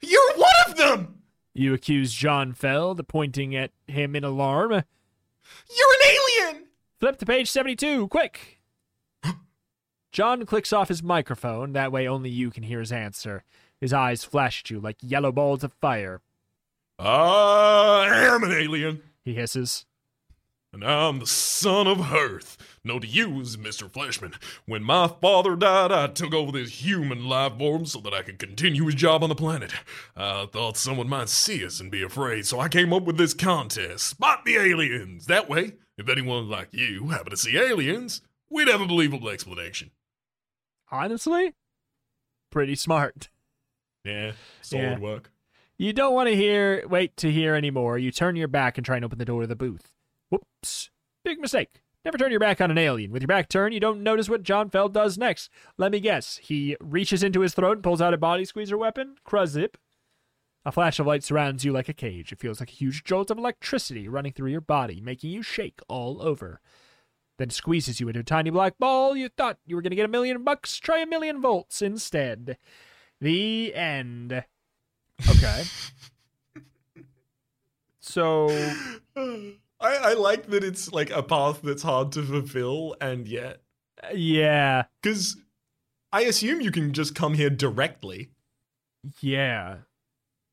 [0.00, 1.22] You're one of them!
[1.54, 4.70] You accuse John Feld, pointing at him in alarm.
[4.70, 4.82] You're
[5.94, 6.16] an
[6.48, 6.66] alien!
[6.98, 8.59] Flip to page 72, quick!
[10.12, 13.44] John clicks off his microphone, that way only you can hear his answer.
[13.80, 16.20] His eyes flash at you like yellow balls of fire.
[16.98, 19.86] I am an alien, He hisses.
[20.72, 22.58] and I'm the son of Hearth.
[22.84, 23.90] No to you Mr.
[23.90, 24.34] Fleshman.
[24.66, 28.38] When my father died, I took over this human life form so that I could
[28.38, 29.72] continue his job on the planet.
[30.16, 33.32] I thought someone might see us and be afraid, so I came up with this
[33.34, 34.06] contest.
[34.08, 35.26] Spot the aliens!
[35.26, 39.90] That way, if anyone like you happened to see aliens, we'd have a believable explanation.
[40.90, 41.54] Honestly?
[42.50, 43.28] Pretty smart.
[44.04, 44.98] Yeah, solid Yeah.
[44.98, 45.30] work.
[45.78, 47.96] You don't want to hear, wait to hear anymore.
[47.98, 49.94] You turn your back and try and open the door to the booth.
[50.30, 50.90] Whoops.
[51.24, 51.82] Big mistake.
[52.04, 53.12] Never turn your back on an alien.
[53.12, 55.50] With your back turned, you don't notice what John Feld does next.
[55.76, 56.38] Let me guess.
[56.38, 59.16] He reaches into his throat and pulls out a body squeezer weapon?
[59.26, 59.74] Kruzip.
[60.64, 62.32] A flash of light surrounds you like a cage.
[62.32, 65.80] It feels like a huge jolt of electricity running through your body, making you shake
[65.88, 66.60] all over.
[67.40, 69.16] Then squeezes you into a tiny black ball.
[69.16, 70.76] You thought you were going to get a million bucks.
[70.76, 72.58] Try a million volts instead.
[73.18, 74.44] The end.
[75.26, 75.62] Okay.
[78.00, 78.50] so,
[79.16, 83.62] I, I like that it's like a path that's hard to fulfill, and yet
[84.12, 85.38] yeah, because
[86.12, 88.28] I assume you can just come here directly.
[89.22, 89.78] yeah.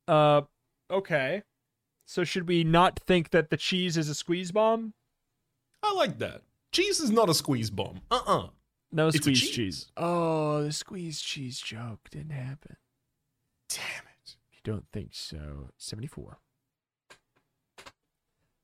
[0.06, 0.40] Uh,
[0.90, 1.42] okay.
[2.06, 4.94] So should we not think that the cheese is a squeeze bomb?
[5.82, 6.44] I like that.
[6.72, 8.00] Cheese is not a squeeze bomb.
[8.10, 8.46] Uh uh
[8.92, 9.50] No It's squeeze cheese.
[9.50, 9.92] cheese.
[9.96, 12.76] Oh, the squeeze cheese joke didn't happen.
[13.68, 14.36] Damn it.
[14.52, 15.70] You don't think so.
[15.78, 16.38] 74.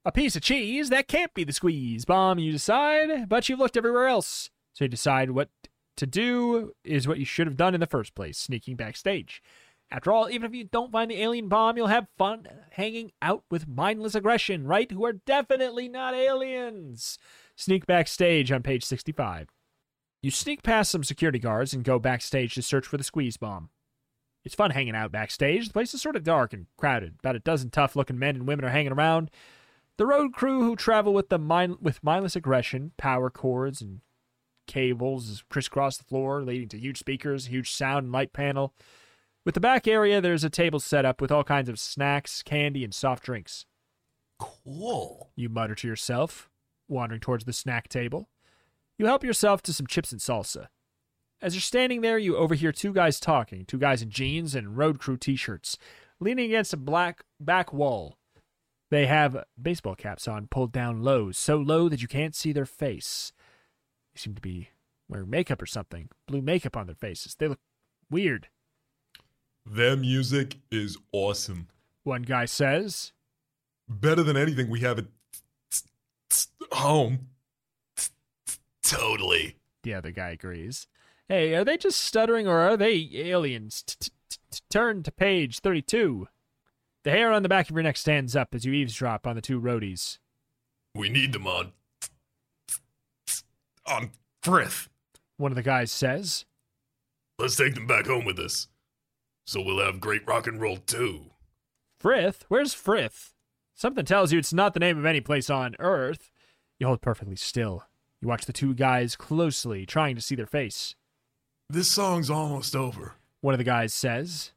[0.07, 3.75] A piece of cheese, that can't be the squeeze bomb, you decide, but you've looked
[3.77, 4.51] everywhere else.
[4.73, 5.49] So you decide what
[5.97, 9.41] to do is what you should have done in the first place, sneaking backstage.
[9.89, 13.43] After all, even if you don't find the alien bomb, you'll have fun hanging out
[13.49, 14.91] with mindless aggression, right?
[14.91, 17.17] Who are definitely not aliens.
[17.55, 19.47] Sneak backstage on page 65.
[20.21, 23.69] You sneak past some security guards and go backstage to search for the squeeze bomb.
[24.43, 25.67] It's fun hanging out backstage.
[25.67, 27.15] The place is sort of dark and crowded.
[27.19, 29.31] About a dozen tough-looking men and women are hanging around.
[29.97, 34.01] The road crew who travel with the mind- with mindless aggression, power cords and
[34.67, 38.73] cables crisscross the floor, leading to huge speakers, huge sound and light panel.
[39.45, 42.83] With the back area, there's a table set up with all kinds of snacks, candy,
[42.83, 43.65] and soft drinks.
[44.39, 45.31] Cool.
[45.35, 46.49] You mutter to yourself,
[46.87, 48.29] wandering towards the snack table.
[48.97, 50.67] You help yourself to some chips and salsa.
[51.41, 54.99] As you're standing there, you overhear two guys talking, two guys in jeans and road
[54.99, 55.77] crew t shirts,
[56.19, 58.17] leaning against a black back wall.
[58.89, 62.65] They have baseball caps on, pulled down low, so low that you can't see their
[62.65, 63.33] face.
[64.13, 64.69] They seem to be
[65.09, 67.35] wearing makeup or something, blue makeup on their faces.
[67.35, 67.59] They look
[68.09, 68.47] weird.
[69.65, 71.67] Their music is awesome.
[72.03, 73.11] One guy says,
[73.89, 75.05] Better than anything we have at
[76.71, 77.29] home.
[78.83, 79.57] Totally.
[79.83, 80.87] The other guy agrees.
[81.27, 83.83] Hey, are they just stuttering or are they aliens?
[84.69, 86.27] Turn to page 32.
[87.03, 89.41] The hair on the back of your neck stands up as you eavesdrop on the
[89.41, 90.17] two roadies.
[90.95, 91.73] We need them on.
[93.85, 94.89] On Frith.
[95.37, 96.45] One of the guys says,
[97.37, 98.67] Let's take them back home with us.
[99.45, 101.31] So we'll have great rock and roll too.
[101.99, 102.45] Frith?
[102.47, 103.34] Where's Frith?
[103.75, 106.31] Something tells you it's not the name of any place on Earth.
[106.79, 107.83] You hold perfectly still.
[108.21, 110.95] You watch the two guys closely, trying to see their face.
[111.69, 113.15] This song's almost over.
[113.41, 114.53] One of the guys says,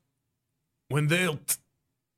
[0.89, 1.57] When they'll t-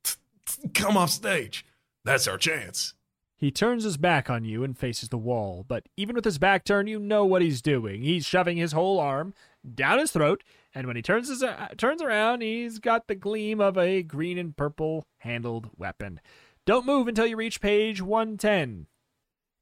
[0.03, 0.15] t-
[0.45, 1.65] t- come off stage,
[2.05, 2.93] that's our chance.
[3.35, 6.63] He turns his back on you and faces the wall, but even with his back
[6.63, 8.03] turned, you know what he's doing.
[8.03, 9.33] He's shoving his whole arm
[9.73, 10.43] down his throat,
[10.75, 14.37] and when he turns his uh, turns around, he's got the gleam of a green
[14.37, 16.21] and purple handled weapon.
[16.65, 18.85] Don't move until you reach page 110.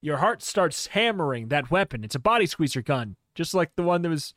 [0.02, 2.04] Your heart starts hammering that weapon.
[2.04, 4.34] It's a body squeezer gun, just like the one that was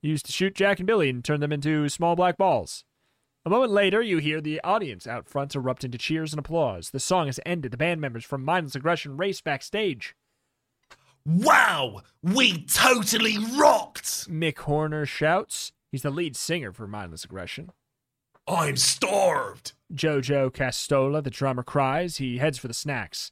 [0.00, 2.84] used to shoot Jack and Billy and turn them into small black balls.
[3.44, 6.90] A moment later, you hear the audience out front erupt into cheers and applause.
[6.90, 7.72] The song has ended.
[7.72, 10.14] The band members from Mindless Aggression race backstage.
[11.24, 12.02] Wow!
[12.22, 14.30] We totally rocked!
[14.30, 15.72] Mick Horner shouts.
[15.92, 17.70] He's the lead singer for Mindless Aggression.
[18.48, 19.72] I'm starved.
[19.92, 22.16] Jojo Castola, the drummer, cries.
[22.16, 23.30] He heads for the snacks.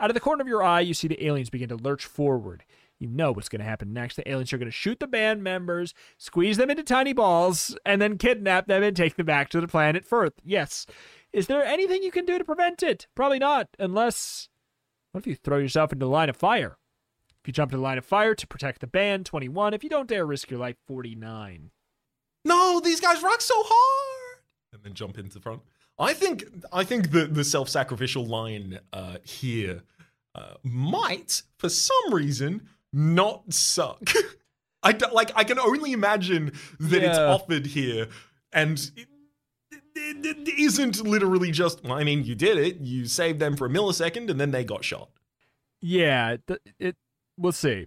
[0.00, 2.64] Out of the corner of your eye, you see the aliens begin to lurch forward.
[2.98, 4.16] You know what's going to happen next.
[4.16, 8.00] The aliens are going to shoot the band members, squeeze them into tiny balls, and
[8.00, 10.34] then kidnap them and take them back to the planet Firth.
[10.42, 10.86] Yes.
[11.32, 13.06] Is there anything you can do to prevent it?
[13.14, 14.48] Probably not, unless.
[15.12, 16.78] What if you throw yourself into the line of fire?
[17.42, 19.74] If you jump into the line of fire to protect the band, 21.
[19.74, 21.70] If you don't dare risk your life, 49.
[22.46, 24.23] No, these guys rock so hard.
[24.74, 25.62] And then jump into the front.
[25.98, 29.82] I think I think the the self sacrificial line uh, here
[30.34, 34.02] uh, might, for some reason, not suck.
[34.82, 38.08] I d- like I can only imagine that it's offered here,
[38.52, 39.06] and it,
[39.94, 41.84] it, it isn't literally just.
[41.84, 42.80] Well, I mean, you did it.
[42.80, 45.08] You saved them for a millisecond, and then they got shot.
[45.80, 46.96] Yeah, th- it.
[47.38, 47.86] We'll see.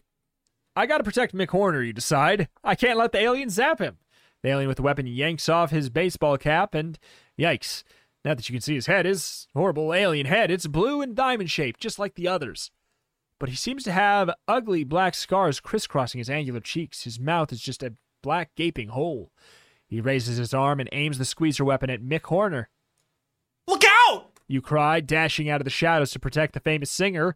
[0.78, 2.48] I gotta protect Mick Horner, you decide.
[2.64, 3.98] I can't let the alien zap him.
[4.44, 6.98] The alien with the weapon yanks off his baseball cap, and
[7.40, 7.84] yikes.
[8.24, 11.50] Now that you can see his head, his horrible alien head, it's blue and diamond
[11.50, 12.72] shaped, just like the others.
[13.40, 17.04] But he seems to have ugly black scars crisscrossing his angular cheeks.
[17.04, 17.94] His mouth is just a
[18.24, 19.32] black gaping hole.
[19.88, 22.70] He raises his arm and aims the squeezer weapon at Mick Horner.
[23.68, 24.32] Look out!
[24.48, 27.36] You cry, dashing out of the shadows to protect the famous singer.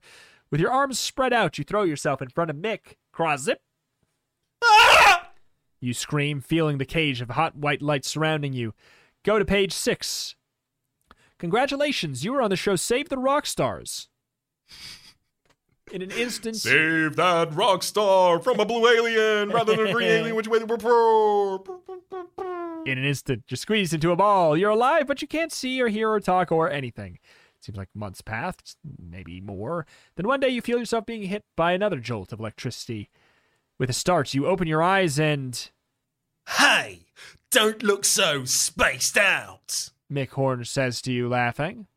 [0.50, 2.96] With your arms spread out, you throw yourself in front of Mick.
[3.12, 3.62] Cross zip.
[5.82, 8.74] You scream, feeling the cage of hot white light surrounding you.
[9.24, 10.36] Go to page six.
[11.40, 14.08] Congratulations, you were on the show Save the Rock Stars.
[15.92, 20.08] In an instant, Save that rock star from a blue alien rather than a green
[20.08, 21.56] alien, which way they prefer.
[22.86, 24.56] in an instant, you're squeezed into a ball.
[24.56, 27.18] You're alive, but you can't see or hear or talk or anything.
[27.60, 29.86] Seems like months passed, maybe more.
[30.16, 33.10] Then one day you feel yourself being hit by another jolt of electricity.
[33.82, 35.72] With a start, you open your eyes and
[36.48, 37.08] Hey,
[37.50, 39.90] don't look so spaced out.
[40.08, 41.88] Mick Horner says to you, laughing.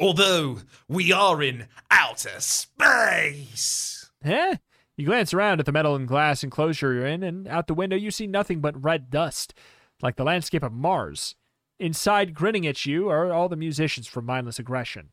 [0.00, 0.58] Although
[0.88, 4.10] we are in outer space.
[4.24, 4.56] Eh?
[4.96, 7.94] You glance around at the metal and glass enclosure you're in, and out the window
[7.94, 9.54] you see nothing but red dust,
[10.02, 11.36] like the landscape of Mars.
[11.78, 15.10] Inside, grinning at you, are all the musicians from Mindless Aggression.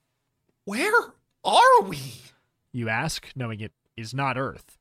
[0.64, 1.14] Where
[1.44, 1.99] are we?
[2.72, 4.80] You ask, knowing it is not Earth.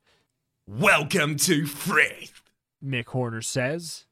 [0.67, 2.41] Welcome to Frith.
[2.83, 4.07] Mick Horner says.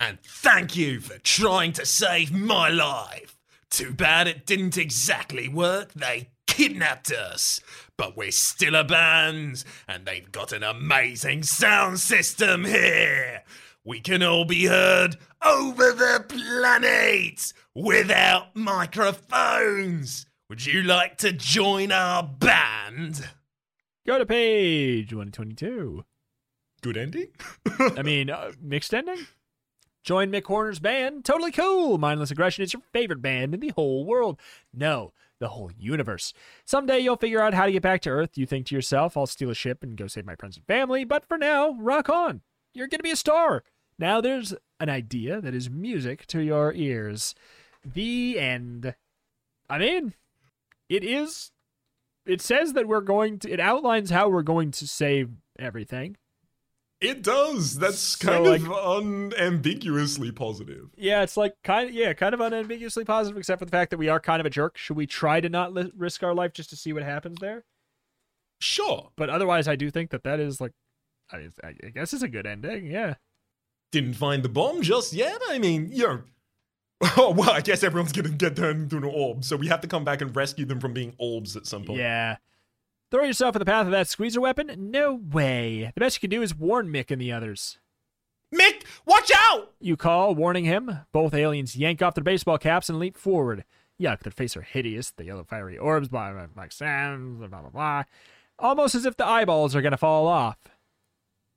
[0.00, 3.38] And thank you for trying to save my life.
[3.70, 5.92] Too bad it didn't exactly work.
[5.94, 7.60] They kidnapped us.
[7.96, 13.44] But we're still a band, and they've got an amazing sound system here.
[13.84, 20.26] We can all be heard over the planet without microphones.
[20.48, 23.28] Would you like to join our band?
[24.08, 26.02] Go to page 122.
[26.80, 27.28] Good ending?
[27.78, 29.26] I mean, uh, mixed ending?
[30.02, 31.26] Join Mick Horner's band.
[31.26, 31.98] Totally cool.
[31.98, 34.40] Mindless Aggression is your favorite band in the whole world.
[34.72, 36.32] No, the whole universe.
[36.64, 38.38] Someday you'll figure out how to get back to Earth.
[38.38, 41.04] You think to yourself, I'll steal a ship and go save my friends and family.
[41.04, 42.40] But for now, rock on.
[42.72, 43.62] You're going to be a star.
[43.98, 47.34] Now there's an idea that is music to your ears.
[47.84, 48.94] The end.
[49.68, 50.14] I mean,
[50.88, 51.52] it is.
[52.28, 53.50] It says that we're going to.
[53.50, 56.16] It outlines how we're going to save everything.
[57.00, 57.76] It does.
[57.78, 60.90] That's So, kind like- of unambiguously positive.
[60.96, 63.98] Yeah, it's like kind of yeah, kind of unambiguously positive, except for the fact that
[63.98, 64.76] we are kind of a jerk.
[64.76, 67.64] Should we try to not li- risk our life just to see what happens there?
[68.60, 69.10] Sure.
[69.16, 70.72] But otherwise, I do think that that is like,
[71.30, 72.86] I, I guess it's a good ending.
[72.86, 73.14] Yeah,
[73.92, 75.40] Didn't find the bomb just yet.
[75.48, 76.22] I mean, you know.
[77.16, 79.86] Oh, well, I guess everyone's to get turned into an orb, so we have to
[79.88, 81.98] come back and rescue them from being orbs at some point.
[82.00, 82.36] yeah.
[83.10, 84.90] Throw yourself in the path of that squeezer weapon?
[84.90, 85.90] No way.
[85.94, 87.78] The best you can do is warn Mick and the others.
[88.54, 89.72] Mick, watch out!
[89.80, 91.00] You call, warning him.
[91.12, 93.64] Both aliens yank off their baseball caps and leap forward.
[94.00, 95.10] Yuck, their faces are hideous.
[95.10, 98.02] The yellow fiery orbs, blah, blah, like sands, blah, blah, blah.
[98.58, 100.56] Almost as if the eyeballs are going to fall off.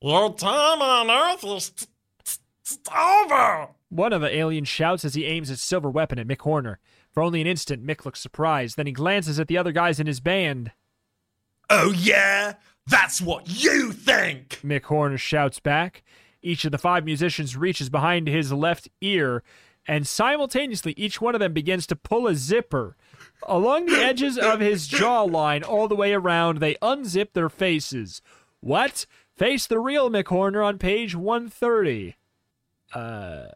[0.01, 1.85] Your time on Earth is t-
[2.23, 3.69] t- t- over.
[3.91, 6.80] One of the aliens shouts as he aims his silver weapon at Mick Horner.
[7.11, 8.77] For only an instant, Mick looks surprised.
[8.77, 10.72] Then he glances at the other guys in his band.
[11.69, 12.53] Oh, yeah?
[12.88, 14.61] That's what you think!
[14.63, 16.03] Mick Horner shouts back.
[16.41, 19.43] Each of the five musicians reaches behind his left ear,
[19.85, 22.95] and simultaneously, each one of them begins to pull a zipper.
[23.43, 28.22] Along the edges of his jawline, all the way around, they unzip their faces.
[28.61, 29.05] What?
[29.35, 32.15] Face the real Mick Horner on page 130.
[32.93, 33.47] Uh.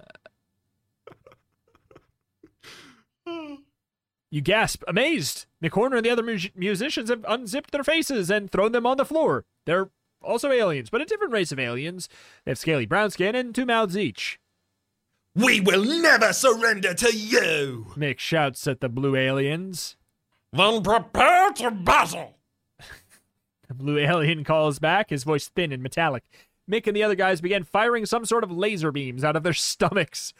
[4.31, 5.45] You gasp, amazed.
[5.63, 8.97] Mick Horner and the other mu- musicians have unzipped their faces and thrown them on
[8.97, 9.45] the floor.
[9.65, 9.89] They're
[10.21, 12.09] also aliens, but a different race of aliens.
[12.43, 14.39] They have scaly brown skin and two mouths each.
[15.35, 17.87] We will never surrender to you!
[17.97, 19.97] Mick shouts at the blue aliens.
[20.53, 22.35] Then prepare to battle.
[23.67, 26.23] The blue alien calls back, his voice thin and metallic.
[26.69, 29.53] Mick and the other guys begin firing some sort of laser beams out of their
[29.71, 30.33] stomachs.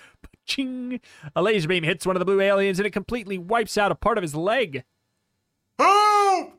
[0.45, 0.99] Ching!
[1.35, 3.95] A laser beam hits one of the blue aliens and it completely wipes out a
[3.95, 4.83] part of his leg.
[5.79, 6.53] Help!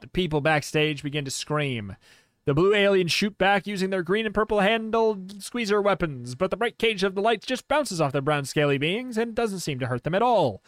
[0.00, 1.96] The people backstage begin to scream.
[2.44, 6.56] The blue aliens shoot back using their green and purple handled squeezer weapons, but the
[6.56, 9.78] bright cage of the lights just bounces off their brown scaly beings and doesn't seem
[9.80, 10.62] to hurt them at all.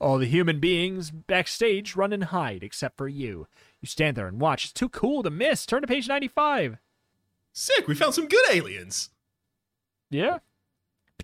[0.00, 3.46] All the human beings backstage run and hide, except for you.
[3.80, 4.64] You stand there and watch.
[4.64, 5.66] It's too cool to miss.
[5.66, 6.78] Turn to page 95.
[7.52, 9.10] Sick, we found some good aliens.
[10.10, 10.38] Yeah.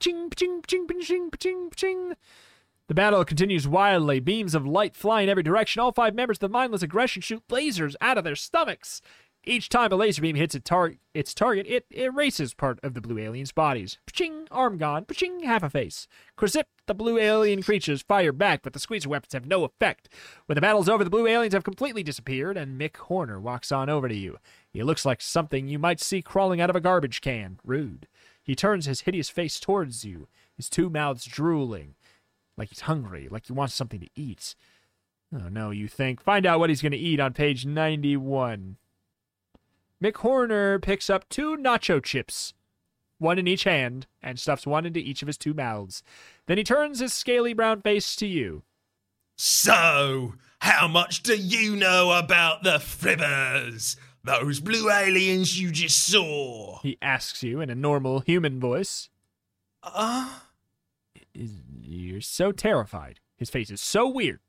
[0.00, 2.16] Paching, paching, paching, paching, paching, paching.
[2.88, 4.18] The battle continues wildly.
[4.18, 5.80] Beams of light fly in every direction.
[5.80, 9.02] All five members of the mindless aggression shoot lasers out of their stomachs.
[9.44, 13.02] Each time a laser beam hits its, tar- its target, it erases part of the
[13.02, 13.98] blue aliens' bodies.
[14.06, 15.04] Paching, arm gone.
[15.04, 16.08] Paching, half a face.
[16.38, 20.08] Krzip, the blue alien creatures fire back, but the squeezer weapons have no effect.
[20.46, 23.90] When the battle's over, the blue aliens have completely disappeared, and Mick Horner walks on
[23.90, 24.38] over to you.
[24.72, 27.60] He looks like something you might see crawling out of a garbage can.
[27.62, 28.06] Rude.
[28.50, 31.94] He turns his hideous face towards you, his two mouths drooling,
[32.56, 34.56] like he's hungry, like he wants something to eat.
[35.32, 36.20] Oh no, you think.
[36.20, 38.76] Find out what he's going to eat on page 91.
[40.02, 42.52] Mick Horner picks up two nacho chips.
[43.18, 46.02] one in each hand, and stuffs one into each of his two mouths.
[46.46, 48.64] Then he turns his scaly brown face to you.
[49.36, 53.94] So, how much do you know about the Fribbers?
[54.22, 56.78] Those blue aliens you just saw?
[56.82, 59.08] He asks you in a normal human voice.
[59.82, 60.40] Uh,
[61.32, 63.20] You're so terrified.
[63.38, 64.40] His face is so weird.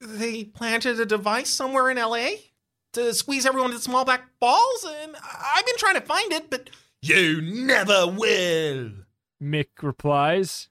[0.00, 2.28] they planted a device somewhere in LA
[2.92, 6.68] to squeeze everyone into small black balls, and I've been trying to find it, but
[7.00, 8.90] you never will.
[9.42, 10.68] Mick replies.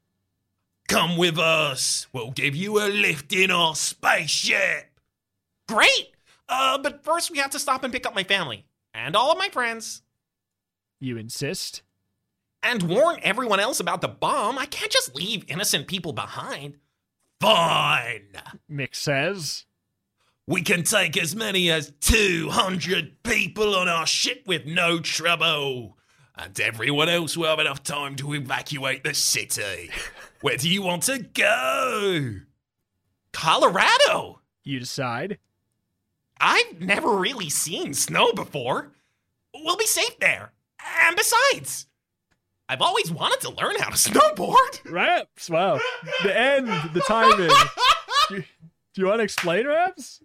[0.87, 2.07] Come with us.
[2.13, 4.99] We'll give you a lift in our spaceship.
[5.67, 6.11] Great.
[6.49, 9.37] Uh, but first we have to stop and pick up my family and all of
[9.37, 10.01] my friends
[10.99, 11.81] You insist.
[12.63, 14.57] and warn everyone else about the bomb.
[14.57, 16.77] I can't just leave innocent people behind.
[17.41, 18.29] Fine.
[18.71, 19.65] Mick says.
[20.47, 25.97] We can take as many as 200 people on our ship with no trouble.
[26.35, 29.91] And everyone else will have enough time to evacuate the city.
[30.41, 32.35] Where do you want to go?
[33.33, 34.41] Colorado.
[34.63, 35.37] You decide.
[36.39, 38.91] I've never really seen snow before.
[39.53, 40.51] We'll be safe there.
[41.01, 41.87] And besides,
[42.69, 44.91] I've always wanted to learn how to snowboard.
[44.91, 45.49] Raps.
[45.49, 45.79] Wow.
[46.23, 46.67] The end.
[46.93, 47.49] The timing.
[48.29, 48.43] do,
[48.93, 50.21] do you want to explain, Raps?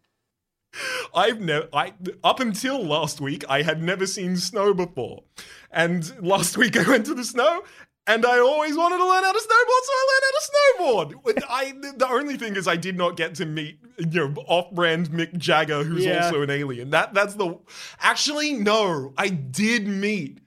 [1.14, 1.92] I've never, I
[2.24, 5.24] up until last week, I had never seen snow before,
[5.70, 7.62] and last week I went to the snow,
[8.06, 11.44] and I always wanted to learn how to snowboard, so I learned how to snowboard.
[11.48, 15.36] I the only thing is I did not get to meet you know off-brand Mick
[15.38, 16.24] Jagger, who's Yeah.
[16.24, 16.90] also an alien.
[16.90, 17.58] That that's the
[18.00, 20.38] actually no, I did meet.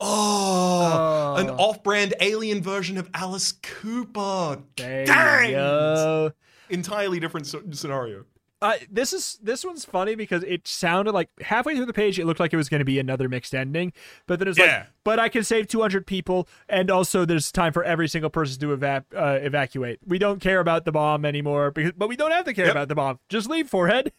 [0.00, 1.56] Oh, an Oh.
[1.56, 4.58] off-brand alien version of Alice Cooper.
[4.76, 6.32] There Dang!
[6.70, 8.24] Entirely different scenario.
[8.60, 12.26] Uh, this is this one's funny because it sounded like halfway through the page it
[12.26, 13.92] looked like it was going to be another mixed ending,
[14.26, 14.64] but then it's Yeah.
[14.78, 18.58] like, but I can save 200 people, and also there's time for every single person
[18.60, 20.00] to eva- uh, evacuate.
[20.04, 22.74] We don't care about the bomb anymore, because but we don't have to care Yep.
[22.74, 23.20] about the bomb.
[23.28, 24.12] Just leave, forehead.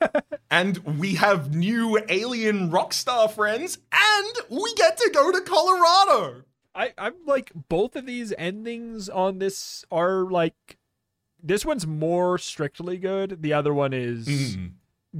[0.50, 6.44] And we have new alien rock star friends, and we get to go to Colorado.
[6.74, 10.78] I I'm like both of these endings on this are like
[11.44, 13.42] this one's more strictly good.
[13.42, 14.66] The other one is Mm-hmm.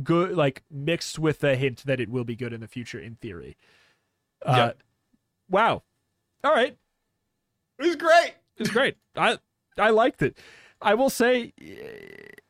[0.03, 3.17] good, like mixed with a hint that it will be good in the future in
[3.17, 3.57] theory.
[4.45, 4.73] Uh, Yeah.
[5.51, 5.83] Wow.
[6.43, 6.77] All right.
[7.79, 8.35] It was great.
[8.57, 8.97] It's great.
[9.17, 9.39] I
[9.79, 10.39] I liked it.
[10.81, 11.53] I will say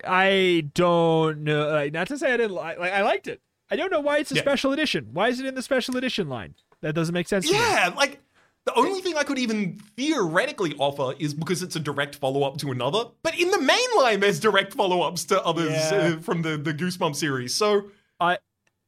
[0.06, 1.68] I don't know.
[1.70, 2.78] Like, not to say I didn't like.
[2.78, 3.40] Like I liked it.
[3.70, 4.42] I don't know why it's a Yeah.
[4.42, 5.08] special edition.
[5.12, 6.54] Why is it in the special edition line?
[6.82, 7.46] That doesn't make sense.
[7.46, 7.58] to me.
[7.58, 8.20] Yeah, like
[8.66, 12.56] the only thing I could even theoretically offer is because it's a direct follow up
[12.58, 13.04] to another.
[13.22, 16.14] But in the main line, there's direct follow ups to others Yeah.
[16.16, 17.54] uh, from the the Goosebump series.
[17.54, 18.38] So I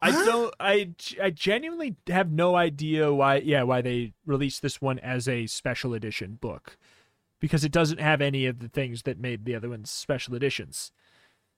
[0.01, 0.25] I Huh?
[0.25, 0.91] don't I
[1.23, 5.93] I genuinely have no idea why yeah why they released this one as a special
[5.95, 6.79] edition book
[7.39, 10.91] because it doesn't have any of the things that made the other ones special editions.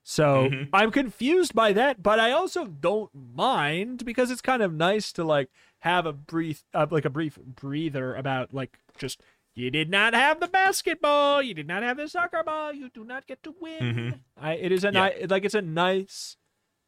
[0.03, 0.69] So Mhm.
[0.73, 5.23] I'm confused by that, but I also don't mind because it's kind of nice to
[5.23, 5.49] like
[5.79, 9.21] have a brief uh, like a brief breather about like just
[9.55, 13.03] you did not have the basketball, you did not have the soccer ball, you do
[13.03, 13.79] not get to win.
[13.81, 14.19] Mhm.
[14.37, 15.09] I, it is a Yeah.
[15.19, 16.37] ni- like it's a nice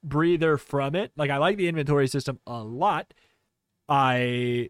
[0.04, 1.12] breather from it.
[1.16, 3.14] Like I like the inventory system a lot.
[3.90, 4.70] I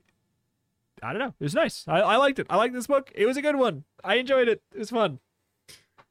[1.03, 1.33] I don't know.
[1.39, 1.83] It was nice.
[1.87, 2.47] I, I liked it.
[2.49, 3.11] I liked this book.
[3.15, 3.85] It was a good one.
[4.03, 4.61] I enjoyed it.
[4.73, 5.19] It was fun.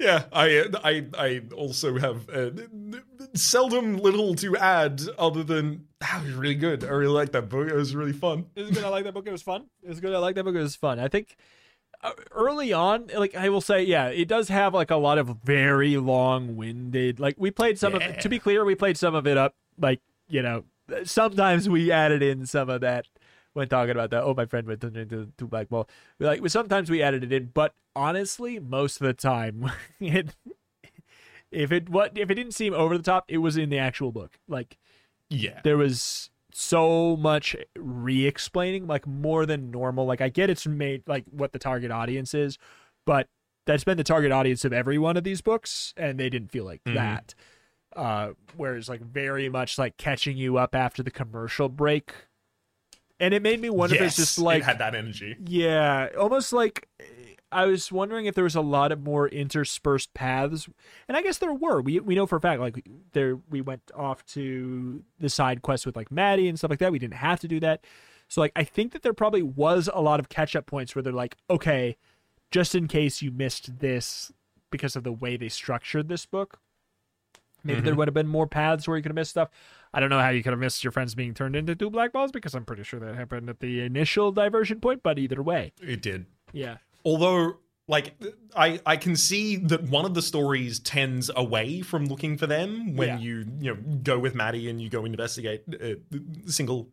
[0.00, 2.50] Yeah, I I I also have uh,
[3.34, 6.84] seldom little to add other than that was really good.
[6.84, 7.68] I really like that book.
[7.68, 8.46] It was really fun.
[8.56, 8.84] It was good.
[8.84, 9.26] I like that book.
[9.26, 9.66] It was fun.
[9.82, 10.14] It was good.
[10.14, 10.54] I like that book.
[10.54, 10.98] It was fun.
[10.98, 11.36] I think
[12.02, 15.28] uh, early on, like I will say, yeah, it does have like a lot of
[15.44, 17.20] very long-winded.
[17.20, 18.00] Like we played some of.
[18.00, 19.54] it To be clear, we played some of it up.
[19.78, 20.64] Like you know,
[21.04, 23.06] sometimes we added in some of that
[23.52, 24.22] when talking about that.
[24.22, 25.88] Oh, my friend went into to black ball.
[26.18, 29.70] Like sometimes we added it in, but honestly, most of the time,
[30.00, 30.34] it,
[31.50, 34.12] if it what if it didn't seem over the top, it was in the actual
[34.12, 34.38] book.
[34.48, 34.78] Like
[35.28, 35.60] Yeah.
[35.64, 41.24] there was so much re-explaining like more than normal like i get it's made like
[41.30, 42.58] what the target audience is
[43.06, 43.28] but
[43.66, 46.64] that's been the target audience of every one of these books and they didn't feel
[46.64, 46.94] like Mhm.
[46.94, 47.34] that
[47.94, 52.12] uh whereas like very much like catching you up after the commercial break
[53.20, 55.36] and it made me wonder if it's just it like had that energy.
[55.44, 56.88] yeah, almost like
[57.52, 60.68] I was wondering if there was a lot of more interspersed paths,
[61.08, 61.80] and I guess there were.
[61.80, 65.86] We we know for a fact like there we went off to the side quest
[65.86, 66.92] with like Maddie and stuff like that.
[66.92, 67.84] We didn't have to do that,
[68.28, 71.02] so like I think that there probably was a lot of catch up points where
[71.02, 71.96] they're like, okay,
[72.50, 74.32] just in case you missed this
[74.70, 76.60] because of the way they structured this book.
[77.62, 77.98] Maybe there mm-hmm.
[77.98, 79.50] would have been more paths where you could have missed stuff.
[79.92, 82.12] I don't know how you could have missed your friends being turned into two black
[82.12, 85.02] balls because I'm pretty sure that happened at the initial diversion point.
[85.02, 86.26] But either way, It did.
[86.52, 87.56] yeah, Although,
[87.88, 88.14] like,
[88.54, 92.94] I I can see that one of the stories tends away from looking for them
[92.94, 93.18] when Yeah.
[93.18, 95.94] you you know go with Maddie and you go investigate uh,
[96.46, 96.88] single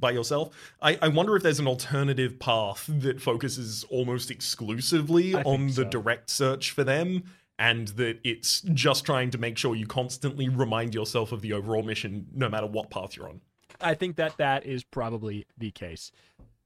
[0.00, 0.54] by yourself.
[0.80, 5.72] I, I wonder if there's an alternative path that focuses almost exclusively I on the
[5.72, 5.84] so.
[5.84, 7.24] direct search for them.
[7.58, 11.82] And that it's just trying to make sure you constantly remind yourself of the overall
[11.82, 13.40] mission, no matter what path you're on.
[13.80, 16.12] I think that that is probably the case.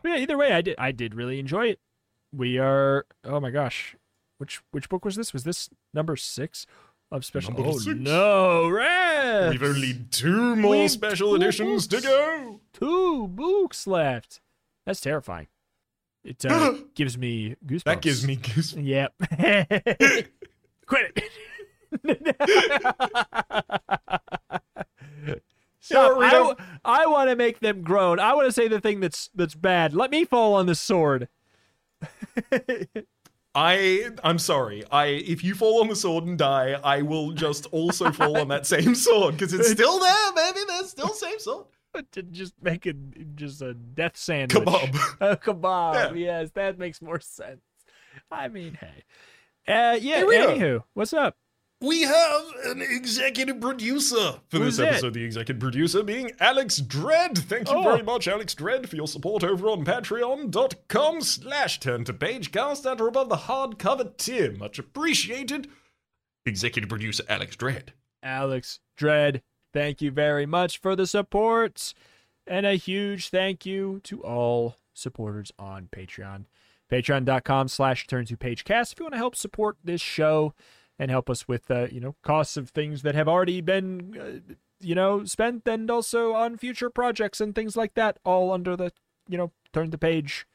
[0.03, 1.81] But yeah, either way, I did I did really enjoy it.
[2.35, 3.97] We are oh my gosh,
[4.39, 5.33] which which book was this?
[5.33, 6.67] Was this number six
[7.11, 7.53] of special?
[7.53, 7.99] Number oh six.
[7.99, 9.51] no, Rex!
[9.51, 12.61] We've only two more We've special two editions to go.
[12.73, 14.41] two books left.
[14.85, 15.47] That's terrifying.
[16.25, 17.85] It uh, gives me goosebumps.
[17.85, 18.87] That gives me goosebumps.
[18.87, 20.29] Yep.
[20.93, 21.25] Quit it.
[25.81, 26.61] Stop.
[26.85, 28.21] I want to make them groan.
[28.21, 29.95] I want to say the thing that's that's bad.
[29.95, 31.29] Let me fall on the sword.
[33.55, 34.85] I I'm sorry.
[34.91, 38.49] I if you fall on the sword and die, I will just also fall on
[38.49, 40.61] that same sword because it's still there, baby.
[40.69, 41.69] There's still same sword.
[42.13, 42.97] to just make it
[43.35, 44.63] just a death sandwich.
[44.63, 45.17] Kebab.
[45.21, 45.95] A kebab.
[45.95, 46.13] Yeah.
[46.41, 47.63] Yes, that makes more sense.
[48.31, 49.05] I mean, hey.
[49.69, 50.17] Uh, yeah.
[50.17, 50.47] Hey, Rita.
[50.49, 51.37] anywho, what's up?
[51.81, 54.89] We have an executive producer for Who's this it?
[54.91, 55.15] episode.
[55.15, 57.39] The executive producer being Alex Dredd.
[57.39, 57.83] Thank you Oh.
[57.83, 62.87] very much, Alex Dredd, for your support over on patreon.com slash turn to page cast
[62.87, 64.53] or above the hardcover tier.
[64.53, 65.69] Much appreciated.
[66.47, 67.89] Executive producer Alex Dredd.
[68.23, 69.41] Alex Dredd,
[69.73, 71.95] thank you very much for the support.
[72.47, 76.45] And a huge thank you to all supporters on Patreon.
[76.93, 80.53] Patreon.com slash turn to page cast if you want to help support this show
[80.99, 84.55] and help us with uh, you know costs of things that have already been uh,
[84.79, 88.93] you know spent and also on future projects and things like that all under the
[89.27, 90.47] you know turn to page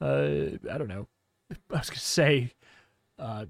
[0.00, 1.06] uh i don't know
[1.72, 2.50] i was gonna say
[3.20, 3.44] uh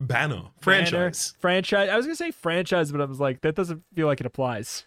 [0.00, 0.34] Banner.
[0.36, 1.34] banner, Franchise.
[1.40, 1.88] franchise.
[1.88, 4.86] I was gonna say franchise, but I was like, that doesn't feel like it applies.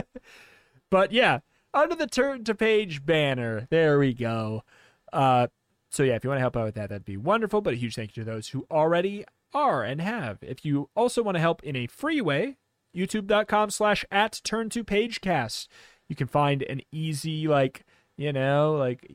[0.90, 1.38] but yeah,
[1.72, 4.62] under the turn to page banner, there we go.
[5.10, 5.46] Uh,
[5.96, 7.62] so yeah, if you want to help out with that, that'd be wonderful.
[7.62, 9.24] But a huge thank you to those who already
[9.54, 10.38] are and have.
[10.42, 12.58] If you also want to help in a free way,
[12.94, 15.70] youtube.com slash at turn to page cast.
[16.08, 17.84] You can find an easy like
[18.16, 19.06] you know like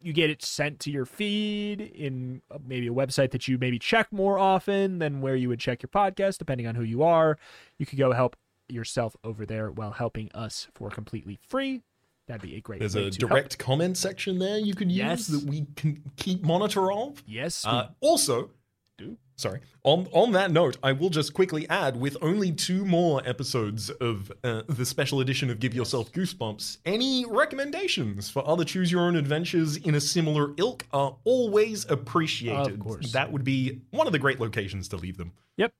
[0.00, 4.10] you get it sent to your feed in maybe a website that you maybe check
[4.10, 7.36] more often than where you would check your podcast depending on who you are
[7.76, 8.36] you could go help
[8.68, 11.82] yourself over there while helping us for completely free
[12.28, 13.30] that'd be a great There's a to help.
[13.32, 15.26] direct comment section there you could use Yes.
[15.26, 17.22] that we can keep monitor of.
[17.26, 18.50] yes Uh, also,
[18.96, 19.16] do.
[19.36, 19.60] sorry.
[19.84, 24.30] On on that note, I will just quickly add, with only two more episodes of
[24.44, 29.16] uh, the special edition of Give Yourself Goosebumps, any recommendations for other choose your own
[29.16, 32.74] adventures in a similar ilk are always appreciated.
[32.74, 33.12] Of course.
[33.12, 35.32] that would be one of the great locations to leave them.
[35.56, 35.72] Yep.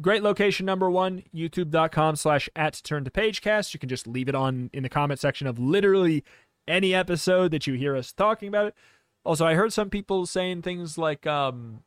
[0.00, 3.74] Great location number one, youtube.com slash at turn to pagecast.
[3.74, 6.22] You can just leave it on in the comment section of literally
[6.68, 8.74] any episode that you hear us talking about it.
[9.24, 11.82] Also, I heard some people saying things like um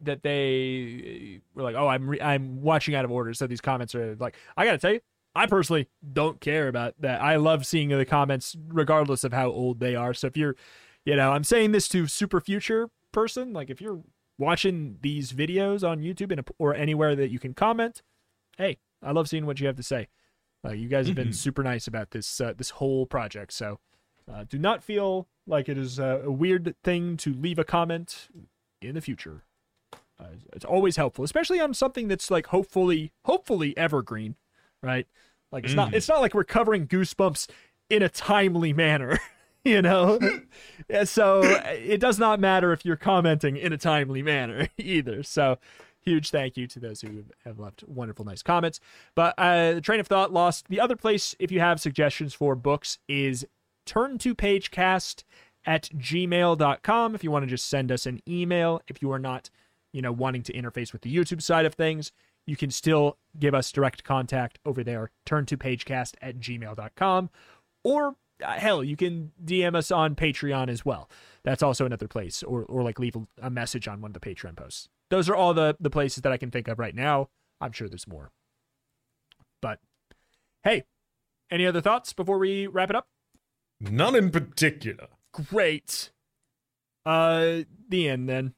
[0.00, 3.94] that they were like, "Oh, I'm re- I'm watching out of order." So these comments
[3.94, 5.00] are like, I gotta tell you,
[5.34, 7.20] I personally don't care about that.
[7.20, 10.14] I love seeing the comments regardless of how old they are.
[10.14, 10.56] So if you're,
[11.04, 14.00] you know, I'm saying this to super future person, like if you're
[14.38, 18.02] watching these videos on YouTube and or anywhere that you can comment,
[18.58, 20.08] hey, I love seeing what you have to say.
[20.64, 23.52] Uh, you guys have been super nice about this uh, this whole project.
[23.52, 23.78] So
[24.32, 28.28] uh, do not feel like it is a, a weird thing to leave a comment
[28.82, 29.44] in the future.
[30.18, 34.34] Uh, it's always helpful, especially on something that's like hopefully hopefully evergreen,
[34.82, 35.06] right?
[35.52, 37.48] Like it's not it's not like we're covering goosebumps
[37.90, 39.18] in a timely manner,
[39.70, 40.18] you know.
[41.04, 45.24] So it does not matter if you're commenting in a timely manner either.
[45.24, 45.58] So
[46.00, 48.78] huge thank you to those who have left wonderful, nice comments.
[49.16, 50.68] But uh, the train of thought lost.
[50.68, 53.44] The other place, if you have suggestions for books, is
[53.84, 55.24] turn to pagecast
[55.64, 57.14] at gmail.com.
[57.16, 59.50] If you want to just send us an email, if you are not,
[59.92, 62.12] you know, wanting to interface with the YouTube side of things,
[62.46, 65.10] you can still give us direct contact over there.
[65.24, 67.30] Turn to pagecast at gmail.com.
[67.82, 71.10] Or uh, hell, you can DM us on Patreon as well.
[71.44, 74.34] That's also another place, or or like leave a, a message on one of the
[74.34, 74.88] Patreon posts.
[75.10, 77.28] Those are all the the places that I can think of right now.
[77.60, 78.30] I'm sure there's more.
[79.62, 79.80] But
[80.64, 80.84] hey,
[81.50, 83.08] any other thoughts before we wrap it up?
[83.80, 85.08] None in particular.
[85.32, 86.10] Great.
[87.04, 88.54] Uh, the end then.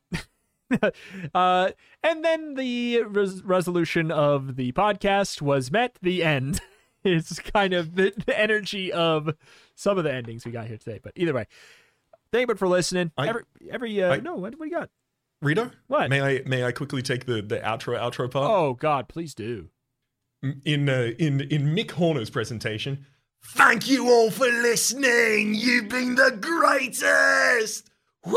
[1.34, 1.70] uh,
[2.02, 5.98] and then the res- resolution of the podcast was met.
[6.00, 6.60] The end.
[7.08, 9.34] is kind of the, the energy of
[9.74, 11.00] some of the endings we got here today.
[11.02, 11.46] But either way,
[12.32, 13.12] thank you for listening.
[13.16, 14.90] I- every every uh, I- no, what, what do you got?
[15.40, 16.10] Rito, What?
[16.10, 18.50] may I may I quickly take the the outro outro part?
[18.50, 19.68] Oh God, please do.
[20.64, 23.06] in uh, in in Mick Horner's presentation.
[23.44, 25.54] Thank you all for listening.
[25.54, 27.88] You've been the greatest.
[28.26, 28.34] Woo!